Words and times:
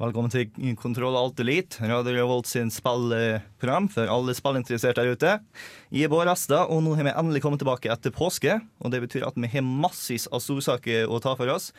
Velkommen 0.00 0.32
til 0.32 0.48
Kontroll 0.80 1.12
Alt 1.20 1.40
Elite, 1.42 1.82
Radio 1.84 2.14
Revolt 2.16 2.48
sin 2.48 2.70
spillprogram 2.72 3.90
for 3.92 4.08
alle 4.08 4.32
spillinteresserte 4.32 5.02
der 5.04 5.12
ute. 5.12 5.32
Jeg 5.92 6.06
er 6.06 6.10
Bård 6.10 6.30
Asta, 6.32 6.62
og 6.64 6.80
nå 6.86 6.94
har 6.96 7.04
vi 7.04 7.12
endelig 7.12 7.42
kommet 7.44 7.60
tilbake 7.60 7.90
etter 7.92 8.14
påske. 8.14 8.54
Og 8.80 8.94
det 8.94 9.02
betyr 9.04 9.26
at 9.28 9.36
vi 9.36 9.50
har 9.52 9.66
massevis 9.66 10.24
av 10.32 10.40
storsaker 10.40 11.12
å 11.12 11.20
ta 11.20 11.34
for 11.36 11.52
oss. 11.52 11.74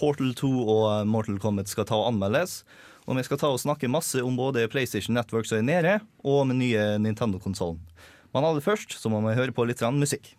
Portal 0.00 0.32
2 0.38 0.48
og 0.64 1.12
Mortal 1.12 1.36
Kombat 1.42 1.68
skal 1.68 1.84
ta 1.90 1.98
og 2.00 2.08
anmeldes. 2.08 2.62
Og 3.04 3.20
vi 3.20 3.26
skal 3.28 3.42
ta 3.44 3.52
og 3.52 3.60
snakke 3.60 3.92
masse 3.92 4.24
om 4.24 4.40
både 4.40 4.64
PlayStation 4.72 5.18
Network 5.20 5.44
som 5.50 5.60
er 5.60 5.68
nede, 5.68 5.94
og 6.24 6.46
med 6.48 6.62
nye 6.64 6.94
Nintendo-konsollen. 7.04 7.84
Men 8.32 8.48
aller 8.48 8.64
først 8.64 8.96
så 8.96 9.12
må 9.12 9.20
vi 9.28 9.36
høre 9.36 9.52
på 9.52 9.68
litt 9.68 9.84
musikk. 9.92 10.37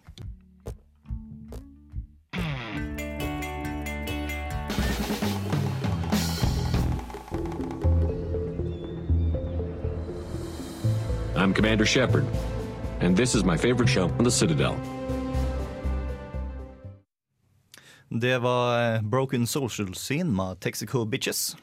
I'm 11.40 11.54
Commander 11.54 11.86
Shepard, 11.86 12.26
and 13.00 13.16
this 13.16 13.34
is 13.34 13.45
my 13.45 13.56
favorite 13.56 13.88
show 13.88 14.12
on 14.20 14.26
the 14.26 14.32
Citadel. 14.32 14.76
Det 18.09 18.38
var 18.38 18.96
eh, 18.96 19.02
Broken 19.02 19.48
Social 19.48 19.96
Scene 19.96 20.36
med 20.36 20.59
Texaco 20.59 21.06
Bitches. 21.06 21.56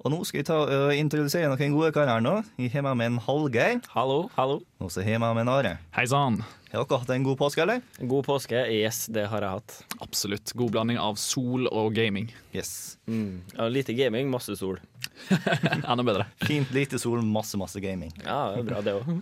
Og 0.00 0.14
nå 0.14 0.22
skal 0.24 0.40
jeg 0.40 0.46
ta 0.48 0.56
og 0.64 0.94
introdusere 0.96 1.50
noen 1.52 1.74
gode 1.76 1.90
karer 1.92 2.22
nå. 2.24 2.38
Jeg 2.56 2.72
har 2.72 2.86
med 2.86 2.96
meg 2.96 3.10
en 3.10 3.18
Hallgeir, 3.26 3.82
Hallo, 3.92 4.30
hallo. 4.38 4.62
og 4.80 4.88
så 4.88 5.04
har 5.04 5.18
jeg 5.18 5.20
med 5.20 5.36
meg 5.36 5.44
en 5.44 5.52
Are. 5.52 5.74
Hei 5.98 6.06
sann. 6.08 6.40
Har 6.70 6.86
dere 6.88 7.02
hatt 7.02 7.12
en 7.12 7.26
god 7.26 7.36
påske, 7.42 7.60
eller? 7.66 7.82
God 8.00 8.24
påske. 8.24 8.62
Yes, 8.72 9.02
det 9.12 9.26
har 9.28 9.44
jeg 9.44 9.58
hatt. 9.58 9.76
Absolutt. 10.00 10.54
God 10.56 10.72
blanding 10.72 10.96
av 11.02 11.20
sol 11.20 11.68
og 11.68 11.92
gaming. 11.92 12.30
Yes. 12.56 12.96
Ja, 13.10 13.68
lite 13.68 13.92
gaming, 13.98 14.32
masse 14.32 14.56
sol. 14.56 14.80
Enda 15.90 16.02
bedre. 16.06 16.26
Fint 16.46 16.72
lite 16.74 16.98
sol, 16.98 17.22
masse, 17.26 17.58
masse 17.60 17.80
gaming. 17.82 18.12
Ja, 18.24 18.50
det 18.54 18.64
er 18.64 18.68
bra, 18.72 18.82
det 18.84 18.96
også. 18.98 19.20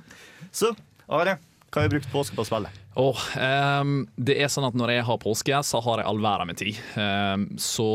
Så, 0.51 0.73
Are, 1.09 1.39
hva 1.69 1.83
har 1.83 1.89
du 1.91 1.99
brukt 1.99 2.09
påske 2.13 2.37
på 2.37 2.45
å 2.45 2.49
spille? 2.49 2.71
Oh, 2.99 3.19
um, 3.39 4.07
det 4.17 4.35
er 4.43 4.49
sånn 4.51 4.65
at 4.67 4.75
Når 4.75 4.91
jeg 4.91 5.05
har 5.07 5.19
påske, 5.23 5.59
så 5.69 5.79
har 5.85 6.01
jeg 6.01 6.09
all 6.11 6.21
verden 6.25 6.49
med 6.51 6.59
tid. 6.59 6.79
Um, 6.99 7.45
så 7.61 7.87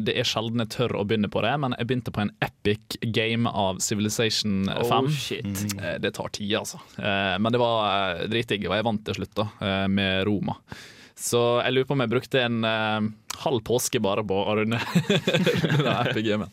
det 0.00 0.14
er 0.16 0.28
sjelden 0.28 0.62
jeg 0.62 0.70
tør 0.76 0.94
å 1.00 1.04
begynne 1.04 1.28
på 1.32 1.42
det, 1.44 1.50
men 1.60 1.74
jeg 1.76 1.90
begynte 1.90 2.14
på 2.14 2.22
en 2.22 2.30
epic 2.44 2.96
game 3.12 3.50
av 3.50 3.82
Civilization 3.84 4.70
5. 4.70 4.94
Oh, 4.94 5.10
shit. 5.12 5.64
Eh, 5.76 5.98
Det 6.02 6.14
tar 6.16 6.30
tid, 6.38 6.54
altså. 6.62 6.80
Uh, 6.96 7.34
Men 7.42 7.50
det 7.52 7.60
var 7.60 7.82
eh, 7.90 8.26
dritdigg, 8.30 8.68
og 8.70 8.78
jeg 8.78 8.86
vant 8.86 9.04
til 9.10 9.18
slutt, 9.18 9.34
da, 9.42 9.48
uh, 9.60 9.86
med 9.90 10.22
Roma. 10.30 10.56
Så 11.18 11.42
jeg 11.64 11.74
lurer 11.74 11.88
på 11.90 11.96
om 11.96 12.04
jeg 12.04 12.12
brukte 12.12 12.42
en 12.44 12.58
halv 13.40 13.62
påske 13.64 14.00
bare 14.04 14.20
på 14.28 14.36
å 14.36 14.56
runde 14.58 14.76
runde 14.84 15.78
den 15.80 15.92
epic 15.94 16.26
gamen. 16.26 16.52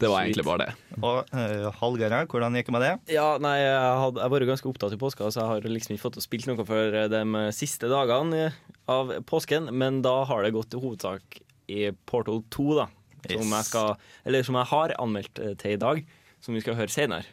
Det 0.00 0.08
var 0.08 0.24
egentlig 0.24 0.44
bare 0.46 0.66
det. 0.66 0.74
Og 1.00 1.30
uh, 1.34 1.66
Hallgeir 1.80 2.14
her, 2.16 2.28
hvordan 2.30 2.56
gikk 2.56 2.70
det 2.70 2.74
med 2.76 2.84
det? 2.86 2.92
Ja, 3.12 3.26
nei, 3.42 3.56
jeg 3.60 3.76
har 4.00 4.16
jeg 4.16 4.32
vært 4.34 4.48
ganske 4.48 4.70
opptatt 4.70 4.96
i 4.96 5.00
påska, 5.00 5.28
så 5.30 5.42
jeg 5.42 5.50
har 5.52 5.68
liksom 5.76 5.94
ikke 5.96 6.04
fått 6.06 6.18
å 6.20 6.24
spilt 6.24 6.48
noe 6.48 6.64
for 6.68 6.96
de 7.12 7.22
siste 7.56 7.90
dagene 7.92 8.50
av 8.90 9.12
påsken. 9.28 9.68
Men 9.76 10.00
da 10.06 10.22
har 10.30 10.44
det 10.46 10.54
gått 10.56 10.74
i 10.76 10.80
hovedsak 10.82 11.40
i 11.70 11.90
Portal 12.08 12.42
2, 12.50 12.68
da. 12.80 12.88
Som 13.28 13.50
Yes. 13.50 13.50
jeg 13.52 13.64
skal 13.68 13.90
Eller 14.24 14.42
som 14.46 14.56
jeg 14.56 14.68
har 14.70 14.94
anmeldt 14.96 15.38
eh, 15.44 15.52
til 15.60 15.74
i 15.76 15.80
dag, 15.80 15.98
som 16.40 16.56
vi 16.56 16.62
skal 16.64 16.78
høre 16.78 16.88
senere. 16.88 17.26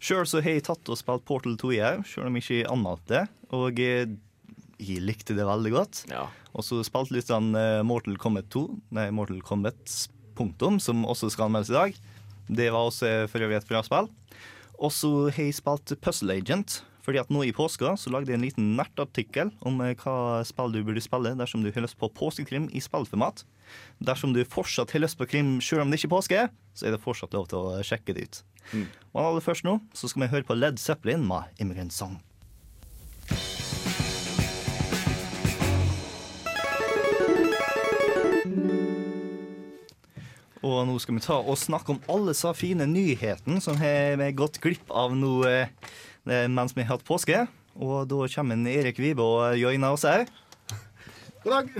Sjøl 0.00 0.24
så 0.30 0.40
har 0.40 0.54
jeg 0.56 0.64
tatt 0.68 0.88
og 0.88 0.96
spilt 0.96 1.26
Portal 1.28 1.58
2 1.60 1.72
i 1.74 1.80
her, 1.82 2.00
sjøl 2.06 2.30
om 2.30 2.38
jeg 2.38 2.46
ikke 2.46 2.70
anmeldte 2.72 3.12
det. 3.12 3.22
Og 3.58 3.80
eh, 3.84 4.14
jeg 4.78 5.02
likte 5.04 5.34
det 5.36 5.44
veldig 5.44 5.72
godt. 5.74 6.04
Ja. 6.08 6.24
Og 6.54 6.64
så 6.64 6.80
spilte 6.86 7.16
litt 7.18 7.28
sånn 7.28 7.50
eh, 7.58 7.82
Mortal 7.86 8.16
Kombat 8.22 8.48
2, 8.54 8.62
nei, 8.96 9.08
Mortal 9.14 9.42
Kombat 9.44 9.82
punktum, 10.38 10.78
som 10.82 11.06
også 11.08 11.32
skal 11.34 11.48
anmeldes 11.48 11.72
i 11.72 11.78
dag. 11.78 11.98
Det 12.48 12.70
var 12.72 12.88
også 12.88 13.08
eh, 13.08 13.24
for 13.30 13.44
øvrig 13.44 13.58
et 13.58 13.68
bra 13.68 13.82
spill. 13.84 14.08
Og 14.78 14.94
så 14.94 15.10
har 15.26 15.42
jeg 15.42 15.58
spilt 15.58 15.96
Puzzle 16.00 16.38
Agent, 16.38 16.82
fordi 17.02 17.20
at 17.22 17.30
nå 17.32 17.42
i 17.46 17.54
påska 17.56 17.94
så 17.96 18.12
lagde 18.12 18.30
jeg 18.30 18.38
en 18.38 18.44
liten 18.44 18.72
nertartikkel 18.78 19.50
om 19.66 19.80
eh, 19.84 19.96
hva 19.98 20.44
spill 20.48 20.74
du 20.74 20.82
burde 20.86 21.02
spille 21.04 21.34
dersom 21.38 21.64
du 21.64 21.72
har 21.72 21.84
lyst 21.84 21.98
på 22.00 22.10
påskekrim 22.12 22.68
i 22.72 22.82
spillformat. 22.84 23.44
Dersom 24.04 24.34
du 24.36 24.44
fortsatt 24.48 24.94
har 24.94 25.04
lyst 25.04 25.18
på 25.20 25.28
krim 25.28 25.56
selv 25.64 25.84
om 25.84 25.90
det 25.90 26.00
ikke 26.00 26.10
er 26.10 26.16
påske, 26.16 26.46
så 26.76 26.86
er 26.88 26.94
det 26.94 27.02
fortsatt 27.04 27.36
lov 27.36 27.50
til 27.50 27.60
å 27.64 27.82
sjekke 27.84 28.16
det 28.16 28.28
ut. 28.28 28.42
Og 29.16 29.22
aller 29.24 29.44
først 29.44 29.64
nå 29.64 29.78
så 29.96 30.10
skal 30.10 30.26
vi 30.26 30.32
høre 30.36 30.48
på 30.48 30.56
Led 30.56 30.80
Zeppelin 30.80 31.24
med 31.28 31.48
Immigrant 31.60 31.96
Song. 31.96 32.18
Og 40.66 40.82
nå 40.88 40.96
skal 40.98 41.18
vi 41.18 41.22
ta 41.22 41.38
og 41.38 41.58
snakke 41.58 41.94
om 41.94 42.00
alle 42.10 42.34
så 42.34 42.50
fine 42.56 42.86
nyhetene 42.90 43.62
som 43.62 43.78
har 43.78 44.18
vi 44.18 44.32
gått 44.38 44.58
glipp 44.62 44.90
av 44.90 45.14
nå 45.14 45.32
eh, 45.46 45.70
mens 46.50 46.74
vi 46.74 46.82
har 46.82 46.96
hatt 46.96 47.06
påske. 47.06 47.44
Og 47.78 48.08
da 48.10 48.26
kommer 48.32 48.58
en 48.58 48.66
Erik 48.66 48.98
Vibe 48.98 49.22
og 49.22 49.58
joiner 49.58 49.94
oss 49.94 50.06
òg. 50.08 50.26
God 51.44 51.52
dag. 51.54 51.70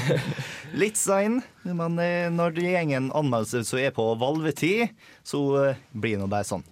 Litt 0.82 1.00
sein, 1.00 1.40
men 1.64 1.96
eh, 2.02 2.28
når 2.32 2.58
det 2.58 2.66
går 2.68 2.92
en 2.98 3.08
anmeldelse 3.16 3.64
som 3.64 3.80
er 3.80 3.96
på 3.96 4.04
valvetid, 4.20 4.92
så 5.24 5.40
eh, 5.62 5.80
blir 5.96 6.18
det 6.18 6.22
nå 6.22 6.28
bare 6.32 6.48
sånn. 6.48 6.66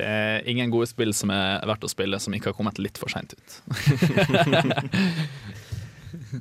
Det 0.00 0.06
er 0.08 0.46
ingen 0.48 0.72
gode 0.72 0.88
spill 0.90 1.12
som 1.14 1.30
er 1.34 1.60
verdt 1.68 1.84
å 1.84 1.90
spille 1.92 2.18
som 2.22 2.34
ikke 2.34 2.50
har 2.50 2.56
kommet 2.56 2.78
litt 2.82 2.98
for 2.98 3.12
seint 3.12 3.36
ut. 3.36 3.58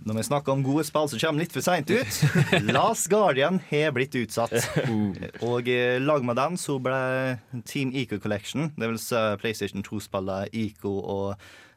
Når 0.05 0.19
vi 0.19 0.25
snakker 0.27 0.53
om 0.53 0.63
gode 0.65 0.85
spill 0.87 1.09
som 1.11 1.21
kommer 1.21 1.43
litt 1.43 1.55
for 1.55 1.65
seint 1.65 1.89
ut 1.89 2.19
Last 2.75 3.09
Guardian 3.11 3.59
har 3.69 3.93
blitt 3.95 4.15
utsatt. 4.19 4.53
Og 5.45 5.69
eh, 5.71 5.97
lag 6.01 6.25
med 6.25 6.37
den 6.39 6.59
så 6.59 6.77
ble 6.83 6.99
Team 7.69 7.93
Eco 7.97 8.19
Collection, 8.21 8.69
det 8.77 8.91
vil 8.91 9.01
si 9.01 9.23
PlayStation 9.41 9.85
2-spillet 9.85 10.53
Eco 10.55 10.93
og 10.99 11.27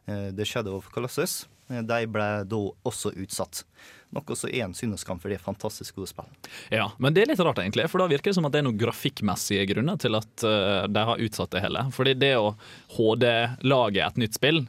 eh, 0.06 0.30
The 0.34 0.46
Shadow 0.48 0.78
of 0.78 0.90
Colossus, 0.94 1.46
eh, 1.70 1.82
de 1.86 2.06
ble 2.10 2.28
da 2.48 2.62
også 2.88 3.14
utsatt. 3.22 3.64
Noe 4.12 4.36
som 4.36 4.52
er 4.52 4.66
en 4.66 4.76
syndeskam, 4.76 5.20
for 5.20 5.32
det 5.32 5.38
er 5.38 5.44
fantastisk 5.44 5.96
gode 5.96 6.10
spill. 6.10 6.28
Ja, 6.74 6.90
Men 7.00 7.16
det 7.16 7.24
er 7.24 7.32
litt 7.32 7.40
rart, 7.40 7.62
egentlig, 7.62 7.88
for 7.88 8.02
da 8.02 8.10
virker 8.12 8.30
det 8.30 8.36
som 8.36 8.48
at 8.48 8.52
det 8.52 8.60
er 8.60 8.68
noen 8.68 8.80
grafikkmessige 8.80 9.64
grunner 9.72 10.00
til 10.00 10.18
at 10.18 10.44
de 10.92 11.04
har 11.08 11.22
utsatt 11.24 11.54
det 11.54 11.62
hele. 11.64 11.86
Fordi 11.96 12.12
det 12.20 12.34
å 12.36 12.52
HD-lage 12.98 14.04
et 14.04 14.20
nytt 14.20 14.36
spill 14.36 14.66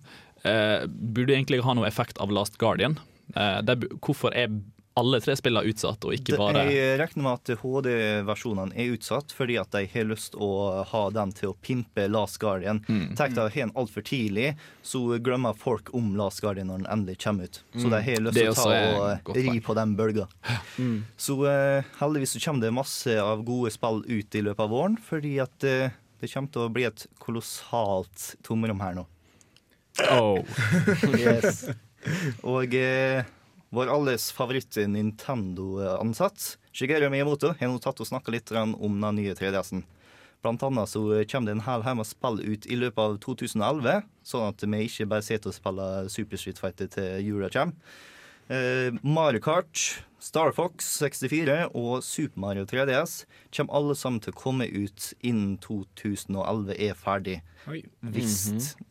uh, 0.48 0.86
burde 0.88 1.36
egentlig 1.36 1.60
ha 1.66 1.76
noe 1.76 1.90
effekt 1.90 2.22
av 2.24 2.32
Last 2.32 2.56
Guardian. 2.62 2.96
Eh, 3.36 3.60
det, 3.66 3.80
hvorfor 4.04 4.34
er 4.36 4.52
alle 4.96 5.18
tre 5.24 5.34
spillene 5.34 5.66
utsatt, 5.72 6.06
og 6.06 6.14
ikke 6.14 6.36
bare 6.38 6.68
Jeg 6.70 6.98
regner 7.02 7.24
med 7.26 7.40
at 7.40 7.62
HD-versjonene 7.64 8.76
er 8.78 8.92
utsatt 8.94 9.32
fordi 9.34 9.56
at 9.58 9.72
de 9.74 9.88
har 9.90 10.04
lyst 10.06 10.36
å 10.38 10.50
ha 10.86 11.02
den 11.16 11.32
til 11.34 11.50
å 11.50 11.56
pimpe 11.66 12.06
Last 12.14 12.38
Guardian. 12.44 12.84
Mm. 12.86 13.16
Tenk 13.18 13.34
deg 13.34 13.42
å 13.42 13.48
ha 13.48 13.56
den 13.56 13.72
altfor 13.74 14.06
tidlig, 14.06 14.52
så 14.86 15.02
glemmer 15.18 15.58
folk 15.58 15.90
om 15.98 16.12
Last 16.20 16.44
Guardian 16.46 16.70
når 16.70 16.84
den 16.84 16.92
endelig 16.94 17.18
kommer 17.24 17.50
ut. 17.50 17.64
Så 17.74 17.90
de 17.90 18.02
har 18.06 18.22
lyst 18.28 18.38
Mm. 18.38 18.38
Til 18.38 18.52
å 18.52 18.54
ta 18.54 19.26
og 19.26 19.34
ri 19.40 19.56
på 19.66 19.74
den 19.80 19.96
bølga. 19.98 20.28
Så 21.26 21.40
uh, 21.42 21.82
heldigvis 21.98 22.36
så 22.38 22.44
kommer 22.46 22.62
det 22.68 22.72
masse 22.78 23.16
av 23.22 23.42
gode 23.48 23.72
spill 23.74 24.04
ut 24.06 24.36
i 24.38 24.42
løpet 24.46 24.62
av 24.68 24.70
våren, 24.74 25.00
fordi 25.02 25.40
at 25.42 25.66
uh, 25.66 25.90
det 26.22 26.30
kommer 26.32 26.54
til 26.54 26.68
å 26.68 26.70
bli 26.74 26.86
et 26.86 27.08
kolossalt 27.18 28.36
tomrom 28.46 28.82
her 28.86 28.94
nå. 29.02 29.08
oh. 30.14 30.38
Yes. 31.18 31.66
Og 32.56 32.76
eh, 32.78 33.24
vår 33.74 33.90
alles 33.90 34.30
favoritt 34.36 34.78
Nintendo-ansatt, 34.78 36.58
Shigeru 36.74 37.10
Miyamoto, 37.10 37.54
har 37.58 37.72
nå 37.72 37.82
tatt 37.82 38.02
og 38.04 38.10
snakka 38.10 38.34
litt 38.34 38.54
om 38.54 39.00
den 39.02 39.20
nye 39.20 39.36
3DS-en. 39.38 39.84
Blant 40.44 40.64
annet 40.68 40.92
så 40.92 41.02
kommer 41.32 41.48
det 41.48 41.56
en 41.56 41.66
hel 41.66 41.86
haug 41.86 41.98
med 42.02 42.08
spill 42.10 42.42
ut 42.44 42.66
i 42.68 42.76
løpet 42.76 43.00
av 43.00 43.14
2011, 43.24 44.02
sånn 44.28 44.50
at 44.50 44.66
vi 44.68 44.82
ikke 44.90 45.08
bare 45.14 45.24
sitter 45.24 45.54
og 45.54 45.56
spiller 45.56 46.10
Super 46.12 46.42
Street 46.42 46.60
Fighter 46.60 46.90
til 46.92 47.22
jula 47.24 47.50
kommer. 47.54 47.96
Eh, 48.52 48.92
Mario 49.08 49.40
Kart, 49.40 50.04
Star 50.20 50.52
Fox 50.52 50.90
64 51.00 51.70
og 51.80 52.04
Super 52.04 52.40
Mario 52.44 52.66
3DS 52.68 53.24
kommer 53.56 53.80
alle 53.80 53.96
sammen 53.96 54.20
til 54.24 54.36
å 54.36 54.40
komme 54.42 54.68
ut 54.68 55.14
innen 55.24 55.56
2011 55.64 56.76
er 56.76 56.94
ferdig. 57.00 57.38
Hvis 58.04 58.36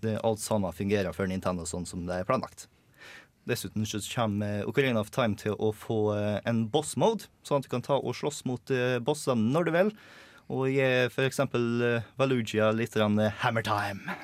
det 0.00 0.18
alt 0.24 0.40
sammen 0.40 0.72
fungerer 0.72 1.12
for 1.12 1.28
Nintendo 1.28 1.68
sånn 1.68 1.86
som 1.88 2.06
det 2.08 2.22
er 2.22 2.28
planlagt. 2.28 2.66
Dessuten 3.48 3.86
så 3.88 3.98
kommer 4.14 4.66
Ocarina 4.70 5.00
of 5.02 5.10
Time 5.10 5.34
til 5.38 5.56
å 5.58 5.72
få 5.74 6.14
eh, 6.14 6.38
en 6.46 6.64
boss 6.70 6.94
mode, 7.00 7.26
sånn 7.42 7.58
at 7.58 7.66
du 7.66 7.72
kan 7.72 7.82
ta 7.82 7.98
og 7.98 8.14
slåss 8.14 8.44
mot 8.46 8.70
eh, 8.70 9.00
bossene 9.02 9.50
når 9.54 9.66
du 9.66 9.72
vil. 9.74 9.90
Og 10.52 10.68
gi 10.70 10.84
f.eks. 11.08 11.40
Valugia 12.20 12.70
litt 12.76 12.94
eh, 12.96 13.40
hammer 13.42 13.66
time. 13.66 14.16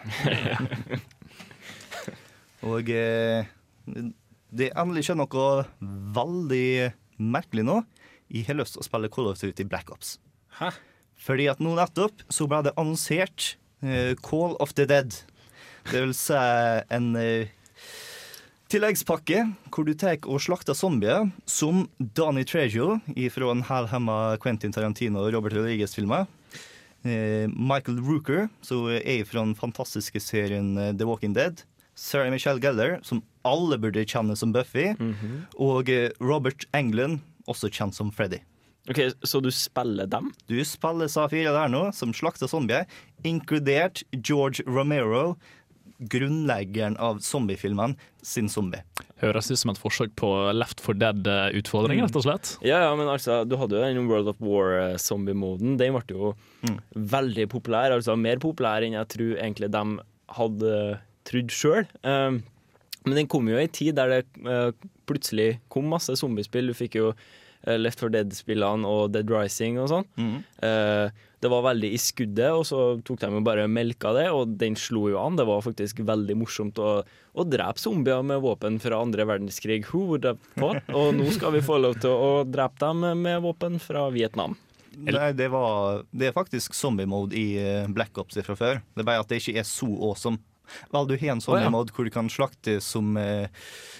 og 2.70 2.90
eh, 2.94 3.48
det 4.48 4.70
er 4.70 4.78
endelig 4.80 5.08
skjedd 5.08 5.20
noe 5.20 5.48
veldig 6.14 6.92
merkelig 7.18 7.66
nå. 7.66 7.80
Jeg 8.28 8.46
har 8.48 8.58
lyst 8.58 8.76
til 8.76 8.84
å 8.84 8.86
spille 8.86 9.10
Call 9.12 9.30
of 9.30 9.40
Duty 9.40 9.66
Black 9.66 9.90
Ops. 9.90 10.18
Hæ? 10.60 10.70
Fordi 11.18 11.48
at 11.50 11.60
nå 11.64 11.74
nettopp 11.74 12.22
så 12.32 12.46
ble 12.50 12.62
det 12.68 12.76
annonsert 12.78 13.54
eh, 13.82 14.14
Call 14.22 14.54
of 14.62 14.74
the 14.78 14.86
Dead. 14.88 15.16
Det 15.88 16.02
vil 16.04 16.14
si 16.16 16.38
en 16.94 17.14
eh, 17.18 17.50
tilleggspakke 18.68 19.44
hvor 19.72 19.86
du 19.86 19.94
tar 19.96 20.18
og 20.28 20.42
slakter 20.44 20.76
zombier 20.76 21.30
som 21.48 21.86
Danny 21.98 22.44
Trejo 22.48 22.98
fra 23.32 23.52
en 23.52 23.64
hælhemma 23.64 24.18
Quentin 24.42 24.74
Tarantino 24.74 25.22
og 25.24 25.32
Robert 25.34 25.56
Rodriguez-filmer. 25.56 26.26
Eh, 27.06 27.46
Michael 27.48 28.00
Rooker, 28.02 28.48
som 28.60 28.88
er 28.90 29.24
fra 29.24 29.44
den 29.44 29.54
fantastiske 29.56 30.20
serien 30.20 30.74
eh, 30.76 30.92
The 30.92 31.06
Walking 31.08 31.34
Dead. 31.36 31.62
Sarah 31.98 32.30
Michelle 32.30 32.60
Geller, 32.62 32.98
som 33.02 33.22
alle 33.46 33.78
burde 33.80 34.04
kjenne 34.06 34.36
som 34.38 34.52
Buffy. 34.54 34.92
Og 35.56 35.88
eh, 35.90 36.10
Robert 36.20 36.66
Englund, 36.76 37.20
også 37.48 37.70
kjent 37.72 37.96
som 37.96 38.12
Freddy. 38.12 38.42
Ok, 38.88 39.00
Så 39.24 39.40
du 39.44 39.50
spiller 39.52 40.08
dem? 40.08 40.30
Du 40.48 40.56
spiller 40.64 41.08
Safira 41.12 41.52
der 41.52 41.72
nå, 41.72 41.88
som 41.92 42.12
slakter 42.16 42.48
zombier, 42.48 42.86
inkludert 43.24 44.02
George 44.16 44.64
Romero, 44.66 45.36
grunnleggeren 45.98 46.96
av 47.02 47.18
zombiefilmen 47.24 47.96
sin 48.22 48.48
zombie. 48.48 48.82
Høres 49.22 49.50
ut 49.50 49.58
som 49.58 49.72
et 49.72 49.80
forsøk 49.80 50.12
på 50.18 50.30
Left 50.54 50.82
for 50.82 50.98
Dead-utfordring, 50.98 52.02
rett 52.04 52.18
og 52.18 52.26
slett. 52.26 52.52
Ja, 52.62 52.84
ja, 52.86 52.92
men 52.98 53.10
altså, 53.10 53.40
du 53.48 53.56
hadde 53.58 53.78
jo 53.78 53.82
den 53.82 54.10
World 54.10 54.30
of 54.30 54.38
War-zombie-moden. 54.44 55.74
Den 55.80 55.96
ble 55.96 56.14
jo 56.14 56.34
veldig 56.94 57.48
populær. 57.50 57.96
Altså 57.96 58.16
mer 58.18 58.38
populær 58.42 58.86
enn 58.86 58.98
jeg 58.98 59.12
tror 59.16 59.34
egentlig 59.40 59.72
de 59.74 59.84
hadde 60.38 60.78
trodd 61.28 61.52
sjøl. 61.54 61.90
Um, 62.06 62.42
men 63.08 63.22
den 63.22 63.28
kom 63.30 63.48
jo 63.48 63.58
i 63.58 63.66
en 63.66 63.74
tid 63.74 63.96
der 63.98 64.12
det 64.12 64.22
uh, 64.44 64.70
plutselig 65.08 65.56
kom 65.72 65.88
masse 65.90 66.14
zombiespill. 66.20 66.68
Du 66.68 66.76
fikk 66.76 66.98
jo 66.98 67.10
eh, 67.14 67.28
Left 67.78 68.00
for 68.00 68.12
Dead-spillene 68.14 68.86
og 68.86 69.10
Dead 69.14 69.30
Rising 69.32 69.80
og 69.82 69.88
sånn. 69.90 70.06
Eh, 70.62 71.24
det 71.38 71.50
var 71.52 71.62
veldig 71.68 71.90
i 71.94 71.98
skuddet, 72.02 72.50
og 72.50 72.64
så 72.66 72.78
tok 73.06 73.20
de 73.22 73.30
jo 73.30 73.42
bare 73.46 73.68
melka 73.70 74.10
det, 74.16 74.26
og 74.34 74.56
den 74.58 74.74
slo 74.78 75.04
jo 75.12 75.20
an. 75.22 75.36
Det 75.38 75.46
var 75.46 75.62
faktisk 75.62 76.00
veldig 76.06 76.34
morsomt 76.40 76.78
å, 76.82 76.92
å 77.04 77.46
drepe 77.46 77.82
zombier 77.82 78.24
med 78.26 78.42
våpen 78.42 78.80
fra 78.82 78.98
andre 79.04 79.26
verdenskrig. 79.28 79.84
Would? 79.94 80.26
Og 80.94 81.12
nå 81.14 81.28
skal 81.34 81.54
vi 81.54 81.62
få 81.62 81.78
lov 81.82 82.00
til 82.02 82.10
å 82.10 82.32
drepe 82.46 82.82
dem 82.82 83.22
med 83.22 83.42
våpen 83.44 83.78
fra 83.82 84.08
Vietnam. 84.14 84.56
Nei, 84.98 85.30
det, 85.36 85.46
var, 85.52 86.02
det 86.10 86.30
er 86.30 86.34
faktisk 86.34 86.74
zombie-mode 86.74 87.36
i 87.38 87.46
eh, 87.60 87.86
Black 87.94 88.18
Ops 88.18 88.40
fra 88.42 88.56
før. 88.58 88.80
Det 88.96 89.04
er 89.04 89.06
bare 89.06 89.22
at 89.22 89.30
det 89.30 89.38
ikke 89.38 89.60
er 89.62 89.68
så 89.68 89.86
awesome. 89.86 90.40
Vel, 90.94 91.08
du 91.08 91.16
har 91.16 91.34
en 91.34 91.44
zombie-mode 91.44 91.94
hvor 91.94 92.08
du 92.08 92.12
kan 92.14 92.30
slakte 92.32 92.78
som 92.84 93.16
eh, 93.20 93.48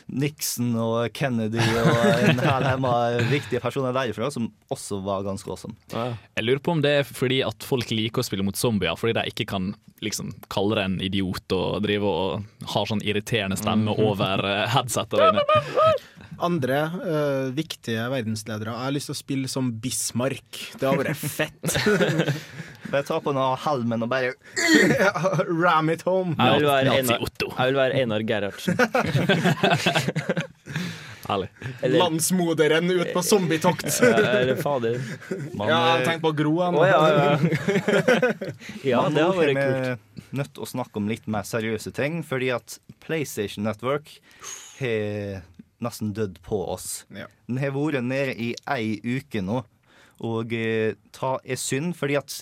Nixon 0.08 0.72
og 0.80 1.12
Kennedy 1.16 1.60
og 1.60 2.28
en 2.28 2.40
hel 2.40 2.68
hemma 2.68 2.94
viktige 3.28 3.60
personer 3.64 3.96
derifra, 3.96 4.30
som 4.32 4.48
også 4.72 5.02
var 5.04 5.26
ganske 5.26 5.50
awesome. 5.52 5.76
Jeg 5.92 6.46
lurer 6.46 6.62
på 6.64 6.76
om 6.76 6.84
det 6.84 6.94
er 7.00 7.08
fordi 7.08 7.42
at 7.46 7.66
folk 7.66 7.92
liker 7.92 8.22
å 8.22 8.28
spille 8.28 8.46
mot 8.46 8.56
zombier, 8.56 8.96
fordi 8.98 9.16
de 9.18 9.26
ikke 9.32 9.48
kan 9.52 9.72
liksom 10.04 10.32
kalle 10.52 10.78
deg 10.78 10.86
en 10.88 11.00
idiot 11.04 11.56
og 11.56 11.82
drive 11.84 12.08
og 12.08 12.68
har 12.74 12.88
sånn 12.88 13.02
irriterende 13.04 13.58
stemme 13.58 13.94
over 13.98 14.44
eh, 14.46 14.64
headsetet 14.72 15.18
dine. 15.18 15.96
Andre 16.38 16.84
øh, 17.02 17.46
viktige 17.56 18.04
verdensledere. 18.12 18.70
Jeg 18.70 18.86
har 18.86 18.94
lyst 18.94 19.10
til 19.10 19.16
å 19.16 19.18
spille 19.18 19.50
som 19.50 19.72
Bismarck. 19.82 20.60
Det 20.78 20.86
hadde 20.86 21.02
vært 21.02 21.18
fett. 21.18 21.78
Bare 22.88 23.05
ta 23.05 23.19
på 23.20 23.32
noe 23.37 23.56
helmen 23.64 24.06
og 24.06 24.11
bare 24.12 24.32
Ram 25.64 25.90
it 25.93 26.02
home. 26.08 26.37
Jeg 26.38 26.61
vil 26.62 26.69
være 26.69 26.94
Einar, 26.99 27.20
jeg 27.20 27.67
vil 27.73 27.79
være 27.79 28.00
Einar 28.02 28.25
Gerhardsen. 28.29 28.79
Herlig. 31.29 31.49
Eller, 31.82 31.99
Landsmoderen 31.99 32.90
ut 32.90 33.12
på 33.12 33.23
zombietokt. 33.23 34.00
eller 34.02 34.56
fader. 34.56 35.00
man, 35.52 35.69
Ja, 35.69 35.99
tenk 36.05 36.23
på 36.25 36.32
Gro. 36.32 36.55
Han. 36.62 36.75
ja, 36.75 37.08
ja. 37.12 37.38
ja, 38.82 39.02
Men 39.02 39.14
det 39.19 39.26
har 39.26 39.37
vært 39.37 39.58
kult. 39.58 39.76
vi 40.31 40.38
nødt 40.40 40.55
til 40.56 40.64
å 40.64 40.69
snakke 40.73 41.00
om 41.00 41.08
litt 41.11 41.29
mer 41.29 41.44
seriøse 41.49 41.93
ting, 41.96 42.23
fordi 42.25 42.49
at 42.56 42.79
PlayStation 43.05 43.69
Network 43.69 44.14
har 44.81 45.44
nesten 45.85 46.14
dødd 46.17 46.40
på 46.44 46.62
oss. 46.73 47.05
Ja. 47.14 47.29
Den 47.49 47.61
har 47.61 47.76
vært 47.76 48.08
nede 48.08 48.32
i 48.32 48.55
ei 48.69 48.96
uke 49.05 49.44
nå, 49.44 49.62
og 50.25 50.52
eh, 50.56 50.96
ta 51.14 51.37
er 51.44 51.61
synd, 51.61 51.93
fordi 51.99 52.17
at 52.19 52.40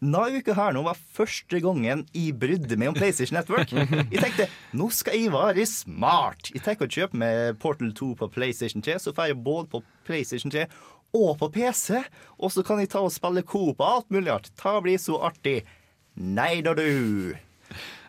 denne 0.00 0.40
uka 0.40 0.54
her 0.56 0.74
nå 0.76 0.82
var 0.84 0.98
første 1.16 1.60
gangen 1.64 2.02
jeg 2.12 2.34
brydde 2.36 2.76
meg 2.76 2.90
om 2.92 2.96
PlayStation 2.98 3.38
Network. 3.38 3.72
Jeg 3.72 4.20
tenkte 4.20 4.48
nå 4.76 4.90
skal 4.92 5.16
jeg 5.16 5.32
være 5.32 5.64
smart. 5.70 6.50
Jeg 6.52 6.64
tenker 6.66 6.86
å 6.88 6.92
kjøpe 6.98 7.20
med 7.22 7.56
Portal 7.62 7.94
2 7.96 8.10
på 8.20 8.28
PlayStation 8.34 8.84
3, 8.84 8.98
så 9.06 9.14
får 9.16 9.32
jeg 9.32 9.40
både 9.46 9.70
på 9.72 9.80
PlayStation 10.08 10.52
3 10.52 10.66
og 11.16 11.38
på 11.40 11.48
PC. 11.54 12.02
Og 12.36 12.52
så 12.52 12.64
kan 12.66 12.82
jeg 12.82 12.92
ta 12.92 13.00
og 13.04 13.14
spille 13.14 13.44
Coop 13.46 13.80
og 13.80 13.88
alt 13.88 14.12
mulig 14.12 14.32
rart. 14.32 14.52
Det 14.52 14.76
blir 14.84 15.00
så 15.00 15.16
artig. 15.30 15.62
Nei 16.16 16.60
da, 16.64 16.76
du. 16.76 17.32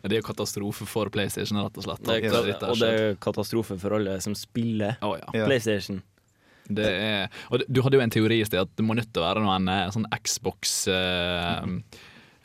Det 0.03 0.11
er 0.13 0.21
jo 0.21 0.27
katastrofe 0.27 0.85
for 0.87 1.11
PlayStation, 1.11 1.59
rett 1.63 1.79
og 1.79 1.87
slett. 1.87 2.03
Det 2.05 2.29
er, 2.29 2.53
og 2.67 2.77
det 2.79 2.91
er 2.91 3.17
katastrofe 3.23 3.79
for 3.79 3.97
alle 3.97 4.19
som 4.23 4.35
spiller 4.37 4.99
ja. 5.01 5.15
Ja. 5.33 5.47
PlayStation. 5.47 6.03
Det 6.69 6.87
er, 6.87 7.29
og 7.51 7.63
du 7.67 7.79
hadde 7.85 7.95
jo 7.99 8.03
en 8.03 8.11
teori 8.11 8.41
i 8.41 8.47
sted 8.47 8.59
at 8.59 8.71
det 8.75 8.83
må 8.85 8.95
nødt 8.97 9.13
til 9.13 9.23
å 9.23 9.27
være 9.29 9.43
noen 9.45 9.69
eh, 9.71 9.87
sånn 9.95 10.07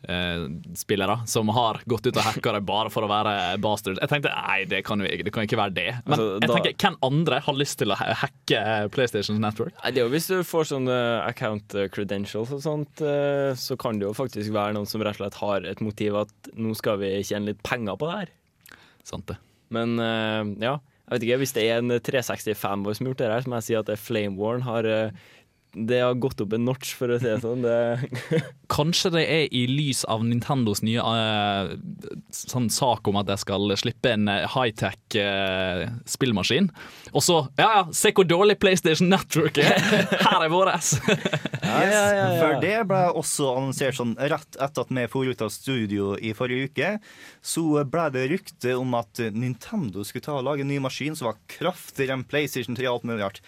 Xbox-spillere 0.03 1.17
som 1.31 1.49
har 1.55 1.81
gått 1.87 2.07
ut 2.07 2.17
og 2.19 2.25
hacka 2.27 2.53
det 2.57 2.61
bare 2.67 2.91
for 2.91 3.07
å 3.07 3.11
være 3.11 3.33
bastard. 3.63 4.01
Jeg 4.03 4.11
tenkte 4.11 4.33
nei, 4.35 4.65
det 4.71 4.81
kan 4.87 5.03
jo 5.03 5.07
det 5.07 5.33
kan 5.35 5.47
ikke 5.47 5.59
være 5.61 5.75
det. 5.77 5.89
Men 6.07 6.15
Altså, 6.17 6.29
jeg 6.43 6.51
tenker, 6.53 6.75
hvem 6.85 6.97
andre 7.09 7.41
har 7.47 7.59
lyst 7.59 7.79
til 7.83 7.95
å 7.95 7.99
hacke 7.99 8.63
PlayStation 8.95 9.39
Network? 9.43 9.75
Det 9.83 9.99
er 9.99 10.05
jo 10.07 10.13
Hvis 10.15 10.31
du 10.31 10.37
får 10.47 10.65
sånne 10.73 10.99
account 11.27 11.77
credentials 11.95 12.51
og 12.55 12.63
sånt, 12.65 13.03
så 13.03 13.79
kan 13.81 13.99
det 14.01 14.09
jo 14.09 14.15
faktisk 14.17 14.55
være 14.55 14.75
noen 14.79 14.91
som 14.91 15.03
rett 15.07 15.19
og 15.19 15.23
slett 15.25 15.41
har 15.43 15.59
et 15.75 15.81
motiv 15.85 16.19
at 16.25 16.53
nå 16.55 16.75
skal 16.79 16.99
vi 17.03 17.15
tjene 17.27 17.53
litt 17.53 17.63
penger 17.67 17.99
på 17.99 18.11
det 18.11 18.17
her. 18.23 18.29
Sant 19.07 19.27
det. 19.31 19.39
Men 19.73 19.97
ja, 20.63 20.77
jeg 21.03 21.15
vet 21.15 21.27
ikke. 21.27 21.41
Hvis 21.43 21.55
det 21.57 21.65
er 21.69 21.83
en 21.83 21.95
365 21.99 22.85
vår 22.87 22.97
som 22.97 23.07
har 23.07 23.13
gjort 23.13 23.23
det 23.23 23.31
her, 23.33 23.45
så 23.45 23.51
må 23.51 23.59
jeg 23.61 23.69
si 23.69 23.79
at 23.79 23.93
Flame 23.99 24.39
Warren 24.39 24.63
har 24.67 24.89
eh, 24.89 25.25
Det 25.73 26.01
har 26.01 26.15
gått 26.21 26.41
opp 26.45 26.53
en 26.53 26.67
notch, 26.69 26.91
for 26.99 27.09
å 27.09 27.17
si 27.17 27.31
det 27.31 27.39
sånn. 27.41 27.63
Det, 27.65 28.43
Kanskje 28.77 29.13
det 29.15 29.23
er 29.25 29.55
i 29.57 29.63
lys 29.71 30.03
av 30.11 30.21
Nintendos 30.27 30.83
nye 30.85 31.01
uh, 31.01 31.73
sånn 32.37 32.69
sak 32.73 33.09
om 33.09 33.17
at 33.21 33.31
jeg 33.33 33.41
skal 33.41 33.73
slippe 33.81 34.13
en 34.13 34.29
eh, 34.29 34.45
high-tech 34.53 35.17
uh, 35.17 35.87
spillmaskin. 36.09 36.69
Og 37.15 37.25
så 37.25 37.39
Ja 37.61 37.71
ja, 37.79 37.83
se 37.97 38.13
hvor 38.13 38.29
dårlig 38.29 38.59
PlayStation 38.61 39.09
Network 39.13 39.63
er! 39.65 39.81
Her 40.27 40.45
er 40.45 40.53
vår 40.53 40.75
ass! 40.75 40.95
Yes, 41.09 42.37
For 42.43 42.61
det 42.61 42.77
ble 42.91 43.03
også 43.17 43.55
annonsert 43.57 43.97
sånn 43.97 44.15
rett 44.21 44.61
etter 44.61 44.85
at 44.85 44.93
vi 44.93 45.09
dro 45.09 45.25
ut 45.25 45.45
av 45.45 45.53
studio 45.55 46.13
i 46.21 46.35
forrige 46.37 46.69
uke. 46.69 46.95
Så 47.41 47.65
ble 47.89 48.09
det 48.13 48.29
rykte 48.35 48.77
om 48.77 48.93
at 48.99 49.25
Nintendo 49.33 50.05
skulle 50.05 50.29
ta 50.29 50.37
og 50.37 50.45
lage 50.51 50.67
en 50.67 50.73
ny 50.73 50.83
maskin 50.85 51.17
som 51.17 51.31
var 51.31 51.41
kraftigere 51.49 52.19
enn 52.19 52.29
PlayStation 52.29 52.77
3 52.77 52.91
og 52.91 52.99
alt 52.99 53.09
mulig 53.09 53.23
rart. 53.25 53.41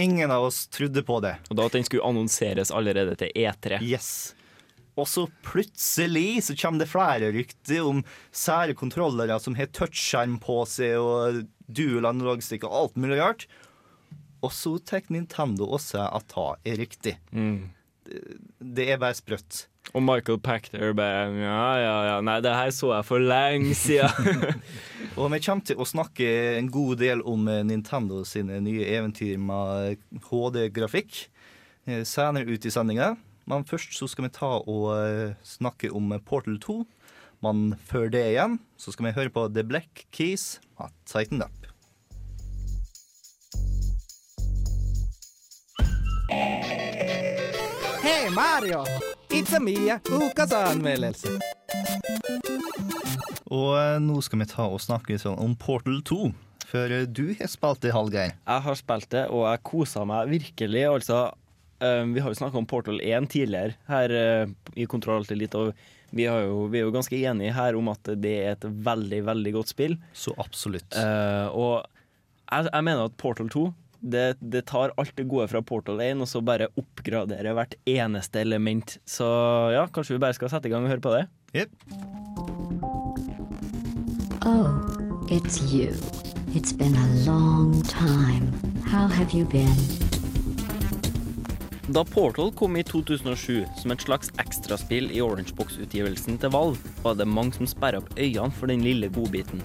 Ingen 0.00 0.32
av 0.32 0.48
oss 0.48 0.64
trodde 0.72 1.02
på 1.06 1.20
det. 1.24 1.36
og 1.50 1.56
da 1.58 1.66
at 1.68 1.76
den 1.76 1.86
skulle 1.86 2.06
annonseres 2.08 2.72
allerede 2.74 3.16
til 3.20 3.32
E 3.34 3.46
E3. 3.50 3.80
Yes. 3.84 4.10
Og 4.98 5.06
så 5.08 5.26
plutselig 5.46 6.42
så 6.48 6.56
kommer 6.58 6.82
det 6.82 6.90
flere 6.90 7.30
rykter 7.32 7.86
om 7.86 8.02
sære 8.34 8.74
kontrollere 8.76 9.38
som 9.40 9.54
har 9.56 9.70
touchskjerm 9.76 10.38
på 10.42 10.60
seg 10.68 10.98
og 11.00 11.42
dual 11.70 12.08
analogstick 12.10 12.66
og 12.66 12.74
alt 12.82 12.98
mulig 13.00 13.20
rart. 13.20 13.46
Og 14.44 14.52
så 14.56 14.74
tar 14.84 15.04
Nintendo 15.12 15.68
også 15.76 16.02
at 16.08 16.32
det 16.34 16.72
er 16.72 16.80
riktig. 16.80 17.16
Det, 17.30 18.22
det 18.58 18.88
er 18.90 19.00
bare 19.00 19.16
sprøtt. 19.16 19.66
Og 19.94 20.02
Michael 20.04 20.38
Pachter 20.38 20.92
bare 20.94 21.30
Ja, 21.34 21.64
ja, 21.80 21.94
ja. 22.06 22.18
Nei, 22.22 22.38
det 22.44 22.52
her 22.54 22.70
så 22.74 22.92
jeg 22.94 23.06
for 23.08 23.22
lenge 23.22 23.74
siden. 23.74 24.44
Og 25.18 25.32
vi 25.32 25.40
kommer 25.42 25.66
til 25.66 25.80
å 25.80 25.88
snakke 25.88 26.28
en 26.60 26.70
god 26.70 27.00
del 27.02 27.24
om 27.26 27.48
eh, 27.50 27.64
Nintendo 27.66 28.22
sine 28.28 28.60
nye 28.62 28.86
eventyr 28.86 29.40
med 29.42 29.98
HD-grafikk 30.28 31.24
eh, 31.88 32.04
senere 32.06 32.46
ut 32.46 32.64
i 32.64 32.72
sendinga. 32.72 33.16
Men 33.50 33.66
først 33.66 33.96
så 33.98 34.06
skal 34.06 34.28
vi 34.28 34.34
ta 34.36 34.52
og 34.60 34.86
eh, 34.94 35.34
snakke 35.42 35.90
om 35.90 36.14
Portal 36.22 36.60
2. 36.62 36.78
Men 37.42 37.74
før 37.88 38.10
det 38.12 38.22
igjen 38.30 38.60
så 38.78 38.94
skal 38.94 39.10
vi 39.10 39.16
høre 39.16 39.34
på 39.34 39.48
The 39.50 39.64
Black 39.66 40.06
Keys 40.14 40.60
av 40.78 40.94
Tighten 41.08 41.42
Up. 41.42 41.56
Hey 48.00 48.30
Mario! 48.30 48.84
It's 49.30 49.52
a 49.54 49.60
Mia, 49.62 50.00
ukas 50.10 50.50
anmeldelse. 50.52 51.36
Og 53.46 53.68
eh, 53.78 53.98
nå 54.02 54.16
skal 54.26 54.40
vi 54.42 54.46
ta 54.50 54.66
og 54.66 54.80
snakke 54.82 55.18
sånn 55.22 55.38
om 55.38 55.52
Portal 55.54 56.00
2. 56.06 56.18
For 56.66 56.90
eh, 56.90 57.06
du 57.06 57.28
har 57.38 57.50
spilt 57.50 57.78
det, 57.84 57.92
Hallgeir. 57.94 58.34
Jeg 58.34 58.64
har 58.66 58.78
spilt 58.78 59.06
det, 59.14 59.28
og 59.30 59.44
jeg 59.46 59.62
koser 59.70 60.08
meg 60.10 60.32
virkelig. 60.32 60.82
Altså, 60.90 61.20
eh, 61.78 62.02
vi 62.10 62.24
har 62.24 62.34
jo 62.34 62.40
snakka 62.40 62.58
om 62.58 62.66
Portal 62.70 62.98
1 62.98 63.30
tidligere 63.30 63.78
her 63.86 64.16
i 64.74 64.88
Kontroll 64.90 65.22
alltid 65.22 65.44
litt, 65.44 65.54
og 65.54 65.70
vi, 66.10 66.26
har 66.26 66.42
jo, 66.48 66.66
vi 66.72 66.80
er 66.80 66.88
jo 66.88 66.96
ganske 66.98 67.22
enige 67.22 67.54
her 67.54 67.78
om 67.78 67.92
at 67.94 68.10
det 68.18 68.34
er 68.40 68.56
et 68.56 68.66
veldig, 68.66 69.22
veldig 69.30 69.54
godt 69.60 69.70
spill. 69.70 69.94
Så 70.10 70.34
absolutt. 70.42 70.90
Uh, 70.98 71.46
og 71.54 71.74
jeg, 72.50 72.66
jeg 72.66 72.82
mener 72.82 73.06
at 73.06 73.14
Portal 73.20 73.50
2 73.52 73.68
det, 74.00 74.36
det 74.40 74.64
tar 74.70 74.94
alt 74.96 75.12
det 75.16 75.28
gode 75.30 75.48
fra 75.52 75.62
Portal 75.62 76.00
1 76.00 76.24
og 76.24 76.28
så 76.30 76.42
bare 76.44 76.70
oppgraderer 76.80 77.56
hvert 77.56 77.76
eneste 77.88 78.42
element. 78.42 78.98
Så 79.08 79.26
ja, 79.74 79.86
kanskje 79.92 80.16
vi 80.16 80.22
bare 80.24 80.36
skal 80.36 80.52
sette 80.52 80.70
i 80.70 80.72
gang 80.72 80.86
og 80.86 80.92
høre 80.94 81.04
på 81.04 81.14
det? 81.14 81.26
Yep. 81.54 81.70
Oh, 84.46 84.80
it's 85.28 85.60
you. 85.72 85.92
It's 86.54 86.72
been 86.72 86.96
a 86.96 87.08
long 87.26 87.82
time. 87.82 88.52
How 88.86 89.06
have 89.06 89.34
you 89.34 89.44
been? 89.44 89.76
Da 91.90 92.04
Portal 92.04 92.52
kom 92.52 92.76
i 92.76 92.82
2007 92.86 93.64
som 93.80 93.90
et 93.90 94.02
slags 94.04 94.30
ekstraspill 94.38 95.08
i 95.10 95.20
Orangebox-utgivelsen 95.24 96.38
til 96.38 96.52
Valve, 96.54 96.78
var 97.02 97.16
det 97.18 97.26
mange 97.26 97.56
som 97.58 97.66
sperra 97.66 97.98
opp 97.98 98.12
øynene 98.14 98.54
for 98.54 98.70
den 98.70 98.84
lille 98.86 99.10
godbiten. 99.10 99.64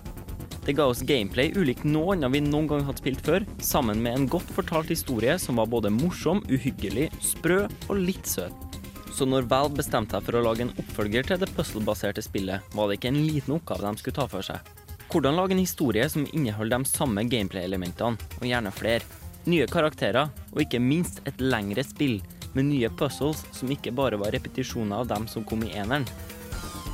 Det 0.66 0.74
ga 0.74 0.88
oss 0.90 1.04
gameplay 1.06 1.52
ulikt 1.54 1.84
noe 1.86 2.16
annet 2.16 2.32
vi 2.34 2.40
noen 2.42 2.66
gang 2.66 2.86
hadde 2.88 3.04
spilt 3.04 3.20
før, 3.22 3.44
sammen 3.62 4.00
med 4.02 4.18
en 4.18 4.24
godt 4.34 4.50
fortalt 4.56 4.90
historie 4.90 5.36
som 5.38 5.60
var 5.62 5.70
både 5.70 5.92
morsom, 5.94 6.42
uhyggelig, 6.50 7.12
sprø 7.22 7.68
og 7.68 8.00
litt 8.00 8.26
søt. 8.26 8.80
Så 9.14 9.28
når 9.30 9.46
Valve 9.52 9.78
bestemte 9.78 10.18
seg 10.18 10.26
for 10.26 10.40
å 10.40 10.42
lage 10.48 10.66
en 10.66 10.74
oppfølger 10.74 11.30
til 11.30 11.40
det 11.44 11.52
puzzle-baserte 11.54 12.24
spillet, 12.26 12.66
var 12.74 12.90
det 12.90 12.98
ikke 12.98 13.12
en 13.14 13.22
liten 13.28 13.54
oppgave 13.60 13.86
de 13.86 14.02
skulle 14.02 14.18
ta 14.18 14.26
for 14.32 14.48
seg. 14.48 14.74
Hvordan 15.14 15.38
lage 15.38 15.54
en 15.54 15.62
historie 15.62 16.08
som 16.10 16.26
inneholder 16.34 16.82
de 16.82 16.90
samme 16.90 17.28
gameplay-elementene, 17.30 18.18
og 18.42 18.50
gjerne 18.50 18.74
flere. 18.74 19.06
Nye 19.46 19.70
karakterer, 19.70 20.34
og 20.50 20.64
ikke 20.66 20.82
minst 20.82 21.22
et 21.30 21.46
lengre 21.46 21.86
spill, 21.86 22.18
med 22.56 22.72
nye 22.72 22.90
puzzles 22.90 23.46
som 23.54 23.70
ikke 23.70 23.94
bare 23.94 24.18
var 24.18 24.34
repetisjoner 24.34 25.04
av 25.04 25.14
dem 25.14 25.30
som 25.30 25.46
kom 25.46 25.62
i 25.68 25.76
eneren. 25.78 26.10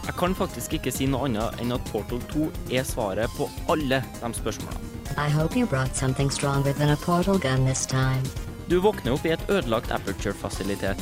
Jeg 0.02 0.18
kan 0.18 0.34
faktisk 0.34 0.74
ikke 0.80 0.92
si 0.94 1.06
noe 1.10 1.28
annet 1.28 1.60
enn 1.62 1.74
at 1.76 1.84
Portal 1.92 2.22
2 2.32 2.48
er 2.74 2.86
svaret 2.88 3.30
på 3.38 3.46
alle 3.70 4.02
de 4.02 4.32
spørsmålene. 4.34 4.88
I 5.18 5.30
hope 5.30 5.58
you 5.60 5.68
brought 5.68 5.96
something 5.96 6.32
stronger 6.32 6.74
than 6.74 6.90
a 6.90 6.98
portal 7.06 7.38
gun 7.38 7.66
this 7.66 7.86
time. 7.86 8.24
Du 8.68 8.80
våkner 8.80 9.14
opp 9.14 9.26
i 9.28 9.34
et 9.36 9.50
ødelagt 9.50 9.92
Aperture-fasilitet. 9.92 11.02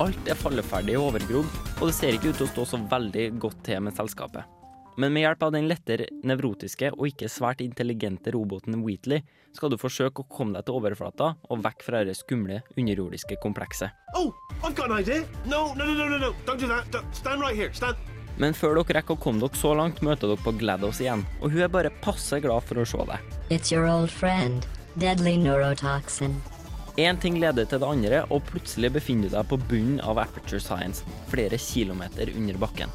Alt 0.00 0.30
er 0.30 0.38
falleferdig 0.38 0.96
og 0.96 1.10
overgrodd, 1.10 1.50
og 1.80 1.90
det 1.90 1.96
ser 1.98 2.16
ikke 2.16 2.30
ut 2.30 2.40
til 2.40 2.46
å 2.46 2.52
stå 2.54 2.64
så 2.70 2.80
veldig 2.88 3.26
godt 3.42 3.60
til 3.66 3.82
med 3.84 3.96
selskapet. 3.98 4.46
Men 5.00 5.12
med 5.14 5.24
hjelp 5.24 5.42
av 5.46 5.52
den 5.54 5.68
lettere 5.68 6.06
nevrotiske 6.26 6.90
og 6.92 7.06
ikke 7.08 7.28
svært 7.30 7.60
intelligente 7.64 8.32
roboten 8.34 8.80
Wheatley, 8.84 9.24
skal 9.56 9.72
du 9.72 9.78
forsøke 9.80 10.22
å 10.22 10.28
komme 10.30 10.56
deg 10.56 10.66
til 10.68 10.78
overflata 10.80 11.34
og 11.48 11.64
vekk 11.64 11.84
fra 11.86 12.04
det 12.06 12.16
skumle 12.18 12.60
underjordiske 12.76 13.38
komplekset. 13.42 13.92
Oh, 14.14 14.32
I've 14.62 14.74
got 14.74 14.90
an 14.90 14.98
idea. 15.00 15.24
No, 15.46 15.74
no, 15.74 15.84
no, 15.84 16.08
no, 16.08 16.18
no. 16.18 16.32
Don't 16.46 16.60
do 16.60 16.68
that. 16.68 17.04
Stand 17.12 17.40
right 17.40 17.56
here. 17.56 17.72
Stand. 17.72 17.96
Men 18.40 18.54
før 18.56 18.78
dere 18.78 18.96
rekker 18.96 19.18
å 19.18 19.20
komme 19.20 19.42
dere 19.42 19.58
så 19.60 19.74
langt, 19.76 20.00
møter 20.00 20.30
dere 20.30 20.40
på 20.40 20.54
GLaDOS 20.56 21.02
igjen, 21.04 21.26
og 21.42 21.52
hun 21.52 21.64
er 21.66 21.72
bare 21.72 21.92
passe 22.00 22.38
glad 22.40 22.64
for 22.64 22.80
å 22.80 22.86
se 22.88 23.04
deg. 23.10 23.34
It's 23.52 23.72
your 23.74 23.84
old 23.84 24.08
friend, 24.08 24.64
deadly 24.96 25.36
neurotoxin. 25.36 26.38
Én 26.96 27.20
ting 27.20 27.36
leder 27.40 27.68
til 27.68 27.82
det 27.82 27.88
andre, 27.88 28.22
og 28.32 28.46
plutselig 28.48 28.90
befinner 28.96 29.28
du 29.28 29.36
deg 29.36 29.48
på 29.50 29.60
bunnen 29.68 30.00
av 30.00 30.18
Aperture 30.22 30.60
Science, 30.60 31.04
flere 31.28 31.60
kilometer 31.60 32.32
under 32.32 32.56
bakken. 32.64 32.92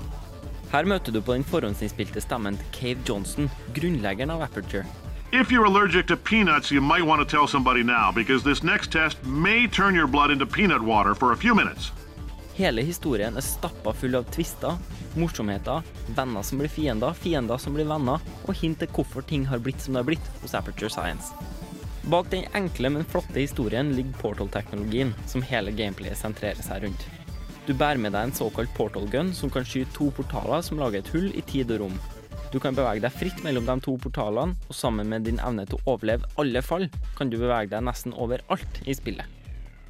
Her 0.73 0.89
møter 0.89 1.13
du 1.13 1.21
på 1.21 1.37
den 1.37 1.45
forhåndsinnspilte 1.45 2.25
stemmen 2.25 2.57
til 2.57 2.71
Cave 2.79 3.05
Johnson, 3.07 3.51
grunnleggeren 3.77 4.33
av 4.33 4.41
Aperture. 4.49 4.85
If 5.31 5.51
you're 5.51 5.65
allergic 5.65 6.07
to 6.07 6.17
peanuts, 6.17 6.71
you 6.71 6.81
might 6.81 7.05
want 7.05 7.21
to 7.21 7.25
tell 7.25 7.47
somebody 7.47 7.83
now 7.83 8.11
because 8.11 8.43
this 8.43 8.63
next 8.63 8.91
test 8.91 9.23
may 9.25 9.67
turn 9.67 9.93
your 9.93 10.07
blood 10.07 10.31
into 10.31 10.45
peanut 10.45 10.81
water 10.81 11.13
for 11.13 11.33
a 11.33 11.37
few 11.37 11.53
minutes. 11.53 11.91
Hele 12.55 12.85
historien 12.87 13.35
er 13.35 13.43
stappa 13.43 13.91
full 13.91 14.15
av 14.15 14.29
tvister, 14.31 14.77
morsomheter, 15.19 15.83
venner 16.15 16.45
som 16.47 16.61
blir 16.61 16.71
fiender, 16.71 17.11
fiender 17.19 17.59
som 17.59 17.75
blir 17.75 17.89
venner, 17.89 18.23
og 18.47 18.55
hint 18.55 18.79
til 18.79 18.91
hvorfor 18.95 19.27
ting 19.27 19.43
har 19.49 19.59
blitt 19.59 19.83
som 19.83 19.95
det 19.95 20.03
har 20.03 20.07
blitt 20.07 20.31
hos 20.39 20.55
Aperture 20.55 20.93
Science. 20.93 21.35
Bak 22.07 22.29
den 22.31 22.47
enkle, 22.55 22.93
men 22.95 23.07
flotte 23.11 23.41
historien 23.41 23.91
ligger 23.97 24.15
portal-teknologien, 24.21 25.11
som 25.27 25.43
hele 25.43 25.75
gameplayet 25.75 26.21
sentrerer 26.21 26.63
seg 26.63 26.85
rundt. 26.85 27.05
Du 27.67 27.73
bærer 27.73 27.99
med 27.99 28.15
deg 28.15 28.29
en 28.29 28.37
såkalt 28.39 28.71
portal 28.77 29.09
gun, 29.11 29.33
som 29.35 29.51
kan 29.51 29.67
skyte 29.67 29.91
to 29.97 30.11
portaler 30.15 30.63
som 30.63 30.79
lager 30.79 31.01
et 31.01 31.11
hull 31.11 31.31
i 31.35 31.43
tid 31.49 31.75
og 31.75 31.83
rom. 31.83 31.99
Du 32.53 32.61
kan 32.63 32.77
bevege 32.77 33.03
deg 33.03 33.19
fritt 33.19 33.41
mellom 33.43 33.67
de 33.67 33.81
to 33.83 33.97
portalene, 33.99 34.55
og 34.69 34.77
sammen 34.79 35.11
med 35.11 35.27
din 35.27 35.43
evne 35.43 35.67
til 35.67 35.81
å 35.81 35.97
overleve 35.97 36.29
alle 36.39 36.63
fall, 36.63 36.87
kan 37.17 37.27
du 37.27 37.35
bevege 37.41 37.73
deg 37.73 37.83
nesten 37.83 38.15
overalt 38.15 38.85
i 38.85 38.95
spillet. 38.95 39.34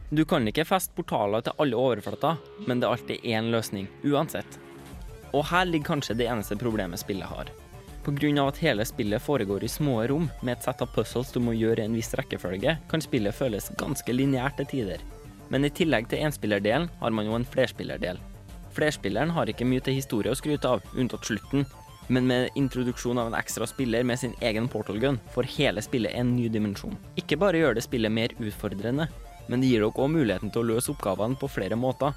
Du 0.10 0.22
kan 0.26 0.46
ikke 0.46 0.68
feste 0.70 0.94
portaler 0.94 1.42
til 1.42 1.56
alle 1.64 1.78
overflater, 1.82 2.38
men 2.68 2.80
det 2.80 2.86
er 2.86 2.94
alltid 2.94 3.24
én 3.26 3.50
løsning, 3.50 3.88
uansett. 4.06 4.60
Og 5.34 5.48
her 5.50 5.66
ligger 5.66 5.96
kanskje 5.96 6.16
det 6.20 6.28
eneste 6.30 6.58
problemet 6.62 7.02
spillet 7.02 7.26
har. 7.26 7.50
Pga. 8.06 8.48
at 8.48 8.58
hele 8.62 8.86
spillet 8.86 9.22
foregår 9.22 9.64
i 9.64 9.68
små 9.68 10.04
rom 10.08 10.30
med 10.44 10.58
et 10.58 10.64
sett 10.64 10.82
av 10.82 10.92
puzzles 10.94 11.32
du 11.34 11.40
må 11.40 11.56
gjøre 11.58 11.82
i 11.82 11.86
en 11.86 11.96
viss 11.98 12.14
rekkefølge, 12.14 12.78
kan 12.88 13.02
spillet 13.02 13.34
føles 13.34 13.72
ganske 13.80 14.14
lineært 14.14 14.58
til 14.58 14.66
tider. 14.66 15.02
Men 15.50 15.66
i 15.66 15.74
tillegg 15.74 16.08
til 16.10 16.22
enspillerdelen 16.22 16.88
har 17.02 17.10
man 17.12 17.26
jo 17.26 17.34
en 17.34 17.50
flerspillerdel. 17.50 18.22
Flerspilleren 18.78 19.34
har 19.34 19.50
ikke 19.50 19.66
mye 19.66 19.82
til 19.82 19.98
historie 19.98 20.30
å 20.30 20.38
skryte 20.38 20.70
av, 20.70 20.86
unntatt 20.94 21.26
slutten, 21.26 21.66
men 22.14 22.28
med 22.30 22.54
introduksjon 22.54 23.18
av 23.18 23.32
en 23.32 23.40
ekstra 23.40 23.66
spiller 23.66 24.06
med 24.06 24.20
sin 24.22 24.38
egen 24.42 24.68
portal 24.70 25.00
gun, 25.02 25.18
får 25.34 25.50
hele 25.58 25.82
spillet 25.82 26.14
en 26.14 26.36
ny 26.36 26.46
dimensjon. 26.54 26.94
Ikke 27.18 27.40
bare 27.42 27.58
gjør 27.58 27.80
det 27.80 27.88
spillet 27.88 28.14
mer 28.14 28.38
utfordrende, 28.38 29.10
men 29.48 29.62
det 29.62 29.70
gir 29.70 29.84
dere 29.84 29.92
òg 29.92 30.12
muligheten 30.12 30.52
til 30.52 30.64
å 30.64 30.70
løse 30.74 30.92
oppgavene 30.94 31.40
på 31.40 31.50
flere 31.52 31.78
måter, 31.80 32.14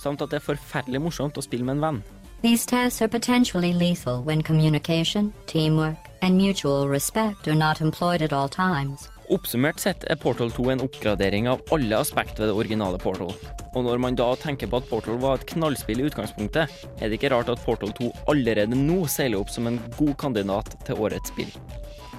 samt 0.00 0.22
at 0.22 0.32
det 0.32 0.40
er 0.40 0.48
forferdelig 0.48 1.02
morsomt 1.04 1.38
å 1.38 1.44
spille 1.44 1.66
med 1.66 1.78
en 1.78 1.86
venn. 1.86 2.02
These 2.42 2.64
tests 2.64 3.02
are 3.02 3.08
potentially 3.08 3.74
lethal 3.74 4.22
when 4.22 4.42
communication, 4.42 5.32
teamwork, 5.46 5.96
and 6.22 6.38
mutual 6.38 6.88
respect 6.88 7.46
are 7.48 7.54
not 7.54 7.80
employed 7.82 8.22
at 8.22 8.32
all 8.32 8.48
times. 8.48 9.10
Oppsummert 9.30 9.78
sett 9.78 10.04
er 10.10 10.16
Portal 10.18 10.50
2 10.50 10.64
en 10.72 10.80
oppgradering 10.82 11.46
av 11.48 11.60
alle 11.70 12.00
aspekter 12.00 12.42
ved 12.42 12.48
det 12.50 12.56
originale 12.58 12.98
Portal. 12.98 13.30
Og 13.76 13.84
når 13.86 14.00
man 14.02 14.16
da 14.18 14.26
tenker 14.34 14.66
på 14.66 14.80
at 14.80 14.88
Portal 14.90 15.20
var 15.22 15.38
et 15.38 15.46
knallspill 15.52 16.00
i 16.02 16.06
utgangspunktet, 16.08 16.72
er 16.98 17.04
det 17.06 17.20
ikke 17.20 17.30
rart 17.30 17.52
at 17.52 17.62
Portal 17.62 17.92
2 17.94 18.08
allerede 18.32 18.74
nå 18.74 19.04
seiler 19.06 19.38
opp 19.38 19.52
som 19.54 19.68
en 19.70 19.78
god 20.00 20.16
kandidat 20.24 20.74
til 20.88 20.98
årets 20.98 21.30
spill. 21.30 21.52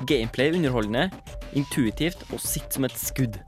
Gameplay 0.07 0.53
er 0.53 0.61
underholdende, 0.61 1.09
intuitivt 1.57 2.23
og 2.31 2.39
sitter 2.39 2.77
som 2.77 2.87
et 2.87 2.95
skudd. 2.97 3.41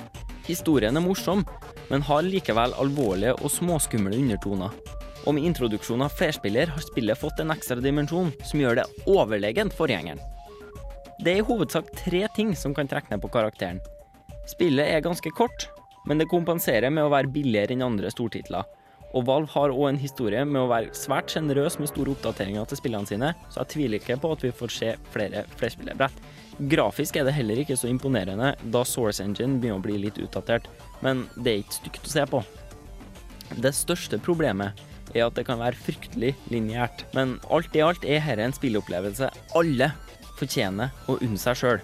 Historien 0.44 0.98
er 1.00 1.04
morsom, 1.04 1.46
men 1.88 2.04
har 2.04 2.26
likevel 2.28 2.74
alvorlige 2.80 3.36
og 3.40 3.52
småskumle 3.52 4.18
undertoner. 4.20 4.74
Og 5.24 5.38
med 5.38 5.48
introduksjonen 5.48 6.04
av 6.10 6.16
flerspiller 6.18 6.74
har 6.74 6.84
spillet 6.84 7.20
fått 7.20 7.40
en 7.40 7.54
ekstra 7.54 7.80
dimensjon 7.80 8.34
som 8.44 8.60
gjør 8.60 8.82
det 8.82 8.88
overlegent 9.08 9.76
forgjengeren. 9.78 10.20
Det 11.24 11.32
er 11.32 11.40
i 11.40 11.48
hovedsak 11.48 11.94
tre 11.96 12.26
ting 12.36 12.52
som 12.60 12.76
kan 12.76 12.90
trekke 12.92 13.14
ned 13.14 13.24
på 13.24 13.32
karakteren. 13.32 13.80
Spillet 14.52 14.90
er 14.92 15.06
ganske 15.06 15.32
kort, 15.38 15.70
men 16.10 16.20
det 16.20 16.28
kompenserer 16.32 16.92
med 16.92 17.06
å 17.06 17.14
være 17.14 17.32
billigere 17.32 17.78
enn 17.78 17.86
andre 17.86 18.12
stortitler. 18.12 18.68
Og 19.14 19.28
Valve 19.28 19.52
har 19.54 19.74
òg 19.74 19.92
en 19.92 20.00
historie 20.02 20.42
med 20.48 20.64
å 20.64 20.70
være 20.72 20.94
svært 20.98 21.30
sjenerøs 21.30 21.78
med 21.78 21.92
store 21.92 22.16
oppdateringer 22.16 22.66
til 22.70 22.80
spillene 22.80 23.10
sine, 23.10 23.34
så 23.54 23.62
jeg 23.62 23.74
tviler 23.76 24.02
ikke 24.02 24.18
på 24.24 24.32
at 24.34 24.46
vi 24.46 24.54
får 24.58 24.74
se 24.74 24.90
flere 25.14 25.44
flerspillerbrett. 25.60 26.24
Grafisk 26.70 27.18
er 27.18 27.28
det 27.28 27.36
heller 27.38 27.62
ikke 27.62 27.78
så 27.78 27.90
imponerende, 27.90 28.54
da 28.74 28.82
Source 28.86 29.22
Engine 29.24 29.60
begynner 29.62 29.82
å 29.82 29.86
bli 29.86 30.00
litt 30.02 30.18
utdatert, 30.22 30.66
men 31.06 31.28
det 31.38 31.54
er 31.54 31.62
ikke 31.62 31.78
stygt 31.78 32.10
å 32.10 32.14
se 32.16 32.26
på. 32.30 32.42
Det 33.62 33.74
største 33.78 34.18
problemet 34.22 34.82
er 35.14 35.28
at 35.28 35.38
det 35.38 35.46
kan 35.46 35.62
være 35.62 35.78
fryktelig 35.78 36.34
lineært, 36.50 37.06
men 37.14 37.38
alt 37.54 37.76
i 37.78 37.86
alt 37.86 38.06
er 38.06 38.24
dette 38.24 38.48
en 38.48 38.56
spilleopplevelse 38.56 39.30
alle 39.60 39.92
fortjener 40.40 40.94
å 41.06 41.20
unne 41.20 41.38
seg 41.38 41.60
sjøl. 41.60 41.84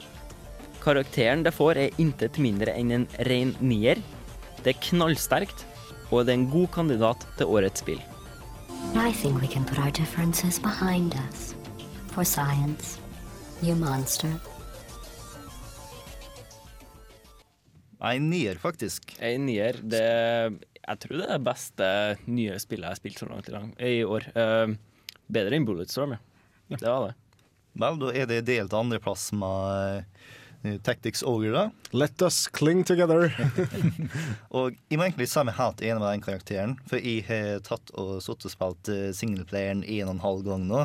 Karakteren 0.81 1.43
det 1.45 1.53
får, 1.53 1.77
er 1.77 2.01
intet 2.01 2.39
mindre 2.41 2.73
enn 2.73 2.93
en 2.95 3.09
ren 3.27 3.53
nier. 3.61 3.99
Det 4.63 4.73
er 4.73 4.83
knallsterkt, 4.89 5.65
og 6.09 6.25
det 6.25 6.33
er 6.33 6.39
en 6.39 6.49
god 6.49 6.67
kandidat 6.73 7.25
til 7.37 7.51
årets 7.53 7.83
spill. 7.83 8.01
I 8.95 9.11
think 9.13 9.41
we 9.41 9.47
can 9.47 9.65
put 9.65 9.77
our 9.77 9.91
differences 9.91 10.59
behind 10.59 11.13
us. 11.29 11.53
For 12.11 12.23
science. 12.23 12.99
You 13.61 13.75
monster. 13.75 14.31
Nei, 17.99 18.15
nier, 18.23 18.57
faktisk. 18.57 19.13
En 19.19 19.45
nier, 19.49 19.81
det 19.83 20.05
Jeg 20.89 20.99
tror 21.03 21.17
det 21.19 21.25
er 21.27 21.35
det 21.35 21.45
beste 21.45 21.87
nye 22.31 22.55
spillet 22.57 22.87
jeg 22.87 22.95
har 22.95 22.97
spilt 22.97 23.19
så 23.19 23.27
langt 23.29 23.49
i, 23.49 23.53
lang, 23.53 23.73
i 23.77 23.99
år. 24.07 24.25
Uh, 24.33 24.71
bedre 25.29 25.59
enn 25.59 25.67
Bulletstorm, 25.67 26.15
ja. 26.15 26.21
Det 26.71 26.87
var 26.87 27.09
det. 27.09 27.43
Vel, 27.79 27.99
da 28.01 28.13
er 28.15 28.29
det 28.31 28.39
delt 28.47 28.73
andreplass 28.73 29.27
med 29.37 29.99
uh, 29.99 30.29
Tactics 30.83 31.23
Ogre, 31.23 31.51
da. 31.53 31.63
Let 31.95 32.21
us 32.21 32.47
cling 32.47 32.83
together. 32.83 33.31
og 34.55 34.75
jeg 34.89 34.99
må 34.99 35.05
egentlig 35.05 35.29
si 35.31 35.43
meg 35.47 35.55
helt 35.55 35.79
enig 35.85 36.01
med 36.01 36.09
den 36.09 36.25
karakteren, 36.25 36.75
for 36.89 36.99
jeg 36.99 37.23
har 37.29 37.63
tatt 37.63 37.93
og 37.95 38.17
sittet 38.25 38.49
og 38.49 38.55
spilt 38.55 38.91
uh, 38.91 39.07
singleplayeren 39.15 39.85
en 39.85 40.09
og 40.09 40.13
en 40.17 40.25
halv 40.25 40.43
gang 40.49 40.67
nå. 40.67 40.83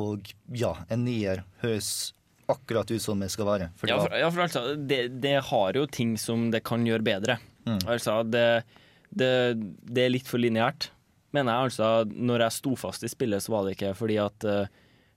Og 0.00 0.32
ja, 0.56 0.72
en 0.88 1.04
nier 1.04 1.44
høres 1.60 2.14
akkurat 2.52 2.88
ut 2.90 3.02
som 3.02 3.20
det 3.20 3.28
skal 3.32 3.48
være. 3.48 3.68
For 3.76 3.90
Ja, 3.90 4.00
for, 4.00 4.16
ja, 4.16 4.30
for 4.32 4.46
altså, 4.46 4.64
det, 4.76 5.02
det 5.22 5.36
har 5.50 5.76
jo 5.76 5.84
ting 5.86 6.16
som 6.20 6.48
det 6.52 6.64
kan 6.66 6.86
gjøre 6.88 7.04
bedre. 7.06 7.38
Mm. 7.68 7.82
Altså, 7.84 8.22
det, 8.24 8.64
det, 9.12 9.32
det 9.84 10.06
er 10.06 10.14
litt 10.14 10.28
for 10.30 10.42
lineært. 10.42 10.90
Mener 11.36 11.52
jeg 11.52 11.70
altså, 11.70 11.92
når 12.12 12.46
jeg 12.46 12.58
sto 12.58 12.74
fast 12.80 13.04
i 13.04 13.12
spillet, 13.12 13.44
så 13.44 13.54
var 13.54 13.64
det 13.66 13.76
ikke 13.76 13.94
fordi 13.96 14.18
at, 14.20 14.44
eh, 14.48 14.72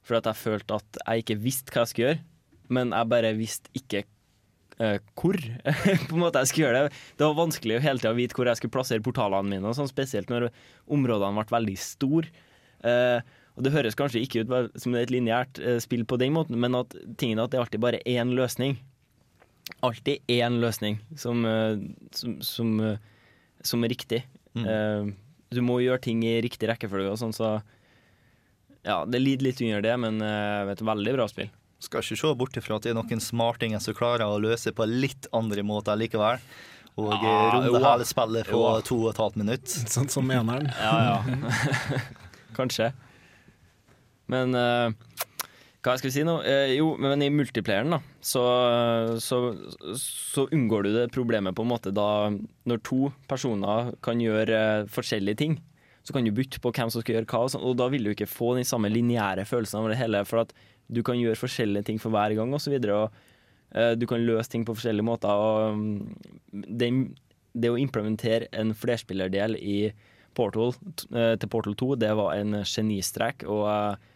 fordi 0.06 0.22
at 0.22 0.30
jeg 0.32 0.42
følte 0.44 0.78
at 0.80 1.00
jeg 1.02 1.26
ikke 1.26 1.42
visste 1.44 1.74
hva 1.74 1.84
jeg 1.84 1.92
skulle 1.92 2.12
gjøre, 2.12 2.22
men 2.74 2.94
jeg 2.96 3.12
bare 3.12 3.34
visste 3.38 3.72
ikke 3.78 4.04
uh, 4.82 4.98
hvor 5.18 5.38
på 6.10 6.16
en 6.16 6.22
måte 6.22 6.42
jeg 6.44 6.52
skulle 6.52 6.68
gjøre 6.68 6.84
det. 6.86 7.00
Det 7.20 7.28
var 7.28 7.40
vanskelig 7.40 7.78
å 7.78 7.84
hele 7.86 8.02
tida 8.02 8.14
vite 8.18 8.38
hvor 8.38 8.50
jeg 8.50 8.60
skulle 8.60 8.76
plassere 8.76 9.06
portalene 9.06 9.52
mine, 9.52 9.74
sånn, 9.78 9.92
spesielt 9.92 10.32
når 10.32 10.50
områdene 10.92 11.38
ble 11.40 11.58
veldig 11.58 11.78
store. 11.82 12.32
Uh, 12.86 13.20
og 13.56 13.64
Det 13.64 13.72
høres 13.72 13.96
kanskje 13.96 14.22
ikke 14.26 14.44
ut 14.44 14.80
som 14.82 14.98
et 15.00 15.14
lineært 15.14 15.62
uh, 15.64 15.78
spill 15.84 16.04
på 16.08 16.20
den 16.22 16.36
måten, 16.36 16.60
men 16.62 16.78
at 16.78 16.96
tingen 17.20 17.40
er 17.40 17.48
at 17.48 17.54
det 17.54 17.60
er 17.60 17.66
alltid 17.66 17.86
bare 17.86 18.04
én 18.04 18.36
løsning. 18.36 18.78
Alltid 19.86 20.22
én 20.30 20.60
løsning 20.62 21.00
som, 21.18 21.40
som, 22.14 22.36
som, 22.46 22.74
som 23.66 23.86
er 23.86 23.90
riktig. 23.90 24.20
Mm. 24.54 25.10
Du 25.50 25.64
må 25.66 25.80
gjøre 25.82 26.04
ting 26.06 26.22
i 26.22 26.36
riktig 26.46 26.70
rekkefølge 26.70 27.10
og 27.10 27.18
sånn, 27.18 27.34
så 27.34 27.56
ja, 28.86 29.00
det 29.10 29.22
lider 29.22 29.48
litt 29.48 29.62
under 29.66 29.82
det, 29.82 29.96
men 29.98 30.22
uh, 30.22 30.70
et 30.70 30.84
veldig 30.86 31.16
bra 31.18 31.26
spill. 31.30 31.50
Skal 31.84 32.02
ikke 32.02 32.18
se 32.18 32.32
bort 32.40 32.56
ifra 32.58 32.78
at 32.80 32.86
det 32.86 32.94
er 32.94 32.98
noen 32.98 33.22
smartinger 33.22 33.82
som 33.84 33.96
klarer 33.98 34.26
å 34.26 34.40
løse 34.42 34.72
på 34.76 34.88
litt 34.88 35.28
andre 35.36 35.64
måter 35.68 35.98
likevel. 36.00 36.40
Og 36.96 37.12
Ah, 37.12 37.20
eh, 37.20 37.56
runde 37.58 37.82
hele 37.84 38.06
spillet 38.08 38.48
på 38.48 38.56
Jo. 38.56 38.82
to 38.82 38.96
og 39.04 39.10
et 39.12 39.18
halvt 39.20 39.36
minutt. 39.42 39.68
Sånn 39.68 40.08
som 40.10 40.32
eneren. 40.32 40.70
Ja, 40.80 41.20
ja. 41.20 42.00
Kanskje. 42.58 42.94
Men 44.32 44.56
uh, 44.56 44.90
hva 45.84 45.98
skal 46.00 46.08
vi 46.08 46.14
si 46.16 46.24
nå? 46.26 46.38
Uh, 46.42 46.72
jo, 46.72 46.94
men 46.98 47.22
i 47.22 47.30
multiplayeren, 47.30 47.92
da, 47.94 48.00
så, 48.24 48.42
så, 49.22 49.42
så 50.00 50.48
unngår 50.56 50.88
du 50.88 50.94
det 50.96 51.12
problemet 51.14 51.54
på 51.54 51.66
en 51.66 51.70
måte 51.70 51.94
da 51.94 52.32
Når 52.32 52.82
to 52.88 53.12
personer 53.30 53.92
kan 54.02 54.24
gjøre 54.24 54.62
uh, 54.82 54.88
forskjellige 54.90 55.42
ting, 55.44 55.60
så 56.06 56.16
kan 56.16 56.26
du 56.26 56.32
bytte 56.32 56.62
på 56.62 56.72
hvem 56.72 56.90
som 56.94 57.04
skal 57.04 57.20
gjøre 57.20 57.28
hva, 57.30 57.44
og, 57.44 57.52
sånt, 57.54 57.66
og 57.66 57.78
da 57.78 57.90
vil 57.92 58.08
du 58.08 58.14
ikke 58.16 58.30
få 58.30 58.56
den 58.56 58.66
samme 58.66 58.90
lineære 58.94 59.46
følelsen 59.50 59.82
over 59.82 59.94
det 59.94 60.00
hele, 60.00 60.24
for 60.26 60.46
at 60.46 60.56
du 60.88 61.02
kan 61.06 61.18
gjøre 61.20 61.40
forskjellige 61.40 61.90
ting 61.90 62.02
for 62.02 62.14
hver 62.14 62.36
gang, 62.38 62.54
så 62.62 62.74
videre. 62.74 63.08
Eh, 63.76 63.94
du 63.98 64.08
kan 64.08 64.24
løse 64.24 64.52
ting 64.52 64.66
på 64.66 64.76
forskjellige 64.78 65.06
måter. 65.06 65.30
Og 65.30 65.80
mm, 65.80 66.66
den, 66.82 67.06
det 67.54 67.72
å 67.74 67.80
implementere 67.80 68.50
en 68.56 68.76
flerspillerdel 68.78 69.58
i 69.60 69.80
Portal 70.36 70.76
eh, 71.16 71.36
til 71.40 71.52
Portal 71.52 71.78
2, 71.80 71.96
det 72.04 72.12
var 72.20 72.36
en 72.36 72.60
genistrek, 72.64 73.48
og 73.48 73.66
eh, 73.72 74.12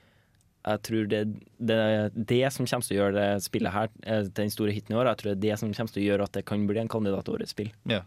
jeg 0.69 0.81
tror 0.83 1.05
det 1.07 1.19
det 1.55 1.75
er 1.79 2.09
det 2.13 2.41
som 2.51 2.67
kommer 2.67 2.83
til 2.83 2.97
å 2.97 2.99
gjøre 2.99 3.15
det 3.15 3.43
spillet 3.45 3.71
her 3.71 3.88
til 4.03 4.27
den 4.41 4.51
store 4.51 4.73
hiten 4.75 4.91
i 4.91 4.97
år. 4.99 5.07
Jeg 5.07 5.19
tror 5.21 5.29
det 5.29 5.38
er 5.38 5.45
det 5.45 5.59
som 5.61 5.71
kommer 5.71 5.93
til 5.95 6.01
å 6.01 6.07
gjøre 6.09 6.27
at 6.27 6.35
det 6.35 6.43
kan 6.51 6.65
bli 6.67 6.81
en 6.81 6.91
kandidat 6.91 7.25
til 7.25 7.38
årets 7.38 7.55
spill. 7.55 7.71
Ja. 7.89 8.01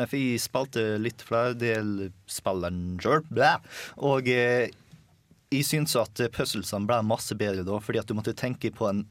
Nei, 0.00 0.06
for 0.08 0.16
jeg 0.16 0.40
spilte 0.40 0.86
litt 1.04 1.22
flere 1.28 1.52
del 1.60 2.08
spilleren 2.32 2.96
sjøl, 3.04 3.28
og 4.08 4.32
jeg 5.50 5.64
syns 5.64 5.96
at 5.96 6.20
puzzlesene 6.34 6.88
ble 6.88 7.00
masse 7.08 7.34
bedre 7.38 7.64
da, 7.66 7.78
fordi 7.80 8.02
at 8.02 8.08
du 8.10 8.16
måtte 8.18 8.36
tenke 8.36 8.72
på 8.74 8.88
en 8.90 9.06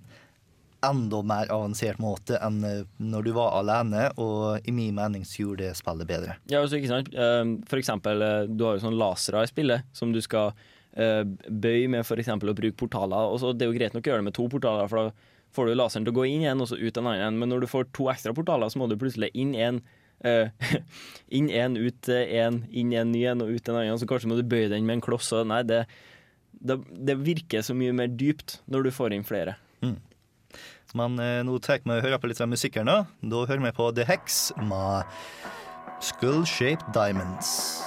enda 0.86 1.22
mer 1.26 1.50
avansert 1.52 2.00
måte 2.02 2.38
enn 2.44 2.60
eh, 2.66 2.84
når 3.02 3.28
du 3.28 3.32
var 3.38 3.56
alene, 3.60 4.08
og 4.22 4.68
i 4.68 4.74
min 4.76 4.96
mening 4.98 5.26
så 5.26 5.44
gjorde 5.44 5.66
det 5.66 5.78
spillet 5.80 6.10
bedre. 6.10 6.38
Ja, 6.52 6.62
altså, 6.62 6.78
ikke 6.78 6.92
sant? 6.92 7.10
Eh, 7.14 7.44
For 7.70 7.82
eksempel, 7.82 8.22
eh, 8.22 8.50
du 8.50 8.66
har 8.68 8.78
jo 8.78 8.84
sånne 8.86 9.00
lasere 9.00 9.44
i 9.44 9.50
spillet 9.50 9.88
som 9.98 10.14
du 10.14 10.22
skal 10.24 10.54
eh, 10.94 11.24
bøye 11.26 11.90
med 11.90 12.06
eksempel 12.06 12.54
å 12.54 12.58
bruke 12.58 12.78
portaler. 12.78 13.32
Og 13.32 13.42
så 13.42 13.54
Det 13.54 13.66
er 13.66 13.72
jo 13.74 13.80
greit 13.80 13.98
nok 13.98 14.06
å 14.06 14.14
gjøre 14.14 14.24
det 14.24 14.30
med 14.30 14.38
to 14.38 14.48
portaler, 14.54 14.92
for 14.92 15.08
da 15.08 15.38
får 15.58 15.70
du 15.70 15.78
laseren 15.80 16.06
til 16.06 16.14
å 16.14 16.20
gå 16.20 16.28
inn 16.30 16.44
igjen 16.44 16.62
og 16.62 16.70
så 16.70 16.78
ut 16.78 17.00
en 17.00 17.10
annen. 17.10 17.40
Men 17.42 17.50
når 17.50 17.66
du 17.66 17.72
får 17.72 17.90
to 17.96 18.12
ekstra 18.14 18.36
portaler, 18.38 18.70
så 18.70 18.82
må 18.82 18.90
du 18.90 19.00
plutselig 19.00 19.34
inn 19.34 19.56
en 19.56 19.86
Uh, 20.26 20.50
inn 21.38 21.46
en, 21.54 21.76
ut 21.78 22.08
en, 22.10 22.56
inn 22.74 22.94
en 22.98 23.12
ny 23.14 23.20
en 23.30 23.44
og 23.46 23.52
ut 23.54 23.68
en 23.70 23.76
annen. 23.78 24.00
Så 24.02 24.08
kanskje 24.10 24.32
må 24.32 24.34
du 24.34 24.48
bøye 24.50 24.66
den 24.72 24.88
med 24.88 24.96
en 24.96 25.04
kloss. 25.06 25.28
Og 25.38 25.46
nei, 25.46 25.60
det, 25.62 25.84
det, 26.60 26.80
det 27.08 27.18
virker 27.22 27.62
så 27.66 27.76
mye 27.78 27.94
mer 27.96 28.08
dypt 28.08 28.60
når 28.68 28.88
du 28.88 28.92
får 28.92 29.14
inn 29.18 29.26
flere. 29.28 29.58
Men 30.96 31.20
eh, 31.20 31.42
nå 31.44 31.58
tar 31.60 31.82
vi 31.84 31.92
og 31.92 32.04
hører 32.06 32.20
på 32.22 32.30
litt 32.32 32.40
av 32.42 32.48
musikken. 32.50 32.88
Da 32.88 33.04
Da 33.22 33.44
hører 33.46 33.66
vi 33.66 33.74
på 33.76 33.90
The 33.96 34.06
Hex 34.08 34.52
med 34.70 35.04
Skull 36.00 36.46
Shaped 36.48 36.94
Diamonds. 36.96 37.84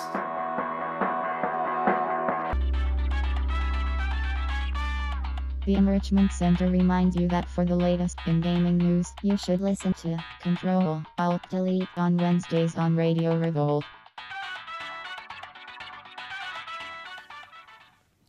The 5.66 5.74
Enrichment 5.76 6.32
Center 6.32 6.68
reminds 6.68 7.16
you 7.16 7.28
that 7.28 7.48
for 7.48 7.64
the 7.64 7.76
latest 7.76 8.18
in 8.26 8.40
gaming 8.40 8.78
news, 8.78 9.12
you 9.22 9.36
should 9.36 9.60
listen 9.60 9.92
to 10.02 10.16
Control 10.42 11.02
Alt 11.18 11.42
Delete 11.50 11.88
on 11.96 12.16
Wednesdays 12.16 12.76
on 12.76 12.96
Radio 12.96 13.36
Revolt. 13.36 13.84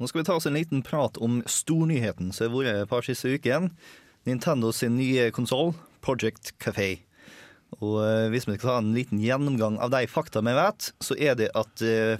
Nå 0.01 0.09
skal 0.09 0.23
vi 0.23 0.25
ta 0.31 0.35
oss 0.39 0.49
en 0.49 0.57
liten 0.57 0.81
prat 0.81 1.19
om 1.21 1.43
stornyheten 1.45 2.33
som 2.33 2.49
har 2.49 2.55
vært 2.57 2.81
et 2.81 2.89
par 2.89 3.05
siste 3.05 3.29
ukene. 3.29 3.69
Nintendo 4.25 4.71
sin 4.73 4.97
nye 4.97 5.29
konsoll, 5.33 5.75
Project 6.01 6.55
Café. 6.61 7.03
Og 7.79 8.01
eh, 8.01 8.27
hvis 8.33 8.49
vi 8.49 8.57
skal 8.57 8.65
ta 8.65 8.77
en 8.81 8.93
liten 8.97 9.21
gjennomgang 9.21 9.77
av 9.77 9.93
de 9.93 10.03
fakta 10.09 10.41
vi 10.41 10.57
vet, 10.57 10.91
så 11.05 11.17
er 11.17 11.37
det 11.37 11.53
at 11.57 11.73
de 11.79 12.17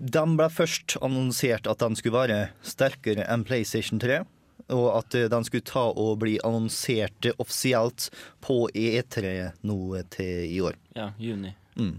den 0.00 0.36
ble 0.38 0.46
først 0.48 0.96
annonsert 1.04 1.66
at 1.68 1.80
den 1.82 1.96
skulle 1.98 2.22
være 2.22 2.38
sterkere 2.64 3.26
enn 3.28 3.44
PlayStation 3.44 4.00
3. 4.00 4.22
Og 4.70 4.86
at 4.94 5.16
eh, 5.18 5.28
den 5.32 5.46
skulle 5.46 5.66
ta 5.66 5.88
og 5.90 6.20
bli 6.22 6.38
annonsert 6.46 7.26
offisielt 7.36 8.08
på 8.44 8.62
E3 8.70 9.50
nå 9.66 9.80
til 10.14 10.46
i 10.46 10.60
år. 10.64 10.78
Ja, 10.96 11.10
juni. 11.18 11.56
Mm. 11.80 11.94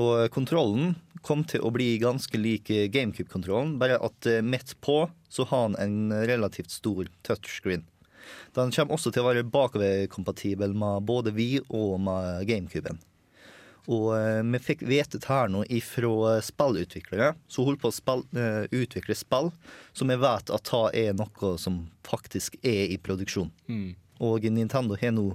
Og 0.00 0.26
kontrollen 0.34 0.96
kom 1.22 1.44
til 1.44 1.62
å 1.64 1.72
bli 1.74 1.94
ganske 2.00 2.38
lik 2.40 2.70
GameCube-kontrollen, 2.92 3.76
bare 3.80 4.00
at 4.00 4.26
eh, 4.28 4.42
midt 4.42 4.76
på 4.84 5.04
så 5.28 5.46
har 5.50 5.68
den 5.68 5.78
en 5.84 6.26
relativt 6.26 6.72
stor 6.72 7.10
touchscreen. 7.26 7.84
Den 8.54 8.72
kommer 8.74 8.96
også 8.96 9.12
til 9.12 9.24
å 9.24 9.30
være 9.30 9.46
bakoverkompatibel 9.48 10.74
med 10.76 11.06
både 11.08 11.34
vi 11.34 11.52
og 11.68 11.96
med 12.02 12.44
GameCuben. 12.48 13.00
Og 13.90 14.12
eh, 14.16 14.40
vi 14.46 14.62
fikk 14.62 14.84
vite 14.86 15.18
dette 15.18 15.30
her 15.30 15.50
nå 15.52 15.64
ifra 15.72 16.38
spillutviklere 16.44 17.32
som 17.50 17.68
holder 17.68 17.82
på 17.84 17.92
å 17.92 17.96
spill, 17.96 18.24
eh, 18.36 18.64
utvikle 18.70 19.16
spill 19.18 19.52
som 19.92 20.12
vi 20.12 20.18
vet 20.20 20.52
at 20.52 20.72
det 20.72 21.04
er 21.06 21.16
noe 21.18 21.54
som 21.60 21.84
faktisk 22.06 22.58
er 22.62 22.94
i 22.94 23.00
produksjon. 23.02 23.52
Mm. 23.68 23.94
Og 24.20 24.44
Nintendo 24.52 24.98
har 25.00 25.14
nå 25.16 25.30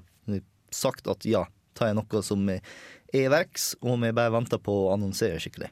sagt 0.76 1.08
at 1.08 1.26
ja, 1.28 1.46
det 1.76 1.92
jeg 1.92 1.98
noe 1.98 2.22
som 2.26 2.52
er 2.52 2.62
i 3.16 3.26
verks, 3.32 3.74
og 3.84 4.00
vi 4.02 4.14
bare 4.16 4.34
venter 4.34 4.62
på 4.62 4.74
å 4.86 4.94
annonsere 4.96 5.40
skikkelig. 5.42 5.72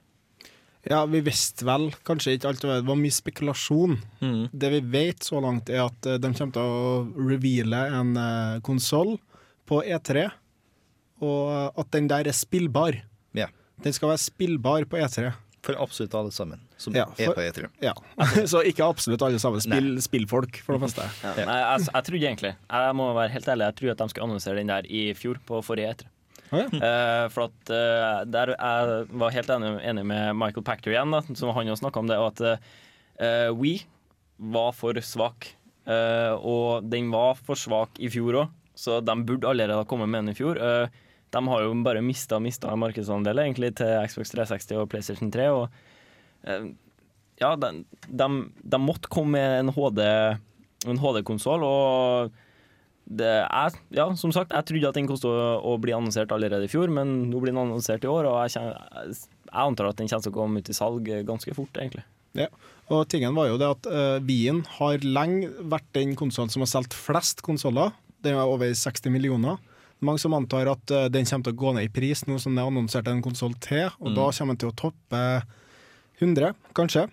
Ja, 0.84 1.06
vi 1.08 1.22
visste 1.24 1.63
vel 1.63 1.89
kanskje 2.04 2.36
ikke 2.36 2.50
alt. 2.50 2.63
Det 2.63 2.82
var 2.88 3.00
mye 3.00 3.16
spekulasjon. 3.16 3.96
Mm. 4.20 4.42
Det 4.52 4.72
vi 4.74 4.82
vet 4.98 5.24
så 5.24 5.39
langt, 5.44 5.72
er 5.72 5.86
at 5.86 6.08
eh, 6.10 6.20
de 6.20 6.32
kommer 6.36 6.56
til 6.58 6.63
å 6.63 7.28
reveale 7.32 7.86
en 8.00 8.12
uh, 8.20 8.60
konsoll 8.68 9.16
på 9.70 9.80
E3, 9.88 10.28
og 11.24 11.80
at 11.80 11.94
den 11.96 12.10
der 12.12 12.28
er 12.28 12.36
spillbar. 12.36 13.00
Yeah. 13.32 13.54
Den 13.84 13.96
skal 13.96 14.12
være 14.12 14.26
spillbar 14.26 14.89
på 14.92 15.00
E3. 15.00 15.32
For 15.63 15.80
absolutt 15.80 16.16
alle 16.20 16.36
sammen 16.36 16.60
som 16.84 16.96
Ja, 16.98 17.06
er 17.17 17.34
på 17.36 17.43
E3. 17.43 17.69
Ja. 17.84 17.93
så 18.52 18.62
ikke 18.67 18.86
absolutt 18.86 19.24
alle 19.26 19.39
sammen. 19.41 19.63
Spill, 19.63 19.96
spillfolk, 20.04 20.60
for 20.65 20.78
det 20.78 20.86
meste. 20.86 21.08
Ja. 21.24 21.34
Nei, 21.48 21.60
jeg, 21.62 21.88
jeg 21.89 22.08
trodde 22.10 22.28
egentlig 22.28 22.52
Jeg 22.54 22.98
må 23.00 23.08
være 23.17 23.34
helt 23.34 23.48
ærlig 23.54 23.69
Jeg 23.69 23.78
trodde 23.80 23.96
at 23.96 24.04
de 24.04 24.13
skulle 24.13 24.28
annonsere 24.28 24.60
den 24.60 24.74
der 24.74 24.89
i 24.91 25.06
fjor, 25.17 25.39
på 25.48 25.63
forrige 25.65 25.96
E3. 25.96 26.10
Uh, 26.54 27.26
for 27.34 27.48
at 27.48 27.72
uh, 27.74 28.19
der 28.30 28.54
Jeg 28.54 29.08
var 29.10 29.34
helt 29.34 29.50
enig, 29.56 29.72
enig 29.89 30.04
med 30.06 30.38
Michael 30.38 30.65
Pachter 30.67 30.93
igjen, 30.93 31.15
da, 31.15 31.24
som 31.34 31.50
han 31.56 31.72
jo 31.72 31.80
snakka 31.80 32.04
om 32.04 32.12
det, 32.12 32.19
og 32.22 32.30
at 32.36 32.43
uh, 32.46 33.50
We 33.58 33.80
var 34.38 34.74
for 34.78 35.00
svak. 35.02 35.50
Uh, 35.88 36.36
og 36.39 36.86
den 36.88 37.10
var 37.12 37.39
for 37.41 37.60
svak 37.60 37.98
i 38.00 38.12
fjor 38.12 38.43
òg, 38.43 38.54
så 38.76 39.00
de 39.04 39.15
burde 39.26 39.50
allerede 39.50 39.82
ha 39.82 39.88
kommet 39.88 40.10
med 40.12 40.24
den 40.24 40.34
i 40.34 40.38
fjor. 40.38 40.58
Eh, 40.58 41.02
de 41.34 41.41
har 41.50 41.63
jo 41.65 41.74
bare 41.86 42.02
mista 42.02 42.39
mista 42.41 42.72
markedsandeler 42.78 43.46
egentlig 43.46 43.74
til 43.78 43.91
Xbox 44.10 44.32
360 44.34 44.80
og 44.82 44.89
PlayStation 44.89 45.30
3. 45.34 45.50
Og 45.54 45.63
eh, 45.67 45.91
ja, 46.43 47.51
de, 47.60 47.69
de, 48.08 48.27
de 48.62 48.79
måtte 48.82 49.12
komme 49.12 49.38
med 49.38 49.60
en 49.62 49.73
HD 49.75 50.01
en 50.89 50.99
HD-konsoll, 50.99 51.63
og 51.63 52.34
det 53.03 53.29
er, 53.43 53.75
ja, 53.95 54.08
som 54.19 54.32
sagt, 54.36 54.53
jeg 54.56 54.67
trodde 54.67 54.89
at 54.89 54.97
den 54.97 55.08
kom 55.10 55.19
til 55.19 55.32
å, 55.32 55.75
bli 55.82 55.93
annonsert 55.95 56.32
allerede 56.36 56.67
i 56.67 56.71
fjor, 56.71 56.91
men 56.91 57.29
nå 57.29 57.41
blir 57.43 57.53
den 57.53 57.62
annonsert 57.62 58.06
i 58.06 58.12
år, 58.12 58.27
og 58.29 58.38
jeg, 58.45 58.56
kjenner, 58.58 59.08
jeg 59.47 59.63
antar 59.63 59.89
at 59.91 59.99
den 59.99 60.10
kommer 60.12 60.25
til 60.25 60.34
å 60.34 60.38
komme 60.38 60.63
ut 60.63 60.71
i 60.71 60.75
salg 60.77 61.12
ganske 61.27 61.56
fort, 61.56 61.79
egentlig. 61.79 62.06
Ja. 62.36 62.47
Og 62.91 63.06
tingen 63.12 63.36
var 63.38 63.47
jo 63.47 63.60
det 63.62 63.67
at 63.69 63.88
uh, 63.88 64.17
Wien 64.25 64.63
har 64.79 65.03
lenge 65.06 65.51
vært 65.71 65.86
den 65.95 66.15
konsollen 66.19 66.51
som 66.51 66.63
har 66.65 66.71
solgt 66.71 66.95
flest 66.97 67.43
konsoller. 67.45 67.93
Den 68.25 68.39
er 68.39 68.49
over 68.49 68.73
60 68.75 69.13
millioner. 69.13 69.60
Mange 70.03 70.19
som 70.19 70.34
antar 70.36 70.67
at 70.71 70.91
uh, 70.91 71.06
den 71.13 71.27
kommer 71.29 71.45
til 71.47 71.53
å 71.53 71.62
gå 71.62 71.75
ned 71.77 71.88
i 71.88 71.93
pris 71.93 72.25
nå 72.27 72.39
som 72.41 72.56
det 72.56 72.63
er 72.63 72.71
annonsert 72.71 73.08
en 73.12 73.21
konsoll 73.23 73.53
til, 73.63 73.86
og 74.01 74.10
Mm. 74.10 74.15
da 74.17 74.25
kommer 74.36 74.58
den 74.58 74.63
til 74.65 74.73
å 74.73 74.79
toppe 74.84 75.21
100, 76.23 76.53
kanskje. 76.77 77.07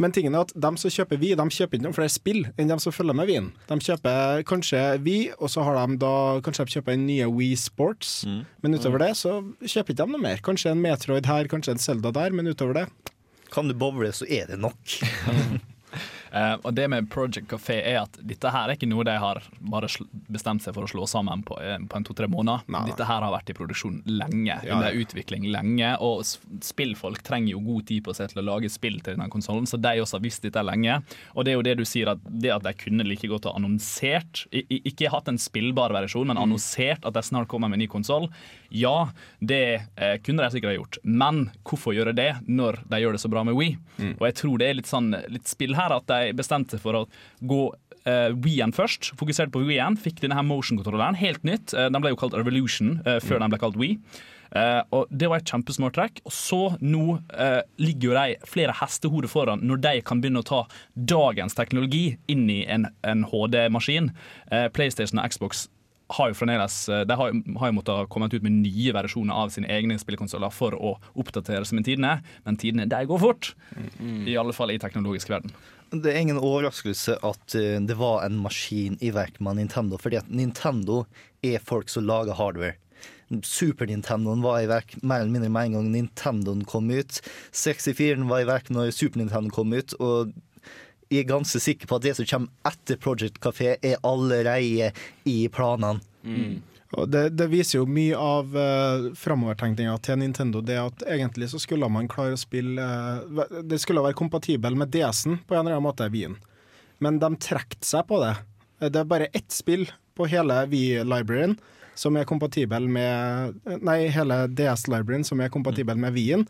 Men 0.00 0.12
tingen 0.14 0.34
er 0.34 0.46
at 0.46 0.52
de 0.56 0.70
som 0.80 0.92
kjøper 0.92 1.20
Vi, 1.20 1.32
de 1.38 1.44
kjøper 1.52 1.76
ikke 1.78 1.84
noen 1.84 1.96
flere 1.96 2.12
spill 2.12 2.40
enn 2.56 2.70
de 2.70 2.78
som 2.82 2.94
følger 2.94 3.16
med 3.16 3.28
Wien. 3.28 3.50
De 3.68 3.78
kjøper 3.86 4.44
kanskje 4.48 4.80
Vi, 5.04 5.16
og 5.38 5.52
så 5.52 5.64
har 5.66 5.78
de 5.78 5.98
da 6.00 6.14
Kanskje 6.44 6.66
de 6.66 6.76
kjøper 6.76 6.96
den 6.96 7.06
nye 7.10 7.28
Wii 7.30 7.56
Sports. 7.60 8.22
Men 8.64 8.78
utover 8.78 9.04
det 9.04 9.12
så 9.20 9.38
kjøper 9.60 9.92
ikke 9.94 10.00
de 10.02 10.14
noe 10.14 10.22
mer. 10.22 10.42
Kanskje 10.44 10.72
en 10.72 10.82
Metroid 10.82 11.28
her, 11.28 11.50
kanskje 11.50 11.76
en 11.76 11.82
Zelda 11.82 12.14
der, 12.14 12.34
men 12.34 12.48
utover 12.50 12.82
det 12.82 12.86
Kan 13.52 13.68
du 13.68 13.76
bowle, 13.76 14.10
så 14.16 14.26
er 14.28 14.48
det 14.48 14.58
nok. 14.62 14.80
Eh, 16.32 16.54
og 16.64 16.72
det 16.74 16.86
med 16.88 17.10
Project 17.12 17.48
Café 17.50 17.78
er 17.84 17.98
at 18.06 18.16
dette 18.24 18.48
her 18.52 18.70
er 18.70 18.78
ikke 18.78 18.88
noe 18.88 19.04
de 19.04 19.14
har 19.20 19.42
bare 19.60 19.88
bestemt 20.32 20.64
seg 20.64 20.72
for 20.72 20.86
å 20.86 20.90
slå 20.90 21.04
sammen 21.10 21.42
på, 21.44 21.58
eh, 21.60 21.76
på 21.76 21.98
en 21.98 22.06
to-tre 22.08 22.28
måneder. 22.32 22.64
Dette 22.88 23.04
her 23.04 23.20
har 23.20 23.34
vært 23.34 23.52
i 23.52 23.56
produksjon 23.58 24.00
lenge, 24.08 24.56
Ja, 24.64 24.76
under 24.76 24.96
utvikling 24.96 25.44
lenge. 25.52 25.92
Og 26.00 26.24
spillfolk 26.24 27.22
trenger 27.22 27.52
jo 27.52 27.60
god 27.60 27.86
tid 27.86 28.04
på 28.04 28.14
seg 28.16 28.32
til 28.32 28.42
å 28.42 28.46
lage 28.48 28.70
spill 28.72 29.00
til 29.00 29.16
denne 29.16 29.28
konsollen, 29.28 29.68
så 29.68 29.80
de 29.80 30.00
også 30.00 30.16
har 30.18 30.24
visst 30.24 30.42
dette 30.42 30.62
lenge. 30.64 31.02
Og 31.36 31.44
det 31.44 31.52
er 31.52 31.58
jo 31.58 31.66
det 31.68 31.76
du 31.82 31.84
sier, 31.84 32.08
at 32.14 32.18
det 32.24 32.54
at 32.54 32.64
de 32.64 32.72
kunne 32.80 33.04
like 33.04 33.28
godt 33.28 33.44
ha 33.44 33.52
annonsert, 33.58 34.46
ikke 34.52 35.10
hatt 35.12 35.28
en 35.28 35.38
spillbar 35.38 35.92
versjon, 35.92 36.26
men 36.26 36.40
annonsert 36.40 37.04
at 37.04 37.12
de 37.12 37.22
snart 37.22 37.48
kommer 37.48 37.68
med 37.68 37.76
en 37.76 37.84
ny 37.84 37.90
konsoll, 37.92 38.30
ja, 38.72 39.10
det 39.40 39.82
eh, 39.96 40.16
kunne 40.24 40.42
de 40.42 40.50
sikkert 40.54 40.72
ha 40.72 40.78
gjort. 40.78 40.98
Men 41.04 41.50
hvorfor 41.68 41.92
gjøre 41.96 42.14
det 42.16 42.30
når 42.48 42.80
de 42.88 43.00
gjør 43.02 43.12
det 43.18 43.20
så 43.20 43.30
bra 43.32 43.44
med 43.44 43.56
Wii? 43.58 43.76
Og 44.18 44.24
jeg 44.30 44.38
tror 44.40 44.58
det 44.58 44.68
er 44.70 44.78
litt, 44.78 44.88
sånn, 44.88 45.12
litt 45.28 45.50
spill 45.50 45.76
her 45.76 45.92
at 45.98 46.06
de 46.08 46.21
bestemte 46.36 46.78
for 46.82 47.02
å 47.02 47.06
gå 47.40 47.62
uh, 47.72 48.30
Wii-en 48.44 48.74
først. 48.76 49.12
Fokuserte 49.18 49.54
på 49.54 49.64
Wii-en, 49.66 49.98
fikk 50.00 50.22
denne 50.22 50.38
her 50.38 50.46
motion-kontrolleren. 50.46 51.18
Helt 51.18 51.42
nytt. 51.48 51.74
Uh, 51.74 51.88
den 51.92 52.02
ble 52.02 52.14
jo 52.14 52.20
kalt 52.22 52.36
Revolution 52.38 53.00
uh, 53.06 53.18
før 53.24 53.42
den 53.42 53.52
ble 53.52 53.60
kalt 53.62 53.80
Wii. 53.80 53.98
Uh, 54.52 54.84
og 54.92 55.08
Det 55.08 55.30
var 55.32 55.40
et 55.40 55.48
kjempesmart 55.48 55.96
trekk. 55.96 56.22
Og 56.28 56.34
så 56.36 56.60
nå 56.84 57.04
uh, 57.16 57.60
ligger 57.80 58.10
jo 58.10 58.16
de 58.16 58.48
flere 58.48 58.76
hestehoder 58.76 59.30
foran 59.32 59.64
når 59.64 59.82
de 59.86 59.94
kan 60.06 60.20
begynne 60.22 60.42
å 60.42 60.48
ta 60.48 60.62
dagens 60.94 61.56
teknologi 61.58 62.18
inn 62.32 62.48
i 62.52 62.62
en, 62.68 62.90
en 63.06 63.24
HD-maskin. 63.32 64.12
Uh, 64.52 64.68
PlayStation 64.74 65.22
og 65.22 65.32
Xbox 65.32 65.66
har 66.16 66.30
jo 66.30 66.36
fremdeles 66.36 66.76
eh, 66.92 67.04
De 67.08 67.16
har, 67.18 67.36
har 67.60 67.70
jo 67.70 67.76
måttet 67.76 68.10
komme 68.12 68.28
ut 68.32 68.44
med 68.44 68.60
nye 68.60 68.94
versjoner 68.96 69.36
av 69.44 69.52
sine 69.54 69.70
egne 69.72 69.98
spillkonsoller 70.00 70.52
for 70.54 70.76
å 70.76 70.96
oppdatere 71.18 71.64
seg 71.68 71.80
med 71.80 71.88
tidene, 71.88 72.16
men 72.46 72.58
tidene 72.60 72.88
de 72.90 73.04
går 73.08 73.22
fort. 73.22 73.52
I 74.00 74.36
alle 74.40 74.54
fall 74.56 74.74
i 74.74 74.80
teknologisk 74.82 75.32
verden. 75.32 75.54
Det 75.92 76.08
er 76.08 76.22
ingen 76.22 76.40
overraskelse 76.40 77.18
at 77.20 77.56
eh, 77.58 77.80
det 77.84 77.98
var 78.00 78.22
en 78.26 78.38
maskin 78.40 78.96
i 79.04 79.12
verk 79.12 79.40
med 79.44 79.60
Nintendo, 79.60 79.98
fordi 80.00 80.20
at 80.22 80.30
Nintendo 80.32 81.02
er 81.44 81.60
folk 81.64 81.92
som 81.92 82.06
lager 82.08 82.38
hardware. 82.38 82.78
Super 83.44 83.88
Nintendoen 83.88 84.42
var 84.44 84.60
i 84.60 84.68
verk 84.68 84.94
mer 85.00 85.22
eller 85.22 85.32
mindre 85.32 85.50
med 85.52 85.70
en 85.70 85.76
gang 85.78 85.90
Nintendoen 85.92 86.64
kom 86.68 86.90
ut. 86.92 87.20
64-en 87.56 88.28
var 88.28 88.42
i 88.42 88.48
verk 88.48 88.68
når 88.72 88.92
Super 88.92 89.22
Nintendo 89.22 89.52
kom 89.54 89.72
ut, 89.72 89.94
og 90.00 90.32
jeg 91.12 91.26
er 91.26 91.28
ganske 91.28 91.60
sikker 91.60 91.88
på 91.88 91.98
at 91.98 92.06
det 92.06 92.16
som 92.16 92.28
kommer 92.28 92.72
etter 92.72 92.98
Project 93.00 93.40
Café, 93.44 93.74
er 93.84 93.98
allerede 94.06 94.92
i 95.28 95.38
planene. 95.52 96.00
Og 96.92 97.08
det, 97.08 97.22
det 97.38 97.48
viser 97.48 97.78
jo 97.78 97.88
mye 97.88 98.16
av 98.16 98.52
uh, 98.52 99.12
framovertenkninga 99.16 99.94
til 100.04 100.18
Nintendo. 100.20 100.60
Det 100.60 100.76
at 100.76 101.04
egentlig 101.08 101.48
så 101.52 101.60
skulle 101.62 101.88
man 101.88 102.08
klare 102.10 102.36
å 102.36 102.40
spille 102.40 102.84
uh, 102.84 103.60
Det 103.64 103.78
skulle 103.80 104.04
være 104.04 104.18
kompatibel 104.18 104.76
med 104.76 104.92
DS-en 104.92 105.38
på 105.46 105.56
en 105.56 105.62
eller 105.62 105.78
annen 105.78 105.86
måte, 105.86 106.10
Wien. 106.12 106.36
Men 107.02 107.16
de 107.22 107.32
trekte 107.40 107.88
seg 107.88 108.04
på 108.10 108.20
det. 108.22 108.34
Det 108.84 109.00
er 109.00 109.08
bare 109.08 109.30
ett 109.32 109.48
spill 109.54 109.86
på 110.18 110.28
hele 110.28 110.58
Wii-libraryen 110.68 111.56
som 111.98 112.16
er 112.16 112.28
kompatibel 112.28 112.86
med 112.88 113.58
Nei, 113.84 114.06
hele 114.12 114.46
DS-libraryen 114.52 115.26
som 115.28 115.40
er 115.40 115.52
kompatibel 115.52 115.98
med 116.00 116.16
Wien. 116.16 116.46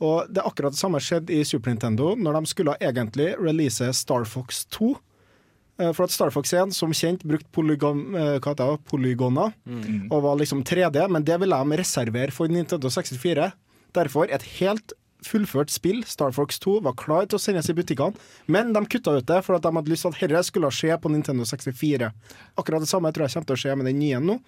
Og 0.00 0.28
det 0.28 0.42
er 0.42 0.48
akkurat 0.50 0.74
det 0.74 0.80
samme 0.80 1.00
skjedde 1.00 1.32
i 1.32 1.44
Super 1.48 1.72
Nintendo, 1.72 2.14
når 2.16 2.40
de 2.40 2.46
skulle 2.50 2.74
egentlig 2.80 3.30
release 3.40 3.86
Star 3.96 4.24
Fox 4.28 4.64
2. 4.76 4.90
Eh, 5.78 5.92
For 5.92 6.04
at 6.04 6.10
Star 6.12 6.30
Fox 6.30 6.52
1, 6.52 6.72
som 6.76 6.92
kjent, 6.92 7.24
brukte 7.24 7.48
polygon, 7.52 8.14
eh, 8.16 8.38
hva 8.40 8.52
heter 8.52 8.74
det, 8.76 8.84
polygoner 8.90 9.52
og 10.10 10.22
var 10.22 10.36
liksom 10.36 10.62
3D, 10.64 11.08
men 11.08 11.24
det 11.24 11.38
ville 11.40 11.56
de 11.56 11.76
reservere 11.80 12.30
for 12.32 12.48
Nintendo 12.48 12.88
64. 12.88 13.52
Derfor 13.94 14.28
et 14.30 14.42
helt 14.60 14.92
fullført 15.24 15.70
spill, 15.72 16.04
Star 16.04 16.30
Fox 16.30 16.58
2, 16.60 16.80
var 16.84 16.92
klar 16.94 17.26
til 17.26 17.38
å 17.38 17.40
sendes 17.40 17.68
i 17.70 17.74
butikkene, 17.74 18.14
men 18.46 18.72
de 18.72 18.80
kutta 18.86 19.16
ut 19.16 19.26
det 19.26 19.42
for 19.44 19.56
at 19.56 19.62
de 19.62 19.72
hadde 19.72 19.88
lyst 19.90 20.02
til 20.04 20.12
at 20.12 20.20
dette 20.28 20.44
skulle 20.44 20.68
skje 20.70 20.96
på 21.00 21.10
Nintendo 21.10 21.42
64. 21.44 22.12
Akkurat 22.60 22.80
det 22.84 22.88
samme 22.88 23.10
tror 23.12 23.24
jeg 23.26 23.32
kommer 23.34 23.46
til 23.48 23.56
å 23.56 23.62
skje 23.64 23.76
med 23.76 23.86
den 23.86 23.98
nye 23.98 24.20
nå. 24.20 24.38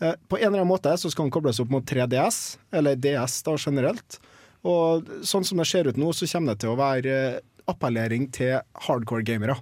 Eh, 0.00 0.14
På 0.28 0.36
en 0.36 0.44
eller 0.52 0.60
annen 0.60 0.68
måte 0.68 0.92
så 1.00 1.10
skal 1.10 1.24
den 1.26 1.32
kobles 1.32 1.58
opp 1.60 1.70
mot 1.70 1.84
3DS, 1.84 2.58
eller 2.72 2.94
DS 2.96 3.42
da 3.42 3.56
generelt. 3.56 4.20
Og 4.68 5.08
sånn 5.26 5.46
som 5.46 5.60
det 5.60 5.68
ser 5.70 5.90
ut 5.90 5.98
nå, 6.00 6.12
så 6.14 6.28
kommer 6.30 6.54
det 6.54 6.64
til 6.64 6.74
å 6.74 6.80
være 6.80 7.18
eh, 7.36 7.40
appellering 7.70 8.28
til 8.34 8.60
hardcore 8.86 9.26
gamere. 9.26 9.58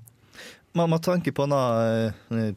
Men 0.72 0.90
med 0.92 1.02
tanke 1.02 1.32
på 1.34 1.46
denne 1.48 2.12
eh, 2.30 2.52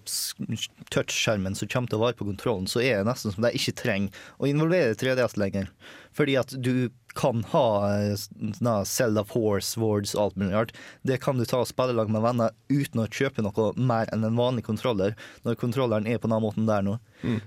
touchskjermen 0.94 1.56
som 1.58 1.70
kommer 1.72 1.90
til 1.90 1.98
å 1.98 2.04
være 2.04 2.18
på 2.20 2.28
kontrollen, 2.28 2.68
så 2.70 2.84
er 2.84 3.00
det 3.00 3.08
nesten 3.10 3.34
som 3.34 3.46
de 3.46 3.50
ikke 3.58 3.74
trenger 3.80 4.26
å 4.38 4.50
involvere 4.50 4.94
3DS 5.00 5.34
lenger. 5.42 5.72
Fordi 6.14 6.36
at 6.38 6.54
du 6.54 6.92
kan 7.18 7.42
ha 7.50 7.66
eh, 7.90 8.84
Zelda 8.86 9.24
Force, 9.26 9.80
Wards 9.82 10.14
og 10.14 10.22
alt 10.28 10.38
mulig 10.38 10.54
rart. 10.54 10.78
Det 11.02 11.18
kan 11.26 11.42
du 11.42 11.46
ta 11.50 11.64
og 11.64 11.70
spille 11.72 11.98
lag 11.98 12.12
med 12.14 12.22
venner 12.26 12.54
uten 12.70 13.02
å 13.02 13.10
kjøpe 13.10 13.46
noe 13.46 13.72
mer 13.82 14.10
enn 14.14 14.26
en 14.30 14.38
vanlig 14.38 14.68
kontroller, 14.70 15.18
når 15.46 15.58
kontrolleren 15.62 16.10
er 16.10 16.22
på 16.22 16.30
den 16.30 16.46
måten 16.46 16.70
der 16.70 16.86
nå. 16.86 17.00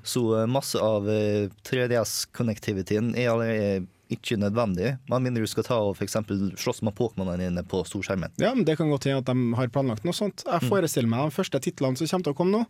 Så 0.03 0.27
eh, 0.41 0.49
masse 0.51 0.83
av 0.83 1.07
eh, 1.11 1.47
3DS-connectivityen 1.69 3.15
er 3.15 3.31
allerede 3.37 3.87
ikke 4.13 4.37
nødvendig, 4.39 4.93
med 5.11 5.25
mindre 5.25 5.43
du 5.43 5.51
skal 5.51 5.67
ta 5.67 5.77
og 5.83 5.97
for 5.99 6.07
eksempel 6.07 6.53
slåss 6.59 6.83
med 6.87 6.95
Pokémonene 6.95 7.49
dine 7.49 7.65
på 7.67 7.81
storskjermen. 7.89 8.37
Ja, 8.39 8.53
men 8.55 8.65
Det 8.65 8.77
kan 8.79 8.91
godt 8.91 9.09
hende 9.09 9.25
at 9.25 9.31
de 9.31 9.57
har 9.59 9.73
planlagt 9.75 10.05
noe 10.07 10.15
sånt. 10.15 10.45
Jeg 10.47 10.69
forestiller 10.69 11.11
meg 11.11 11.31
de 11.31 11.35
første 11.35 11.61
titlene 11.65 11.99
som 11.99 12.07
kommer 12.07 12.29
til 12.29 12.37
å 12.37 12.39
komme 12.39 12.55
nå. 12.55 12.63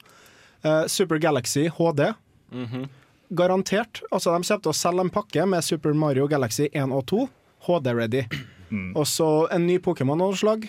Uh, 0.65 0.87
Super 0.89 1.21
Galaxy 1.21 1.67
HD. 1.69 2.07
Garantert. 3.29 4.03
Altså, 4.11 4.33
De 4.33 4.41
kommer 4.47 4.63
til 4.63 4.73
å 4.73 4.77
selge 4.77 5.05
en 5.05 5.13
pakke 5.13 5.47
med 5.47 5.65
Super 5.67 5.93
Mario 5.93 6.29
Galaxy 6.31 6.69
1 6.73 6.95
og 6.95 7.05
2. 7.11 7.27
HD-ready. 7.67 8.25
Og 8.97 9.05
så 9.07 9.27
en 9.53 9.67
ny 9.67 9.79
Pokémon 9.83 10.23
av 10.23 10.35
slag. 10.39 10.69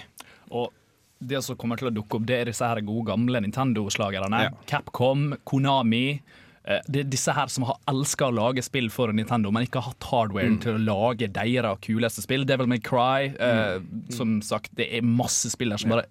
Og 0.51 0.71
det 1.19 1.39
som 1.45 1.57
kommer 1.57 1.79
til 1.79 1.89
å 1.89 1.93
dukke 1.93 2.19
opp, 2.19 2.25
det 2.29 2.35
er 2.41 2.49
disse 2.51 2.65
her 2.65 2.81
gode 2.85 3.07
gamle 3.09 3.41
Nintendo-slagerne. 3.41 4.51
Capcom, 4.69 5.31
Konami. 5.47 6.19
Eh, 6.67 6.81
Det 6.87 6.99
er 7.05 7.09
disse 7.09 7.31
her 7.33 7.47
som 7.47 7.63
har 7.69 7.77
elska 7.87 8.27
å 8.27 8.33
lage 8.35 8.63
spill 8.65 8.89
for 8.91 9.13
Nintendo, 9.15 9.51
men 9.55 9.63
ikke 9.67 9.79
har 9.81 9.93
hatt 9.93 10.07
hardwaren 10.11 10.59
til 10.63 10.75
å 10.75 10.83
lage 10.83 11.29
deres 11.31 11.79
kuleste 11.85 12.21
spill. 12.25 12.43
Devil 12.45 12.67
May 12.67 12.79
Cry. 12.83 13.31
eh, 13.39 13.79
Som 14.13 14.41
sagt, 14.41 14.73
det 14.75 14.89
er 14.91 15.01
masse 15.01 15.49
spill 15.53 15.69
der 15.69 15.77
som 15.77 15.89
bare 15.95 16.05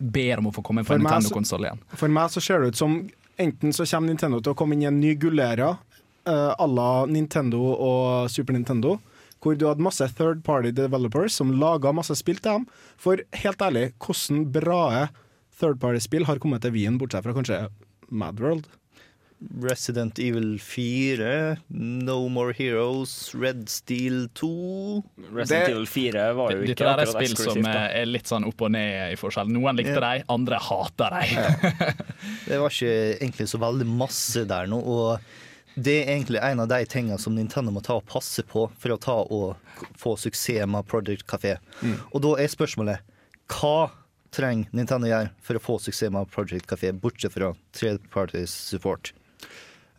ber 0.00 0.38
om 0.38 0.46
å 0.50 0.52
få 0.54 0.62
komme 0.64 0.82
på 0.84 0.90
For 0.92 0.94
en 0.98 1.04
Nintendo-konsoll 1.04 1.64
igjen. 1.68 1.82
For 1.96 2.08
meg 2.08 2.30
så 2.30 2.40
ser 2.42 2.60
det 2.60 2.68
ut 2.74 2.76
som 2.76 2.96
enten 3.38 3.72
så 3.72 3.84
kommer 3.88 4.08
Nintendo 4.12 4.40
til 4.40 4.52
å 4.52 4.56
komme 4.56 4.72
inn 4.76 4.82
i 4.82 4.88
en 4.90 5.00
ny 5.00 5.14
gullæra 5.14 5.78
uh, 6.26 6.54
à 6.58 6.66
la 6.68 7.06
Nintendo 7.06 7.60
og 7.76 8.30
Super 8.30 8.52
Nintendo, 8.52 8.98
hvor 9.40 9.56
du 9.56 9.66
hadde 9.68 9.84
masse 9.84 10.04
third 10.16 10.42
party 10.44 10.72
developers 10.72 11.32
som 11.36 11.52
laga 11.60 11.92
masse 11.94 12.16
spill 12.16 12.36
til 12.40 12.58
dem. 12.60 12.66
For 12.98 13.20
helt 13.32 13.58
ærlig, 13.58 13.92
hvordan 14.00 14.50
bra 14.52 15.08
third 15.58 15.78
party-spill 15.80 16.24
har 16.26 16.38
kommet 16.38 16.62
til 16.62 16.72
Wien, 16.72 16.98
bortsett 16.98 17.24
fra 17.24 17.32
kanskje 17.36 17.68
Madworld? 18.10 18.66
Resident 19.62 20.18
Evil 20.18 20.58
4, 20.58 21.56
No 21.70 22.28
More 22.28 22.52
Heroes, 22.56 23.32
Red 23.34 23.68
Steel 23.68 24.28
2 24.34 25.02
Resident 25.32 25.68
Evil 25.70 25.86
4 25.86 26.24
var 26.36 26.52
jo 26.52 26.62
ikke 26.66 26.76
der 26.80 26.90
er 26.92 27.02
akkurat 27.04 27.14
spill 27.14 27.36
som 27.54 27.62
da. 27.62 27.74
er 28.00 28.06
litt 28.10 28.26
sånn 28.30 28.46
opp 28.48 28.60
og 28.66 28.72
ned 28.74 29.12
i 29.14 29.18
forskjell. 29.20 29.50
Noen 29.54 29.78
likte 29.78 29.94
Ja. 29.96 30.04
dem, 30.18 30.24
andre 30.28 30.58
hater 30.60 31.16
dem. 31.16 31.96
Det 32.48 32.58
var 32.62 32.70
ikke 32.74 33.18
egentlig 33.20 33.48
så 33.50 33.58
veldig 33.62 33.86
masse 33.86 34.44
der 34.50 34.66
nå, 34.70 34.78
og 34.82 35.20
det 35.76 35.92
er 36.02 36.12
egentlig 36.14 36.40
en 36.40 36.60
av 36.64 36.68
de 36.70 36.78
tingene 36.88 37.18
som 37.20 37.34
Nintendo 37.36 37.70
må 37.74 37.82
ta 37.84 37.98
og 37.98 38.06
passe 38.08 38.40
på 38.48 38.62
for 38.80 38.94
å 38.94 38.96
ta 39.00 39.16
og 39.28 39.56
få 40.00 40.14
suksess 40.16 40.64
med 40.72 40.86
Project 40.88 41.26
Café. 41.28 41.58
Og 42.14 42.22
da 42.24 42.30
er 42.40 42.48
spørsmålet 42.48 43.02
hva 43.52 43.90
trenger 44.32 44.72
Nintendo 44.72 45.06
gjøre 45.10 45.30
for 45.44 45.56
å 45.58 45.62
få 45.62 45.76
suksess 45.84 46.10
med 46.12 46.30
Project 46.32 46.66
Café, 46.70 46.92
bortsett 46.96 47.32
fra 47.36 47.52
tredjeparty 47.76 48.46
support? 48.48 49.12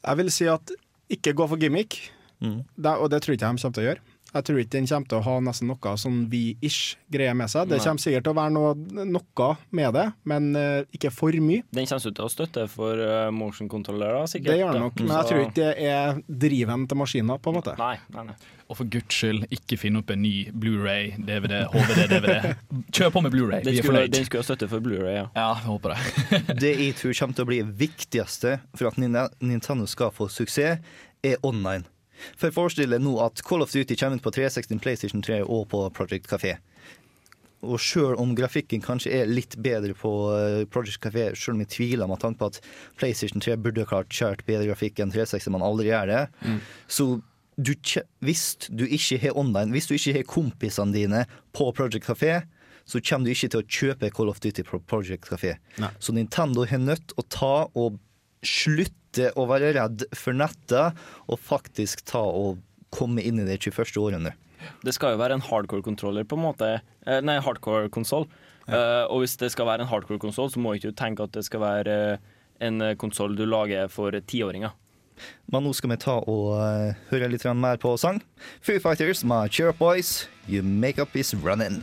Jeg 0.06 0.18
vil 0.18 0.32
si 0.32 0.46
at 0.46 0.72
ikke 1.10 1.34
gå 1.34 1.48
for 1.48 1.58
gimmick, 1.58 2.12
Mm. 2.40 2.60
det, 2.78 2.92
og 3.02 3.10
det 3.10 3.24
tror 3.24 3.34
ikke 3.34 3.48
jeg 3.48 3.56
de 3.58 3.62
kommer 3.64 3.74
til 3.74 3.82
å 3.84 3.88
gjøre. 3.88 4.02
Jeg 4.34 4.48
tror 4.48 4.60
ikke 4.60 4.74
den 4.76 4.88
kommer 4.90 5.12
til 5.12 5.20
å 5.20 5.26
ha 5.26 5.36
nesten 5.44 5.70
noe 5.72 5.94
sånn 6.02 6.20
vi-ish 6.32 6.98
greie 7.14 7.34
med 7.38 7.52
seg. 7.52 7.70
Det 7.72 7.80
kommer 7.84 8.04
sikkert 8.04 8.28
til 8.28 8.34
å 8.34 8.38
være 8.38 8.54
noe, 8.56 8.74
noe 9.08 9.50
med 9.80 9.96
det, 9.96 10.06
men 10.28 10.50
uh, 10.58 10.82
ikke 10.94 11.12
for 11.14 11.38
mye. 11.44 11.64
Den 11.76 11.88
kommer 11.88 12.16
til 12.20 12.26
å 12.26 12.30
støtte 12.32 12.68
for 12.72 13.00
uh, 13.00 13.30
motion-kontrollører, 13.36 14.28
sikkert. 14.32 14.52
Det 14.52 14.60
gjør 14.60 14.78
den 14.78 14.86
nok, 14.88 15.02
men 15.02 15.16
jeg 15.16 15.32
tror 15.32 15.44
ikke 15.46 15.58
det 15.62 15.72
er 15.88 16.22
driven 16.46 16.86
til 16.90 17.02
maskiner, 17.02 17.42
på 17.42 17.54
en 17.54 17.60
måte. 17.62 17.76
Nei, 17.80 17.96
nei, 18.14 18.28
nei. 18.32 18.38
Og 18.68 18.76
for 18.82 18.90
guds 18.92 19.16
skyld, 19.16 19.46
ikke 19.54 19.78
finne 19.80 20.02
opp 20.02 20.10
en 20.12 20.20
ny 20.20 20.34
Blu-ray, 20.52 21.14
DVD, 21.24 21.62
HVD, 21.72 22.02
DVD. 22.12 22.34
Kjør 22.92 23.14
på 23.16 23.24
med 23.24 23.32
Blu-ray, 23.32 23.64
vi 23.64 23.78
er 23.78 23.80
skulle, 23.80 23.94
fornøyd. 23.94 24.16
den 24.18 24.28
skulle 24.28 24.44
ha 24.44 24.48
støtte 24.50 24.68
for 24.72 24.84
Blu-ray, 24.84 25.14
ja. 25.22 25.28
Ja, 25.38 25.50
jeg 25.56 25.70
håper 25.70 25.96
det. 25.96 26.02
Det 26.68 26.74
jeg 26.76 26.96
tror 27.00 27.16
kommer 27.22 27.38
til 27.38 27.48
å 27.48 27.52
bli 27.54 27.62
viktigste 27.88 28.58
for 28.76 28.92
at 28.92 29.00
Nintendo 29.00 29.88
skal 29.88 30.12
få 30.16 30.28
suksess, 30.32 30.84
er 31.24 31.40
online. 31.48 31.88
For 32.38 32.52
forestill 32.56 32.94
deg 32.96 33.02
nå 33.04 33.16
at 33.26 33.42
Call 33.46 33.62
of 33.66 33.72
Duty 33.72 33.96
kommer 34.00 34.18
ut 34.20 34.24
på 34.26 34.32
360, 34.36 34.80
PlayStation 34.84 35.22
3 35.26 35.42
og 35.46 35.68
på 35.74 35.84
Project 35.98 36.28
Café. 36.32 36.58
og 37.68 37.80
sjøl 37.82 38.14
om 38.22 38.36
grafikken 38.38 38.84
kanskje 38.86 39.12
er 39.18 39.26
litt 39.26 39.56
bedre 39.66 39.96
på 39.98 40.12
eh, 40.38 40.66
Project 40.70 41.02
Café, 41.04 41.32
sjøl 41.36 41.56
om 41.56 41.64
jeg 41.66 41.72
tviler 41.74 42.08
med 42.08 42.20
tanke 42.22 42.38
på 42.38 42.50
at 42.52 42.60
PlayStation 43.02 43.42
3 43.42 43.56
burde 43.58 43.86
klart 43.90 44.14
kjørt 44.14 44.44
bedre 44.46 44.68
grafikk 44.70 45.00
enn 45.02 45.10
360, 45.12 45.50
man 45.56 45.66
aldri 45.66 45.90
gjør 45.90 46.06
det, 46.12 46.20
Mm. 46.46 46.60
så 46.88 47.08
du, 47.58 47.74
hvis 48.22 48.44
du 48.70 48.86
ikke 48.86 49.18
har 49.24 49.34
online, 49.42 49.72
hvis 49.74 49.88
du 49.90 49.96
ikke 49.98 50.14
har 50.20 50.28
kompisene 50.30 50.94
dine 50.94 51.24
på 51.58 51.72
Project 51.74 52.06
Café, 52.06 52.44
så 52.86 53.02
kommer 53.02 53.26
du 53.26 53.34
ikke 53.34 53.50
til 53.50 53.64
å 53.64 53.68
kjøpe 53.68 54.12
Call 54.14 54.30
of 54.30 54.40
Duty 54.40 54.62
på 54.64 54.78
Project 54.86 55.26
Café. 55.26 55.56
Nei. 55.82 55.90
Så 56.00 56.14
Nintendo 56.14 56.64
har 56.70 56.78
nødt 56.78 57.18
å 57.18 57.26
ta 57.28 57.56
og 57.74 57.98
slutte 58.46 58.94
å 59.36 59.46
være 59.50 59.74
redd 59.78 60.08
for 60.18 60.38
nettet, 60.38 60.98
og 61.28 61.40
faktisk 61.42 62.04
ta 62.08 62.22
og 62.22 62.62
komme 62.94 63.24
inn 63.24 63.42
i 63.42 63.48
det 63.48 63.60
21. 63.62 63.98
århundret. 64.02 64.38
Det 64.84 64.94
skal 64.96 65.14
jo 65.14 65.22
være 65.22 65.38
en 65.38 65.46
hardcore 65.46 65.86
controller, 65.86 66.26
på 66.28 66.38
en 66.38 66.44
måte. 66.44 66.72
Eh, 67.06 67.22
Nei, 67.24 67.38
hardcore 67.44 67.92
konsoll. 67.94 68.28
Eh, 68.68 69.04
og 69.08 69.24
hvis 69.24 69.38
det 69.40 69.52
skal 69.54 69.70
være 69.70 69.86
en 69.86 69.92
hardcore 69.92 70.20
konsoll, 70.22 70.50
så 70.52 70.60
må 70.60 70.76
ikke 70.76 70.92
du 70.92 70.98
tenke 70.98 71.24
at 71.24 71.36
det 71.36 71.46
skal 71.48 71.64
være 71.64 71.96
eh, 72.18 72.36
en 72.68 72.84
konsoll 73.00 73.38
du 73.38 73.46
lager 73.48 73.88
for 73.94 74.16
tiåringer. 74.28 74.74
Men 75.50 75.66
nå 75.66 75.72
skal 75.74 75.94
vi 75.94 75.98
ta 76.02 76.20
og 76.30 76.52
uh, 76.54 76.92
høre 77.10 77.30
litt 77.32 77.46
mer 77.58 77.80
på 77.82 77.96
sang. 77.98 78.20
Foo 78.62 78.78
Fighters 78.82 79.24
med 79.26 79.50
Cheer 79.54 79.72
Up 79.72 79.80
Boys, 79.82 80.28
You 80.46 80.62
Make 80.62 81.02
Up 81.02 81.16
Is 81.18 81.34
Running. 81.34 81.82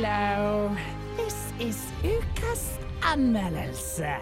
Hello. 0.00 0.72
This 1.16 1.36
is 1.60 1.76
ukas 2.00 2.80
anmeldelse. 3.04 4.16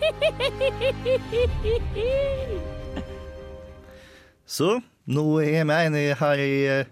Så 4.46 4.80
nå 5.04 5.40
er 5.44 5.64
vi 5.68 5.76
en 5.76 5.94
her 6.16 6.40
i 6.40 6.64
eh, 6.72 6.88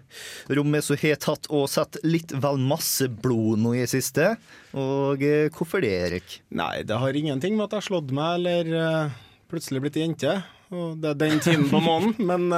rommet 0.53 0.85
som 0.85 0.93
har 1.01 1.17
tatt 1.25 1.49
og 1.49 1.65
sett 1.73 1.97
litt 2.05 2.29
vel 2.37 2.61
masse 2.61 3.09
blod 3.09 3.57
nå 3.65 3.73
i 3.79 3.81
det 3.81 3.89
siste. 3.95 4.37
Og 4.77 5.17
eh, 5.25 5.49
hvorfor 5.49 5.81
det, 5.81 5.97
Erik? 6.11 6.45
Nei, 6.53 6.85
det 6.85 6.93
har 7.01 7.17
ingenting 7.17 7.57
med 7.57 7.65
at 7.65 7.73
jeg 7.73 7.81
har 7.81 7.89
slått 7.89 8.13
meg 8.13 8.37
eller 8.37 8.69
eh, 8.77 9.09
plutselig 9.49 9.81
blitt 9.87 9.97
jente. 10.03 10.37
Og 10.69 11.01
det 11.01 11.09
er 11.15 11.21
den 11.25 11.41
tiden 11.41 11.65
på 11.65 11.81
måneden. 11.81 12.21
Men 12.29 12.53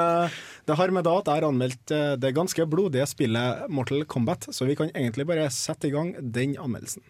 det 0.65 0.77
har 0.79 0.93
med 0.93 1.05
da 1.05 1.17
at 1.19 1.27
jeg 1.29 1.41
har 1.41 1.47
anmeldt 1.49 1.93
eh, 1.93 2.13
det 2.17 2.33
ganske 2.35 2.65
blodige 2.69 3.05
spillet 3.09 3.67
Mortal 3.69 4.05
Kombat, 4.09 4.47
så 4.49 4.65
vi 4.65 4.77
kan 4.77 4.89
egentlig 4.93 5.27
bare 5.29 5.49
sette 5.53 5.89
i 5.89 5.93
gang 5.93 6.15
den 6.19 6.57
anmeldelsen. 6.57 7.05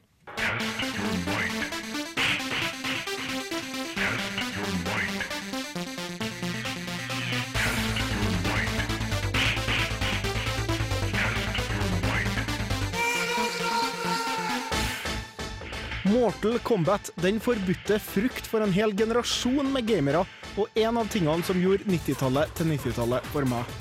Mortal 16.15 16.60
Kombat, 16.63 17.10
den 17.19 17.41
forbudte 17.43 17.97
frukt 17.99 18.45
for 18.47 18.63
en 18.63 18.71
hel 18.71 18.93
generasjon 18.95 19.67
med 19.73 19.88
gamere, 19.89 20.21
og 20.56 20.78
en 20.80 20.99
av 21.01 21.10
tingene 21.12 21.43
som 21.43 21.60
gjorde 21.60 21.84
90-tallet 21.91 22.54
til 22.56 22.69
90-tallet 22.71 23.28
for 23.34 23.47
meg. 23.51 23.73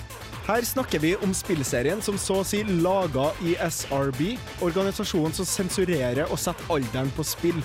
Her 0.49 0.67
snakker 0.67 1.01
vi 1.01 1.13
om 1.25 1.31
spillserien 1.37 2.03
som 2.03 2.19
så 2.19 2.41
å 2.43 2.47
si 2.47 2.65
laga 2.83 3.29
i 3.47 3.55
SRB, 3.63 4.35
organisasjonen 4.67 5.37
som 5.37 5.47
sensurerer 5.47 6.27
og 6.27 6.41
setter 6.43 6.75
alderen 6.75 7.13
på 7.15 7.25
spill. 7.29 7.63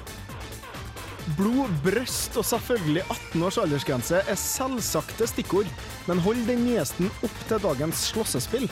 Blod, 1.39 1.73
brøst 1.83 2.37
og 2.37 2.45
selvfølgelig 2.51 3.07
18 3.07 3.47
års 3.49 3.59
aldersgrense 3.63 4.21
er 4.21 4.39
selvsagte 4.39 5.27
stikkord, 5.33 5.69
men 6.05 6.21
hold 6.21 6.45
den 6.49 6.61
nyhesten 6.69 7.09
opp 7.25 7.41
til 7.49 7.65
dagens 7.65 8.05
slåssespill. 8.13 8.69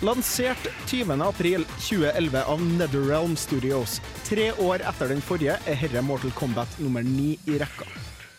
Lansert 0.00 0.68
20. 0.86 1.22
april 1.22 1.64
2011 1.64 2.44
av 2.44 2.62
Netherrealm 2.62 3.36
Studios. 3.36 4.00
Tre 4.28 4.52
år 4.52 4.84
etter 4.86 5.10
den 5.10 5.22
forrige 5.26 5.56
er 5.66 5.78
herre 5.80 6.04
Mortal 6.06 6.30
Kombat 6.38 6.76
nummer 6.78 7.02
ni 7.02 7.32
i 7.50 7.56
rekka. 7.58 7.88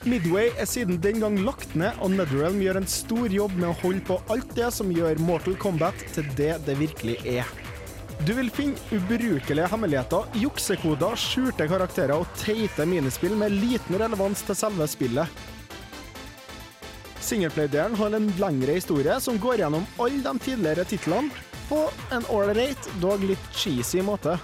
Midway 0.08 0.54
er 0.56 0.70
siden 0.72 1.02
den 1.04 1.20
gang 1.20 1.36
lagt 1.44 1.74
ned, 1.76 1.98
og 2.00 2.14
Netherrealm 2.14 2.62
gjør 2.64 2.80
en 2.80 2.88
stor 2.88 3.28
jobb 3.36 3.58
med 3.58 3.74
å 3.74 3.76
holde 3.82 4.06
på 4.08 4.22
alt 4.32 4.54
det 4.56 4.70
som 4.72 4.94
gjør 4.96 5.20
Mortal 5.20 5.58
Kombat 5.60 6.00
til 6.16 6.30
det 6.40 6.54
det 6.64 6.78
virkelig 6.80 7.18
er. 7.28 7.52
Du 8.24 8.32
vil 8.40 8.48
finne 8.56 8.80
ubrukelige 8.96 9.68
hemmeligheter, 9.68 10.32
juksekoder, 10.40 11.20
skjulte 11.20 11.68
karakterer 11.68 12.16
og 12.16 12.40
teite 12.40 12.88
minispill 12.88 13.36
med 13.36 13.60
liten 13.60 14.00
relevans 14.00 14.48
til 14.48 14.56
selve 14.56 14.88
spillet. 14.88 15.44
Singleplayer-delen 17.20 18.00
har 18.00 18.16
en 18.16 18.32
lengre 18.40 18.80
historie 18.80 19.20
som 19.20 19.36
går 19.44 19.66
gjennom 19.66 19.84
alle 20.00 20.24
de 20.24 20.48
tidligere 20.48 20.88
titlene 20.88 21.49
på 21.70 21.84
en 22.12 22.26
ålreit, 22.34 22.90
dog 23.02 23.24
litt 23.24 23.52
cheesy 23.54 24.02
måte. 24.06 24.40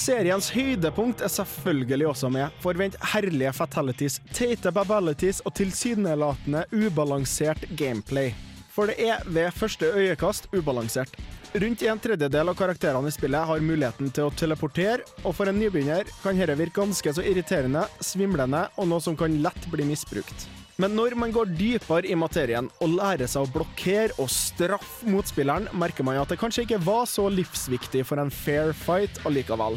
Seriens 0.00 0.48
høydepunkt 0.54 1.20
er 1.20 1.32
selvfølgelig 1.32 2.06
også 2.08 2.30
med. 2.32 2.54
Forvent 2.62 2.96
herlige 3.12 3.52
fatalities, 3.52 4.20
teite 4.32 4.72
babalities 4.72 5.42
og 5.44 5.56
tilsynelatende 5.58 6.62
ubalansert 6.72 7.66
gameplay. 7.76 8.30
For 8.70 8.88
det 8.88 9.10
er 9.10 9.26
ved 9.26 9.50
første 9.52 9.90
øyekast 9.90 10.48
ubalansert. 10.54 11.18
Rundt 11.52 11.82
en 11.82 11.98
tredjedel 11.98 12.52
av 12.52 12.54
karakterene 12.54 13.10
i 13.10 13.16
spillet 13.16 13.48
har 13.48 13.64
muligheten 13.66 14.12
til 14.14 14.28
å 14.28 14.32
teleportere, 14.38 15.02
og 15.24 15.34
for 15.34 15.50
en 15.50 15.58
nybegynner 15.58 16.06
kan 16.22 16.38
dette 16.38 16.54
virke 16.60 16.84
ganske 16.84 17.16
så 17.16 17.26
irriterende, 17.26 17.82
svimlende 18.00 18.68
og 18.78 18.88
noe 18.92 19.02
som 19.02 19.18
kan 19.18 19.34
lett 19.42 19.68
bli 19.72 19.88
misbrukt. 19.90 20.46
Men 20.80 20.94
når 20.96 21.12
man 21.18 21.32
går 21.34 21.50
dypere 21.58 22.08
i 22.08 22.16
materien 22.16 22.70
og 22.80 22.94
lærer 22.94 23.28
seg 23.28 23.44
å 23.44 23.52
blokkere 23.52 24.14
og 24.22 24.30
straffe 24.32 25.08
motspilleren, 25.12 25.66
merker 25.76 26.06
man 26.06 26.16
at 26.22 26.30
det 26.32 26.38
kanskje 26.40 26.64
ikke 26.64 26.78
var 26.86 27.04
så 27.10 27.26
livsviktig 27.28 28.06
for 28.08 28.22
en 28.22 28.32
fair 28.32 28.72
fight 28.72 29.20
allikevel. 29.28 29.76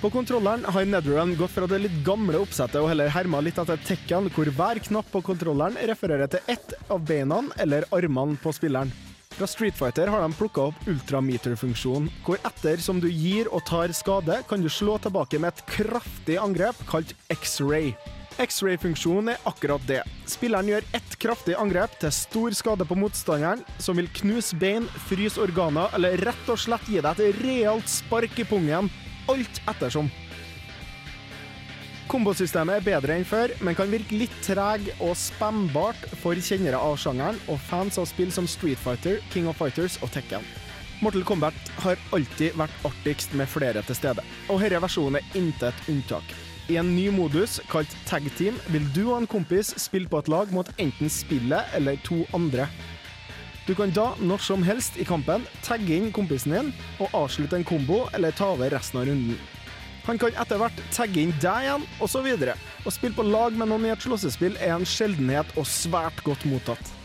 På 0.00 0.10
kontrolleren 0.10 0.64
har 0.64 0.88
Netherrun 0.88 1.36
gått 1.38 1.52
fra 1.54 1.68
det 1.70 1.78
litt 1.84 1.96
gamle 2.02 2.40
oppsettet 2.40 2.80
og 2.80 2.88
heller 2.88 3.12
herma 3.12 3.42
litt 3.44 3.60
etter 3.60 3.78
Tekken, 3.84 4.30
hvor 4.34 4.50
hver 4.56 4.80
knapp 4.88 5.10
på 5.12 5.22
kontrolleren 5.22 5.78
refererer 5.92 6.30
til 6.32 6.50
ett 6.50 6.74
av 6.90 7.04
beina 7.06 7.42
eller 7.60 7.86
armene 7.94 8.40
på 8.40 8.54
spilleren. 8.56 8.90
Fra 9.36 9.46
Street 9.46 9.76
Fighter 9.78 10.10
har 10.10 10.24
de 10.24 10.34
plukka 10.34 10.70
opp 10.72 10.88
ultrameter-funksjonen, 10.90 12.10
hvor 12.26 12.40
etter 12.48 12.82
som 12.82 12.98
du 12.98 13.06
gir 13.12 13.52
og 13.52 13.62
tar 13.68 13.92
skade, 13.94 14.40
kan 14.48 14.64
du 14.64 14.72
slå 14.72 14.98
tilbake 15.04 15.38
med 15.38 15.52
et 15.52 15.68
kraftig 15.70 16.40
angrep 16.40 16.80
kalt 16.90 17.14
X-ray. 17.30 17.92
X-ray-funksjonen 18.40 19.34
er 19.34 19.42
akkurat 19.48 19.82
det. 19.88 20.00
Spilleren 20.28 20.70
gjør 20.70 20.86
ett 20.96 21.16
kraftig 21.20 21.56
angrep 21.60 21.98
til 22.00 22.12
stor 22.14 22.56
skade 22.56 22.86
på 22.88 22.96
motstanderen, 22.96 23.60
som 23.76 23.98
vil 24.00 24.08
knuse 24.22 24.56
bein, 24.56 24.88
fryse 25.10 25.40
organer 25.42 25.92
eller 25.96 26.16
rett 26.24 26.48
og 26.48 26.60
slett 26.60 26.88
gi 26.88 27.02
deg 27.04 27.20
et 27.20 27.44
realt 27.44 27.92
spark 27.92 28.40
i 28.40 28.48
pungen. 28.48 28.88
Alt 29.28 29.60
ettersom. 29.68 30.08
Kombosystemet 32.10 32.80
er 32.80 32.86
bedre 32.88 33.14
enn 33.20 33.28
før, 33.28 33.52
men 33.62 33.76
kan 33.78 33.92
virke 33.92 34.16
litt 34.18 34.34
treg 34.42 34.88
og 34.98 35.12
spambart 35.20 36.08
for 36.24 36.34
kjennere 36.34 36.80
av 36.80 36.96
sjangeren 36.98 37.38
og 37.46 37.60
fans 37.68 38.00
av 38.02 38.08
spill 38.10 38.32
som 38.34 38.48
Street 38.50 38.80
Fighter, 38.80 39.20
King 39.30 39.46
of 39.52 39.60
Fighters 39.60 40.00
og 40.02 40.10
Tekken. 40.16 40.48
Mortal 41.04 41.28
Kombat 41.28 41.74
har 41.84 42.00
alltid 42.16 42.58
vært 42.58 42.88
artigst 42.88 43.36
med 43.38 43.48
flere 43.48 43.84
til 43.86 44.00
stede, 44.00 44.26
og 44.48 44.64
denne 44.64 44.82
versjonen 44.82 45.20
er 45.20 45.38
intet 45.38 45.86
unntak. 45.92 46.49
I 46.68 46.76
en 46.76 46.90
ny 46.94 47.08
modus, 47.14 47.58
kalt 47.70 47.92
Tag 48.06 48.26
Team, 48.36 48.58
vil 48.70 48.84
du 48.94 49.06
og 49.08 49.22
en 49.22 49.28
kompis 49.30 49.72
spille 49.80 50.10
på 50.10 50.20
et 50.20 50.28
lag 50.30 50.52
mot 50.54 50.68
enten 50.78 51.10
spillet 51.10 51.76
eller 51.78 51.96
to 52.06 52.24
andre. 52.36 52.68
Du 53.66 53.74
kan 53.78 53.92
da, 53.94 54.10
når 54.18 54.42
som 54.42 54.62
helst 54.66 54.96
i 54.98 55.06
kampen, 55.06 55.44
tagge 55.62 55.94
inn 55.94 56.12
kompisen 56.12 56.56
din 56.56 56.70
og 56.98 57.12
avslutte 57.14 57.58
en 57.58 57.66
kombo 57.66 58.02
eller 58.16 58.34
ta 58.34 58.52
over 58.54 58.72
resten 58.74 59.00
av 59.00 59.08
runden. 59.08 59.38
Han 60.06 60.18
kan 60.18 60.34
etter 60.42 60.58
hvert 60.58 60.80
tagge 60.94 61.22
inn 61.22 61.34
deg 61.42 61.66
igjen, 61.68 61.84
osv. 62.02 62.26
Å 62.84 62.94
spille 62.94 63.14
på 63.14 63.26
lag 63.28 63.54
med 63.54 63.70
noen 63.70 63.86
i 63.86 63.92
et 63.94 64.02
slåssespill 64.02 64.56
er 64.58 64.74
en 64.74 64.88
sjeldenhet 64.88 65.52
og 65.60 65.68
svært 65.68 66.24
godt 66.26 66.48
mottatt. 66.50 66.99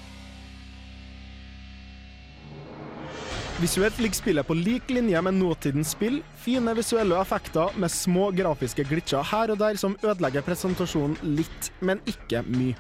Visuelt 3.56 4.00
ligger 4.00 4.16
spillet 4.16 4.48
på 4.48 4.54
lik 4.54 4.90
linje 4.90 5.22
med 5.22 5.34
nåtidens 5.34 5.94
spill. 5.96 6.18
Fine 6.44 6.74
visuelle 6.76 7.16
effekter 7.22 7.72
med 7.80 7.92
små 7.92 8.28
grafiske 8.36 8.84
glitcher 8.84 9.24
her 9.24 9.54
og 9.54 9.62
der 9.62 9.80
som 9.80 9.96
ødelegger 10.04 10.44
presentasjonen 10.44 11.16
litt, 11.38 11.70
men 11.80 12.02
ikke 12.04 12.44
mye. 12.50 12.76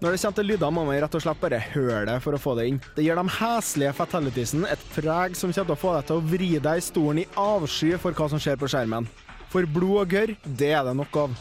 Når 0.00 0.14
det 0.14 0.22
kommer 0.22 0.36
til 0.38 0.48
lyder, 0.48 0.70
må 0.72 0.86
man 0.86 0.96
rett 1.02 1.18
og 1.18 1.20
slett 1.24 1.40
bare 1.42 1.60
høre 1.74 2.06
det 2.08 2.16
for 2.24 2.32
å 2.32 2.40
få 2.40 2.54
det 2.56 2.68
inn. 2.70 2.80
Det 2.96 3.04
gir 3.04 3.18
de 3.18 3.36
heslige 3.36 3.92
fatalitiesene 3.98 4.72
et 4.72 4.88
preg 4.94 5.36
som 5.36 5.52
kommer 5.52 5.68
til 5.68 5.76
å 5.76 5.80
få 5.84 5.94
deg 5.98 6.08
til 6.08 6.16
å 6.16 6.26
vri 6.32 6.50
deg 6.56 6.80
i 6.80 6.88
stolen 6.88 7.22
i 7.24 7.28
avsky 7.36 7.92
for 8.00 8.16
hva 8.16 8.32
som 8.32 8.40
skjer 8.40 8.56
på 8.56 8.72
skjermen. 8.72 9.10
For 9.52 9.68
blod 9.68 10.04
og 10.06 10.16
gørr, 10.16 10.36
det 10.46 10.72
er 10.78 10.88
det 10.88 10.96
nok 10.96 11.24
av. 11.26 11.40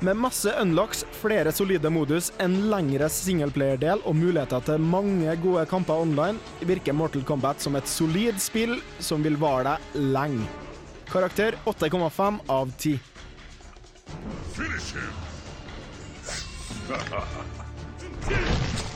Med 0.00 0.16
masse 0.16 0.52
unlocks, 0.62 1.04
flere 1.20 1.52
solide 1.52 1.90
modus, 1.92 2.32
en 2.40 2.56
lengre 2.72 3.08
singleplayer-del 3.12 4.02
og 4.08 4.16
muligheter 4.16 4.64
til 4.66 4.80
mange 4.82 5.36
gode 5.42 5.66
kamper 5.70 6.02
online, 6.06 6.38
virker 6.66 6.96
Mortal 6.96 7.24
Kombat 7.28 7.60
som 7.62 7.76
et 7.76 7.88
solid 7.88 8.40
spill 8.40 8.78
som 8.98 9.24
vil 9.26 9.38
vare 9.40 9.74
deg 9.74 9.78
lenge. 10.16 10.46
Karakter 11.10 11.58
8,5 11.66 12.40
av 12.48 12.70
10. 12.78 12.98
Finish 14.54 14.94
him! 14.94 15.10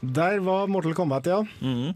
Der 0.00 0.38
var 0.44 0.66
Mortal 0.70 0.94
Kombat, 0.94 1.26
ja. 1.26 1.40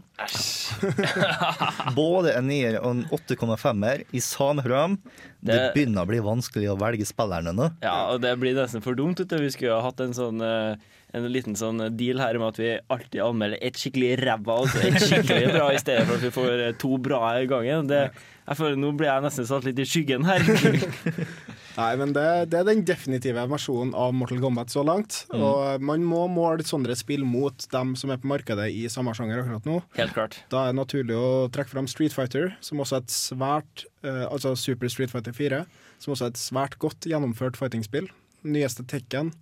Både 1.95 2.33
en 2.37 2.47
nier 2.49 2.79
og 2.81 2.89
en 2.95 3.03
8,5-er 3.13 4.01
i 4.11 4.19
samme 4.23 4.61
program. 4.65 4.97
Det, 5.39 5.53
Det- 5.53 5.73
begynner 5.75 6.01
å 6.03 6.07
bli 6.09 6.19
vanskelig 6.25 6.69
å 6.73 6.77
velge 6.81 7.05
spillerne 7.07 7.53
nå. 7.55 7.69
Ja, 7.83 8.09
og 8.13 8.21
det 8.23 8.33
blir 8.41 8.55
nesten 8.57 8.81
for 8.83 8.95
dumt. 8.97 9.19
Vet 9.21 9.29
du. 9.29 9.37
Vi 9.41 9.51
skulle 9.53 9.73
ha 9.77 9.81
hatt 9.85 9.99
en 10.03 10.13
sånn 10.17 10.41
eh, 10.41 10.75
en 11.13 11.27
liten 11.31 11.55
sånn 11.59 11.81
deal 11.97 12.19
her 12.23 12.37
med 12.39 12.47
at 12.53 12.57
vi 12.61 12.69
alltid 12.89 13.21
anmelder 13.25 13.57
et 13.61 13.75
skikkelig 13.79 14.13
ræva 14.23 14.53
og 14.63 14.67
et 14.79 14.95
skikkelig 15.03 15.49
bra, 15.51 15.65
i 15.75 15.79
stedet 15.81 16.05
for 16.07 16.15
at 16.15 16.23
vi 16.23 16.31
får 16.37 16.51
eh, 16.67 16.71
to 16.79 16.97
bra 17.03 17.19
i 17.41 17.45
gangen. 17.51 17.87
Det, 17.91 18.05
jeg 18.47 18.57
føler 18.57 18.75
Nå 18.79 18.93
blir 18.97 19.07
jeg 19.11 19.21
nesten 19.27 19.45
satt 19.49 19.63
litt 19.67 19.79
i 19.79 19.85
skyggen 19.87 20.23
her. 20.27 20.39
Nei, 21.81 21.91
men 21.97 22.13
det, 22.15 22.25
det 22.51 22.59
er 22.59 22.67
den 22.67 22.83
definitive 22.85 23.43
versjonen 23.49 23.93
av 23.97 24.13
Mortal 24.15 24.41
Kombat 24.43 24.73
så 24.73 24.83
langt. 24.85 25.23
Mm. 25.33 25.41
Og 25.41 25.85
man 25.89 26.05
må 26.05 26.23
måle 26.31 26.65
sånne 26.67 26.95
spill 26.99 27.25
mot 27.27 27.65
dem 27.73 27.95
som 27.99 28.13
er 28.13 28.21
på 28.21 28.29
markedet 28.29 28.69
i 28.75 28.85
samme 28.91 29.15
sjanger 29.17 29.41
akkurat 29.41 29.69
nå. 29.69 29.81
Helt 29.97 30.15
klart. 30.15 30.39
Da 30.53 30.65
er 30.65 30.73
det 30.73 30.81
naturlig 30.81 31.17
å 31.17 31.47
trekke 31.53 31.73
fram 31.73 31.89
Street 31.89 32.15
Fighter, 32.15 32.53
som 32.63 32.81
også 32.83 32.99
er 32.99 33.05
et 33.05 33.15
svært 33.15 33.85
eh, 34.05 34.25
Altså 34.27 34.53
Super 34.59 34.91
Street 34.91 35.13
Fighter 35.13 35.35
4, 35.35 35.63
som 36.03 36.13
også 36.13 36.27
er 36.27 36.35
et 36.35 36.41
svært 36.41 36.77
godt 36.81 37.07
gjennomført 37.09 37.57
fightingspill. 37.59 38.11
Nyeste 38.45 38.85
Tekken. 38.89 39.33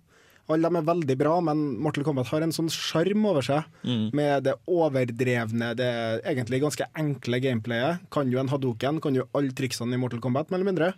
Alle 0.50 0.66
de 0.66 0.80
er 0.80 0.86
veldig 0.86 1.16
bra, 1.20 1.36
men 1.46 1.60
Mortal 1.82 2.04
Kombat 2.06 2.30
har 2.32 2.42
en 2.42 2.54
sånn 2.54 2.70
sjarm 2.72 3.26
over 3.30 3.44
seg. 3.46 3.66
Mm. 3.86 4.06
Med 4.16 4.46
det 4.48 4.56
overdrevne, 4.70 5.72
det 5.78 5.90
egentlig 6.24 6.62
ganske 6.64 6.88
enkle 6.98 7.42
gameplayet. 7.44 8.06
Kan 8.14 8.32
jo 8.32 8.40
en 8.42 8.50
hadoken, 8.50 8.98
kan 9.04 9.18
jo 9.18 9.28
alle 9.36 9.54
triksene 9.56 9.94
i 9.94 10.00
Mortal 10.00 10.22
Kombat, 10.24 10.50
mer 10.50 10.60
eller 10.60 10.72
mindre. 10.72 10.92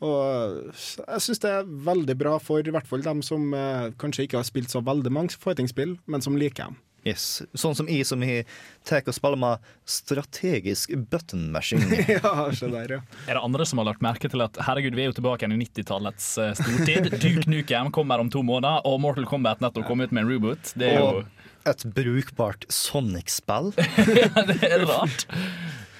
Og 0.00 0.70
jeg 0.72 1.24
syns 1.24 1.42
det 1.42 1.50
er 1.52 1.72
veldig 1.90 2.16
bra 2.20 2.36
for 2.40 2.64
i 2.64 2.72
hvert 2.72 2.88
fall 2.88 3.02
dem 3.04 3.20
som 3.24 3.50
eh, 3.56 3.90
kanskje 4.00 4.26
ikke 4.26 4.40
har 4.40 4.48
spilt 4.48 4.72
så 4.72 4.80
veldig 4.84 5.12
mange 5.12 5.36
fightingspill, 5.36 5.98
men 6.08 6.24
som 6.24 6.38
liker 6.40 6.70
dem. 6.70 6.78
Yes. 7.06 7.40
Sånn 7.56 7.76
som 7.76 7.88
jeg 7.88 8.04
som 8.04 8.20
har 8.24 8.44
tar 8.84 9.06
og 9.08 9.16
spiller 9.16 9.40
med 9.40 9.68
strategisk 9.88 10.92
button 11.12 11.46
mashing. 11.54 11.80
ja, 12.10 12.32
se 12.52 12.68
der, 12.68 12.96
ja. 12.98 13.00
Er 13.24 13.38
det 13.38 13.44
andre 13.44 13.66
som 13.68 13.80
har 13.80 13.88
lagt 13.88 14.04
merke 14.04 14.28
til 14.28 14.44
at 14.44 14.60
herregud, 14.66 14.96
vi 14.98 15.06
er 15.06 15.10
jo 15.10 15.16
tilbake 15.16 15.46
igjen 15.46 15.56
i 15.56 15.64
90-tallets 15.64 16.30
eh, 16.42 16.52
stortid? 16.60 17.10
Duke 17.22 17.48
Nukem 17.50 17.92
kommer 17.96 18.20
om 18.20 18.32
to 18.32 18.44
måneder, 18.44 18.84
og 18.88 19.00
Mortal 19.04 19.28
Kombat 19.30 19.64
nettopp 19.64 19.88
kom 19.88 20.04
ut 20.04 20.12
med 20.12 20.26
en 20.26 20.32
reboot. 20.32 20.74
Det 20.76 20.92
er 20.92 21.00
jo 21.00 21.12
Og 21.22 21.70
et 21.70 21.84
brukbart 21.96 22.64
Sonic-spill. 22.72 23.72
det 24.50 24.60
er 24.64 24.84
rart. 24.88 25.26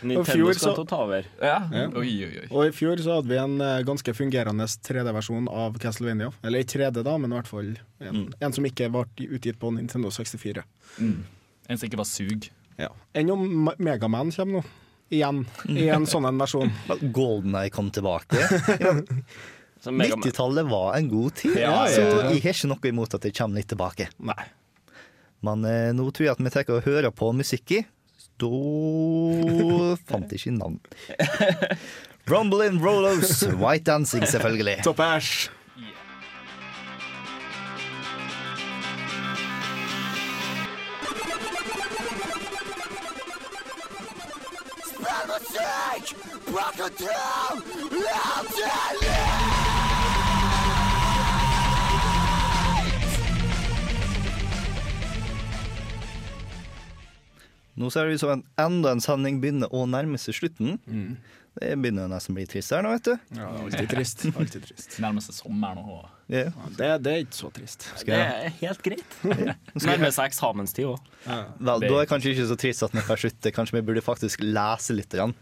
Og 0.02 0.26
skal 0.26 0.76
så- 0.76 0.86
ta 0.88 1.02
over. 1.04 1.26
Ja. 1.40 1.68
Ja. 1.72 1.86
Oi, 1.88 2.12
oi, 2.24 2.32
oi. 2.42 2.46
Og 2.50 2.66
i 2.66 2.72
fjor 2.72 2.96
så 3.02 3.18
hadde 3.18 3.28
vi 3.28 3.36
en 3.36 3.60
eh, 3.60 3.82
ganske 3.86 4.14
fungerende 4.16 4.64
3D-versjon 4.64 5.48
av 5.48 5.78
Castlevania. 5.78 6.32
Eller 6.42 6.64
ikke 6.64 6.78
3D, 6.78 7.02
da, 7.04 7.16
men 7.18 7.32
i 7.32 7.36
hvert 7.36 7.50
fall 7.50 7.74
en, 8.00 8.32
en 8.40 8.52
som 8.52 8.64
ikke 8.64 8.90
ble 8.90 9.04
utgitt 9.28 9.60
på 9.60 9.72
Nintendo 9.76 10.10
64. 10.10 10.64
Mm. 10.98 11.24
En 11.68 11.78
som 11.78 11.88
ikke 11.88 12.00
var 12.00 12.08
sug. 12.08 12.50
Ja. 12.80 12.88
Enn 13.14 13.30
om 13.30 13.70
Megaman 13.78 14.32
kommer 14.32 14.60
nå. 14.60 14.64
Igjen. 15.10 15.42
I 15.68 15.88
en 15.90 16.06
sånn 16.06 16.28
en 16.28 16.38
versjon. 16.38 16.70
Golden 17.18 17.56
Eye 17.58 17.70
kom 17.74 17.90
tilbake. 17.90 18.38
Så 19.80 19.90
90-tallet 19.96 20.68
var 20.68 20.92
en 20.98 21.06
god 21.08 21.34
tid, 21.40 21.54
Ja, 21.56 21.86
ja, 21.88 21.94
så 21.94 22.02
jeg 22.04 22.42
har 22.44 22.52
ikke 22.52 22.68
noe 22.68 22.90
imot 22.90 23.14
at 23.16 23.22
det 23.24 23.30
kommer 23.32 23.56
litt 23.56 23.70
tilbake. 23.72 24.10
Nei. 24.20 24.42
Men 25.40 25.64
eh, 25.64 25.88
nå 25.96 26.04
tror 26.12 26.26
jeg 26.26 26.34
at 26.36 26.42
vi 26.44 26.52
tar 26.52 26.72
og 26.74 26.84
hører 26.84 27.14
på 27.16 27.30
musikk 27.32 27.72
i. 27.78 27.80
Da 28.40 29.96
fant 30.08 30.32
jeg 30.32 30.40
ikke 30.40 30.56
navn. 30.56 30.80
Rumble 32.30 32.66
in 32.66 32.80
Rollos, 32.80 33.42
White 33.60 33.84
Dancing, 33.90 34.24
selvfølgelig. 34.28 34.80
Topp 34.84 35.00
æsj! 35.00 35.50
Nå 57.80 57.88
ser 57.92 58.06
det 58.06 58.18
ut 58.18 58.22
som 58.22 58.34
en 58.34 58.46
enda 58.60 58.92
en 58.92 59.00
sending 59.00 59.40
begynner 59.40 59.70
å 59.72 59.86
nærme 59.88 60.20
seg 60.20 60.36
slutten. 60.36 60.76
Det 61.60 61.72
begynner 61.80 62.06
å 62.06 62.10
nesten 62.12 62.36
bli 62.36 62.44
trist 62.48 62.70
her 62.74 62.84
nå, 62.84 62.92
vet 62.94 63.08
du. 63.08 63.14
Ja, 63.34 63.48
det 63.48 63.48
er 63.48 63.64
alltid 63.64 63.88
trist. 63.90 64.22
Alltid 64.38 64.66
trist. 64.68 64.92
Nærmer 65.02 65.24
seg 65.24 65.34
sommeren 65.34 65.80
òg. 65.82 66.04
Yeah. 66.30 66.52
Ja, 66.54 66.68
det, 66.76 66.90
det 67.02 67.12
er 67.12 67.24
ikke 67.24 67.38
så 67.40 67.50
trist. 67.56 67.88
Det 68.06 68.14
er 68.14 68.52
helt 68.60 68.84
greit. 68.86 69.16
Nærmer 69.82 70.14
seg 70.14 70.30
eksamenstid 70.30 70.92
òg. 70.92 71.10
Vel, 71.26 71.58
da 71.66 71.74
er 71.80 71.88
det 71.88 72.06
kanskje 72.12 72.36
ikke 72.36 72.46
så 72.52 72.58
trist 72.60 72.86
at 72.86 72.94
vi 72.94 73.02
får 73.08 73.24
slutte. 73.24 73.54
Kanskje 73.56 73.80
vi 73.80 73.84
burde 73.88 74.04
faktisk 74.04 74.44
lese 74.46 74.94
litt. 74.94 75.10
Grann. 75.10 75.34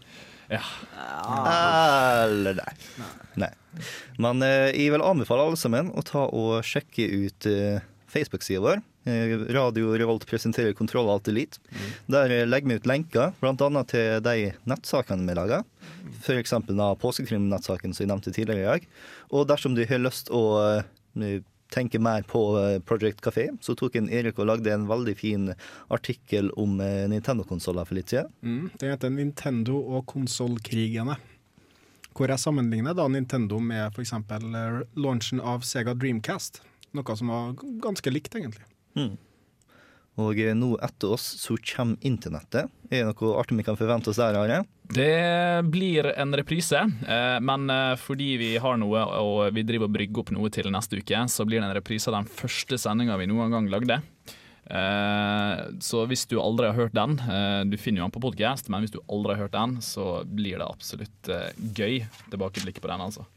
Ja. 0.49 0.63
Eller 2.25 2.57
nei. 2.57 2.73
nei. 3.45 3.51
Men 4.17 4.41
eh, 4.41 4.71
jeg 4.73 4.95
vil 4.95 5.05
anbefale 5.05 5.45
alle 5.45 5.59
sammen 5.61 5.91
å 5.93 6.01
ta 6.05 6.25
og 6.25 6.65
sjekke 6.65 7.05
ut 7.05 7.49
uh, 7.53 7.85
Facebook-sida 8.09 8.61
vår. 8.63 8.81
Eh, 9.03 9.37
Radio 9.53 9.97
Revolt 9.97 10.25
presenterer 10.27 10.73
Kontroll 10.73 11.09
Alt 11.09 11.27
Elite. 11.27 11.59
Der 12.05 12.29
eh, 12.29 12.47
legger 12.47 12.67
vi 12.67 12.75
ut 12.75 12.89
lenker, 12.89 13.33
bl.a. 13.39 13.83
til 13.87 14.19
de 14.25 14.51
nettsakene 14.69 15.27
vi 15.29 15.37
lager. 15.37 15.63
F.eks. 16.19 16.53
påskekrimnettsaken 17.01 17.93
som 17.93 18.03
jeg 18.03 18.11
nevnte 18.11 18.33
tidligere 18.35 18.65
i 18.65 18.69
dag. 18.73 18.89
Og 19.31 19.47
dersom 19.49 19.77
du 19.77 19.85
har 19.87 20.03
lyst 20.03 20.31
å 20.33 20.43
eh, 20.65 21.41
tenke 21.73 22.01
mer 22.01 22.27
på 22.27 22.43
eh, 22.59 22.77
Project 22.83 23.23
Café, 23.25 23.49
så 23.61 23.75
tok 23.77 23.95
en 23.99 24.11
Erik 24.11 24.39
og 24.41 24.49
lagde 24.51 24.73
en 24.73 24.87
veldig 24.89 25.15
fin 25.17 25.51
artikkel 25.87 26.51
om 26.59 26.79
Nintendo-konsoller 26.81 27.87
for 27.87 27.99
litt 27.99 28.13
siden. 28.13 28.31
Mm, 28.41 28.71
det 28.77 28.93
heter 28.93 29.13
Nintendo 29.15 29.79
og 29.79 30.07
konsollkrigene. 30.11 31.17
Hvor 32.17 32.27
jeg 32.27 32.41
sammenligner 32.41 32.97
da 32.97 33.05
Nintendo 33.07 33.61
med 33.63 33.93
f.eks. 33.93 34.11
launchen 34.99 35.39
av 35.39 35.63
Sega 35.63 35.93
Dreamcast. 35.95 36.59
Noe 36.97 37.15
som 37.17 37.27
var 37.29 37.53
ganske 37.83 38.11
likt, 38.13 38.33
egentlig. 38.35 38.65
Mm. 38.97 39.17
Og 40.19 40.39
nå 40.57 40.73
etter 40.83 41.13
oss 41.15 41.25
så 41.39 41.55
kommer 41.75 41.99
internettet. 42.05 42.67
Er 42.91 43.05
det 43.05 43.13
noe 43.13 43.37
artig 43.39 43.55
vi 43.59 43.63
kan 43.67 43.77
forvente 43.79 44.11
oss 44.11 44.19
der, 44.19 44.35
Are? 44.35 44.63
Det 44.89 45.69
blir 45.69 46.09
en 46.17 46.33
reprise, 46.35 46.81
eh, 47.05 47.37
men 47.45 47.69
eh, 47.69 47.93
fordi 48.01 48.31
vi 48.41 48.49
har 48.59 48.79
noe 48.81 49.03
og 49.21 49.53
vi 49.53 49.63
driver 49.63 49.85
og 49.87 49.93
brygger 49.95 50.23
opp 50.23 50.31
noe 50.33 50.49
til 50.51 50.71
neste 50.73 50.97
uke, 50.99 51.21
så 51.29 51.45
blir 51.47 51.61
det 51.61 51.69
en 51.69 51.77
reprise 51.77 52.09
av 52.09 52.17
den 52.17 52.31
første 52.33 52.79
sendinga 52.81 53.19
vi 53.21 53.29
noen 53.29 53.53
gang 53.53 53.69
lagde. 53.71 53.99
Eh, 54.65 55.61
Så 55.79 56.03
hvis 56.09 56.25
du 56.29 56.39
aldri 56.41 56.67
har 56.71 56.77
hørt 56.77 56.97
den, 56.97 57.15
eh, 57.21 57.63
du 57.69 57.77
finner 57.77 58.01
jo 58.01 58.09
den 58.09 58.17
på 58.17 58.25
podcast, 58.27 58.67
men 58.69 58.83
hvis 58.83 58.97
du 58.97 58.99
aldri 59.07 59.37
har 59.37 59.45
hørt 59.45 59.55
den, 59.55 59.77
så 59.85 60.25
blir 60.25 60.57
det 60.57 60.67
absolutt 60.67 61.31
gøy 61.77 62.01
tilbakeblikk 62.33 62.81
på 62.81 62.89
den, 62.91 63.05
altså. 63.07 63.29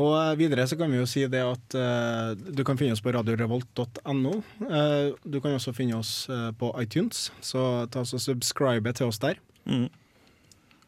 Og 0.00 0.12
eh, 0.16 0.34
videre 0.40 0.64
så 0.68 0.78
kan 0.80 0.92
vi 0.92 1.00
jo 1.00 1.08
si 1.08 1.24
det 1.28 1.42
at 1.44 1.76
uh, 1.76 2.32
du 2.32 2.62
kan 2.64 2.78
finne 2.80 2.96
oss 2.96 3.02
på 3.04 3.12
radiorevolt.no. 3.12 4.36
Uh, 4.64 5.12
du 5.20 5.40
kan 5.44 5.56
også 5.58 5.74
finne 5.76 5.98
oss 5.98 6.30
uh, 6.32 6.48
på 6.56 6.72
iTunes, 6.80 7.26
så 7.44 7.84
ta 7.92 8.04
oss 8.04 8.14
og 8.16 8.24
subscribe 8.24 8.94
til 8.96 9.12
oss 9.12 9.20
der. 9.22 9.40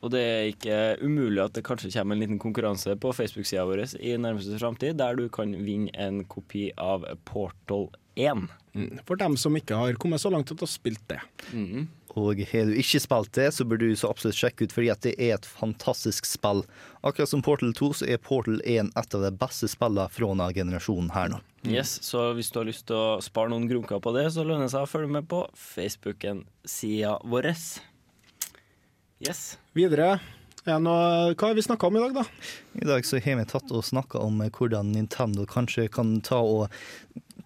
Og 0.04 0.12
det 0.12 0.20
er 0.20 0.50
ikke 0.50 0.78
umulig 1.00 1.40
at 1.40 1.54
det 1.56 1.64
kanskje 1.64 1.92
kommer 1.94 2.16
en 2.16 2.24
liten 2.24 2.40
konkurranse 2.40 2.96
på 3.00 3.12
Facebook-sida 3.16 3.64
vår 3.68 3.86
i 4.00 4.16
nærmeste 4.20 4.58
framtid, 4.60 4.98
der 5.00 5.16
du 5.16 5.30
kan 5.32 5.54
vinne 5.64 5.92
en 5.96 6.22
kopi 6.28 6.66
av 6.76 7.06
Portal 7.28 7.88
1. 8.20 8.44
Mm. 8.76 9.00
For 9.08 9.20
dem 9.20 9.38
som 9.40 9.56
ikke 9.56 9.78
har 9.78 9.96
kommet 10.00 10.20
så 10.20 10.32
langt 10.32 10.52
at 10.52 10.60
de 10.60 10.66
har 10.66 10.72
spilt 10.72 11.04
det. 11.12 11.20
Mhm. 11.52 11.86
Og 12.20 12.38
har 12.50 12.68
du 12.68 12.76
ikke 12.78 13.00
spilt 13.02 13.32
det, 13.34 13.48
så 13.56 13.66
bør 13.66 13.80
du 13.82 13.88
så 13.98 14.10
absolutt 14.12 14.38
sjekke 14.38 14.68
ut, 14.68 14.74
fordi 14.74 14.90
at 14.92 15.02
det 15.06 15.14
er 15.18 15.34
et 15.34 15.48
fantastisk 15.48 16.28
spill. 16.28 16.62
Akkurat 17.02 17.30
som 17.30 17.42
Portal 17.42 17.74
2, 17.74 17.90
så 18.00 18.08
er 18.10 18.22
Portal 18.22 18.60
1 18.62 18.92
et 18.94 19.16
av 19.18 19.24
de 19.26 19.32
beste 19.40 19.70
spillene 19.72 20.06
fra 20.14 20.30
denne 20.30 20.46
generasjonen 20.54 21.10
her 21.14 21.32
nå. 21.34 21.40
Yes, 21.66 21.96
så 22.04 22.28
hvis 22.36 22.52
du 22.52 22.60
har 22.60 22.68
lyst 22.68 22.86
til 22.90 23.00
å 23.00 23.18
spare 23.24 23.50
noen 23.50 23.66
grunker 23.70 24.02
på 24.04 24.12
det, 24.14 24.28
så 24.34 24.44
lønner 24.46 24.68
det 24.68 24.74
seg 24.76 24.86
å 24.86 24.90
følge 24.90 25.16
med 25.16 25.26
på 25.30 25.42
Facebooken-sida 25.58 27.18
vår. 27.24 27.50
Yes. 29.24 29.44
Videre, 29.74 30.18
Ja, 30.64 30.78
nå, 30.80 30.92
hva 31.36 31.50
har 31.50 31.56
vi 31.58 31.62
snakka 31.62 31.90
om 31.90 31.96
i 31.98 32.00
dag, 32.00 32.14
da? 32.16 32.22
I 32.80 32.86
dag 32.88 33.04
så 33.04 33.18
har 33.20 33.36
vi 33.36 33.44
tatt 33.50 33.72
og 33.76 33.84
snakka 33.84 34.22
om 34.24 34.38
hvordan 34.48 34.94
Nintendo 34.94 35.44
kanskje 35.44 35.90
kan 35.92 36.14
ta 36.24 36.38
og 36.40 36.72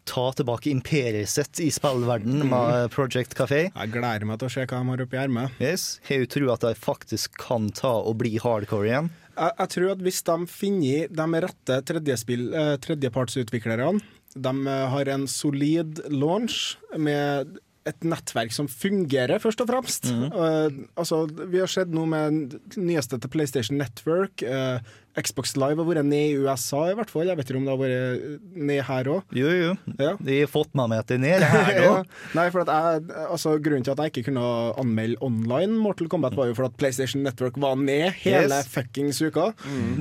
ta 0.09 0.27
tilbake 0.33 0.73
imperiet 0.73 1.31
sitt 1.31 1.61
i 1.65 1.69
spillverden 1.75 2.43
med 2.53 2.91
Project 2.95 3.37
Café. 3.39 3.67
Jeg 3.69 3.95
gleder 3.95 4.27
meg 4.29 4.41
til 4.41 4.51
å 4.51 4.55
se 4.57 4.67
hva 4.67 4.81
de 4.81 4.93
har 4.93 5.05
oppi 5.05 5.21
ermet. 5.21 5.63
Yes. 5.63 5.89
Har 6.09 6.25
du 6.25 6.33
tro 6.35 6.53
at 6.55 6.67
de 6.67 6.75
faktisk 6.79 7.39
kan 7.41 7.71
ta 7.77 7.95
og 8.01 8.19
bli 8.23 8.37
hardcore 8.43 8.91
igjen. 8.91 9.13
Jeg, 9.39 9.55
jeg 9.61 9.73
tror 9.75 9.93
at 9.95 10.05
hvis 10.07 10.23
de 10.27 10.39
finner 10.51 11.13
de 11.21 11.43
rette 11.45 11.79
eh, 11.79 12.75
tredjepartsutviklerne, 12.89 13.99
de 14.39 14.53
har 14.93 15.09
en 15.11 15.25
solid 15.31 16.03
launch 16.13 16.77
med 16.97 17.57
et 17.89 18.05
nettverk 18.07 18.53
som 18.55 18.69
fungerer, 18.71 19.41
først 19.43 19.61
og 19.65 19.69
fremst. 19.71 20.09
Eh, 20.13 20.79
altså, 20.99 21.25
vi 21.49 21.61
har 21.63 21.71
sett 21.73 21.91
noe 21.95 22.07
med 22.11 22.57
nyeste 22.79 23.19
til 23.21 23.33
PlayStation 23.33 23.79
Network. 23.81 24.45
Uh, 24.45 24.79
Xbox 25.19 25.57
Live 25.59 25.81
har 25.81 25.87
vært 25.89 26.07
ned 26.07 26.29
i 26.31 26.37
USA, 26.39 26.85
i 26.93 26.95
hvert 26.95 27.11
fall. 27.11 27.27
Jeg 27.27 27.39
vet 27.41 27.49
ikke 27.51 27.59
om 27.59 27.65
det 27.67 27.73
har 27.75 27.81
vært 27.81 28.45
ned 28.69 28.83
her 28.87 29.09
òg. 29.17 29.33
Jo, 29.35 29.49
jo. 29.51 29.73
Ja. 29.99 30.13
De 30.23 30.37
har 30.45 30.51
fått 30.53 30.77
med 30.79 30.93
meg 30.93 31.01
at 31.03 31.09
det 31.11 31.17
er 31.19 31.25
nede 31.25 31.49
her 31.51 31.81
òg. 31.89 32.13
Nei, 32.39 32.45
for 32.55 32.63
jeg, 32.69 33.03
altså, 33.27 33.57
Grunnen 33.65 33.83
til 33.89 33.97
at 33.97 34.05
jeg 34.05 34.13
ikke 34.15 34.29
kunne 34.31 34.45
anmelde 34.79 35.19
online 35.27 35.75
Mortal 35.83 36.11
Kombat, 36.13 36.37
var 36.39 36.53
jo 36.53 36.55
for 36.61 36.69
at 36.71 36.77
PlayStation 36.79 37.25
Network 37.27 37.59
var 37.59 37.75
ned 37.81 38.13
hele 38.23 38.47
Yes. 38.61 38.69
fuckings 38.71 39.19
uka. 39.25 39.51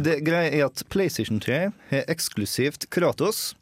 Det 0.06 0.20
greia 0.28 0.52
er 0.54 0.68
at 0.70 0.84
PlayStation 0.94 1.42
3 1.42 1.64
har 1.96 2.06
eksklusivt 2.14 2.86
Kratos. 2.94 3.56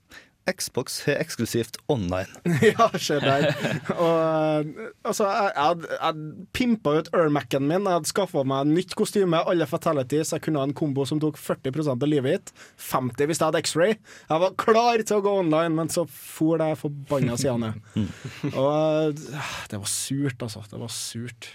Xbox 0.45 0.99
har 1.07 1.17
eksklusivt 1.23 1.77
online. 1.89 2.29
ja, 2.61 2.89
se 3.01 3.17
der. 3.21 3.47
Og, 3.95 4.67
altså, 5.01 5.25
jeg, 5.25 5.53
jeg, 5.55 5.95
jeg 5.95 6.45
pimpa 6.53 6.93
ut 6.99 7.09
Ermac-en 7.17 7.65
min. 7.65 7.87
Jeg 7.87 7.97
hadde 7.97 8.11
skaffa 8.11 8.43
meg 8.47 8.69
nytt 8.69 8.93
kostyme, 8.97 9.41
alle 9.41 9.65
fatalities. 9.69 10.35
Jeg 10.35 10.45
kunne 10.45 10.61
ha 10.61 10.69
en 10.69 10.75
kombo 10.77 11.07
som 11.09 11.21
tok 11.23 11.39
40 11.41 11.89
av 11.95 12.05
livet 12.05 12.27
mitt. 12.29 12.53
50 12.91 13.29
hvis 13.29 13.41
jeg 13.41 13.47
hadde 13.47 13.63
X-ray. 13.65 13.97
Jeg 14.29 14.43
var 14.45 14.55
klar 14.61 15.01
til 15.01 15.17
å 15.17 15.25
gå 15.25 15.35
online, 15.41 15.73
men 15.79 15.89
så 15.93 16.05
for 16.09 16.61
det 16.61 16.75
forbanna 16.81 17.39
sidene. 17.41 17.73
Og 18.53 19.15
eh, 19.17 19.49
det 19.71 19.81
var 19.81 19.89
surt, 19.89 20.37
altså. 20.45 20.61
Det 20.69 20.81
var 20.81 20.93
surt. 20.93 21.49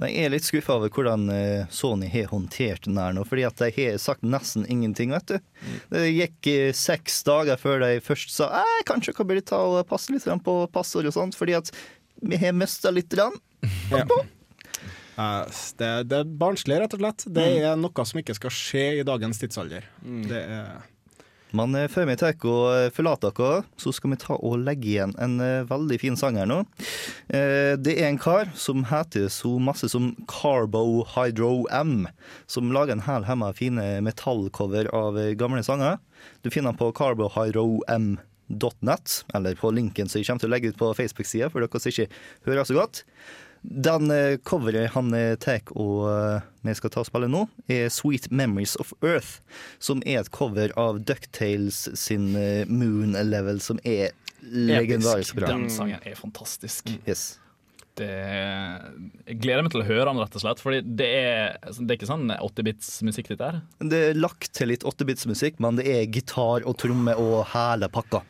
Nei, 0.00 0.10
Jeg 0.14 0.24
er 0.26 0.32
litt 0.32 0.46
skuffa 0.46 0.78
over 0.78 0.88
hvordan 0.94 1.26
eh, 1.34 1.66
Sony 1.72 2.08
har 2.08 2.30
håndtert 2.32 2.86
den 2.88 2.96
her 3.00 3.12
nå, 3.12 3.24
fordi 3.28 3.44
at 3.44 3.60
de 3.60 3.68
har 3.76 3.98
sagt 4.00 4.24
nesten 4.24 4.64
ingenting, 4.72 5.12
vet 5.12 5.28
du. 5.28 5.38
Det 5.92 6.06
gikk 6.08 6.48
eh, 6.48 6.72
seks 6.76 7.20
dager 7.28 7.60
før 7.60 7.82
de 7.84 7.98
først 8.04 8.32
sa 8.32 8.48
eh, 8.62 8.78
kanskje 8.88 9.12
kan 9.18 9.28
bli 9.28 9.42
ta 9.44 9.60
og 9.60 9.82
passe 9.90 10.12
litt 10.14 10.24
på 10.46 10.56
passord 10.72 11.10
og 11.10 11.16
sånt, 11.16 11.36
fordi 11.36 11.58
at 11.58 11.72
vi 12.20 12.38
har 12.40 12.56
mista 12.56 12.92
litt. 12.92 13.10
Grann. 13.12 13.36
Ja. 13.90 14.04
Eh, 15.20 15.44
Det, 15.76 15.90
det 16.08 16.22
er 16.22 16.32
barnslig, 16.40 16.78
rett 16.80 16.94
og 16.96 17.02
slett. 17.02 17.26
Det 17.28 17.44
er 17.60 17.76
noe 17.76 18.04
som 18.08 18.20
ikke 18.22 18.36
skal 18.38 18.54
skje 18.54 18.86
i 19.00 19.04
dagens 19.04 19.40
tidsalder. 19.42 19.84
Det 20.00 20.40
er 20.46 20.80
Men 21.56 21.74
eh, 21.74 21.88
før 21.90 22.06
vi 22.08 22.16
tar 22.20 22.34
og 22.46 22.74
eh, 22.74 22.90
forlater 22.94 23.32
dere, 23.36 23.62
så 23.80 23.92
skal 23.94 24.10
vi 24.12 24.18
ta 24.22 24.34
og 24.36 24.58
legge 24.64 24.88
igjen 24.92 25.14
en 25.22 25.34
eh, 25.42 25.66
veldig 25.68 25.98
fin 26.02 26.16
sang 26.18 26.36
her 26.38 26.48
nå. 26.48 26.58
Det 27.30 27.94
er 27.94 28.06
en 28.08 28.18
kar 28.20 28.46
som 28.58 28.84
heter 28.90 29.28
så 29.32 29.58
masse 29.62 29.88
som 29.92 30.04
Carbo 30.30 31.04
Hydro 31.14 31.66
M, 31.74 32.06
som 32.50 32.72
lager 32.74 32.92
en 32.96 33.06
hel 33.06 33.24
hemma 33.28 33.48
fine 33.56 33.86
metallcover 34.04 34.84
av 34.96 35.12
gamle 35.38 35.62
sanger. 35.66 35.94
Du 36.42 36.48
finner 36.50 36.70
den 36.72 36.80
på 36.80 36.92
carbohydrom.net, 36.98 39.06
eller 39.34 39.52
på 39.60 39.68
linken 39.74 40.08
som 40.10 40.18
jeg 40.18 40.26
kommer 40.28 40.42
til 40.42 40.50
å 40.50 40.54
legge 40.54 40.70
ut 40.72 40.80
på 40.80 40.96
Facebook-sida, 40.98 41.46
for 41.52 41.58
dere 41.62 41.80
som 41.80 41.90
ikke 41.92 42.12
hører 42.48 42.64
så 42.66 42.74
godt. 42.80 42.94
Den 43.62 44.10
eh, 44.10 44.38
coveret 44.44 44.94
han 44.94 45.12
eh, 45.14 45.34
tar 45.40 45.60
og 45.76 46.06
eh, 46.08 46.46
vi 46.64 46.74
skal 46.76 46.92
ta 46.92 47.02
og 47.02 47.08
spille 47.08 47.28
nå, 47.28 47.44
er 47.72 47.90
Sweet 47.92 48.30
Memories 48.32 48.76
of 48.80 48.94
Earth, 49.04 49.40
som 49.80 50.00
er 50.08 50.22
et 50.22 50.32
cover 50.32 50.72
av 50.80 51.02
Ducktales 51.08 51.86
sin 51.96 52.32
Moon 52.68 53.16
Level, 53.16 53.60
som 53.64 53.80
er 53.84 54.12
legendarisk 54.40 55.38
bra. 55.38 55.52
Den 55.52 55.70
sangen 55.72 56.00
er 56.04 56.16
fantastisk. 56.20 56.92
Yes. 57.08 57.38
Det, 58.00 58.08
jeg 59.26 59.38
gleder 59.42 59.64
meg 59.64 59.72
til 59.74 59.82
å 59.82 59.86
høre 59.88 60.06
den, 60.08 60.20
rett 60.22 60.36
og 60.38 60.44
slett. 60.44 60.60
Fordi 60.62 60.80
det 60.84 61.08
er, 61.16 61.56
det 61.80 61.86
er 61.88 61.98
ikke 61.98 62.08
sånn 62.08 62.32
8-bits-musikk, 62.32 63.32
dette 63.32 63.48
her. 63.48 63.58
Det 63.92 64.02
er 64.10 64.20
lagt 64.20 64.52
til 64.56 64.70
litt 64.72 64.86
8-bits-musikk, 64.88 65.58
men 65.64 65.80
det 65.80 65.88
er 65.90 66.06
gitar 66.12 66.64
og 66.64 66.78
tromme 66.80 67.16
og 67.20 67.42
hele 67.52 67.90
pakka. 67.92 68.22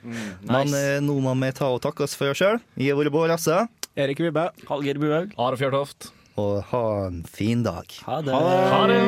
Men 0.48 0.74
eh, 0.76 0.98
nå 1.04 1.18
må 1.22 1.36
vi 1.42 1.52
ta 1.56 1.70
og 1.70 1.82
takke 1.84 2.06
oss 2.06 2.16
for 2.18 2.32
oss 2.32 2.40
sjøl. 2.42 2.58
Jeg 2.80 2.94
har 2.94 3.00
vært 3.02 3.14
Bård 3.14 3.30
Rasse. 3.34 3.62
Erik 4.00 4.20
Vibbe. 4.24 4.48
Hallgeir 4.68 4.98
Buhaug. 5.00 5.34
Are 5.36 5.58
Fjørtoft. 5.60 6.10
Og 6.40 6.62
ha 6.70 6.84
en 7.08 7.20
fin 7.28 7.62
dag. 7.66 7.84
Ha 8.06 8.20
det. 8.24 8.32
Ha 8.34 8.86
det. 8.88 9.00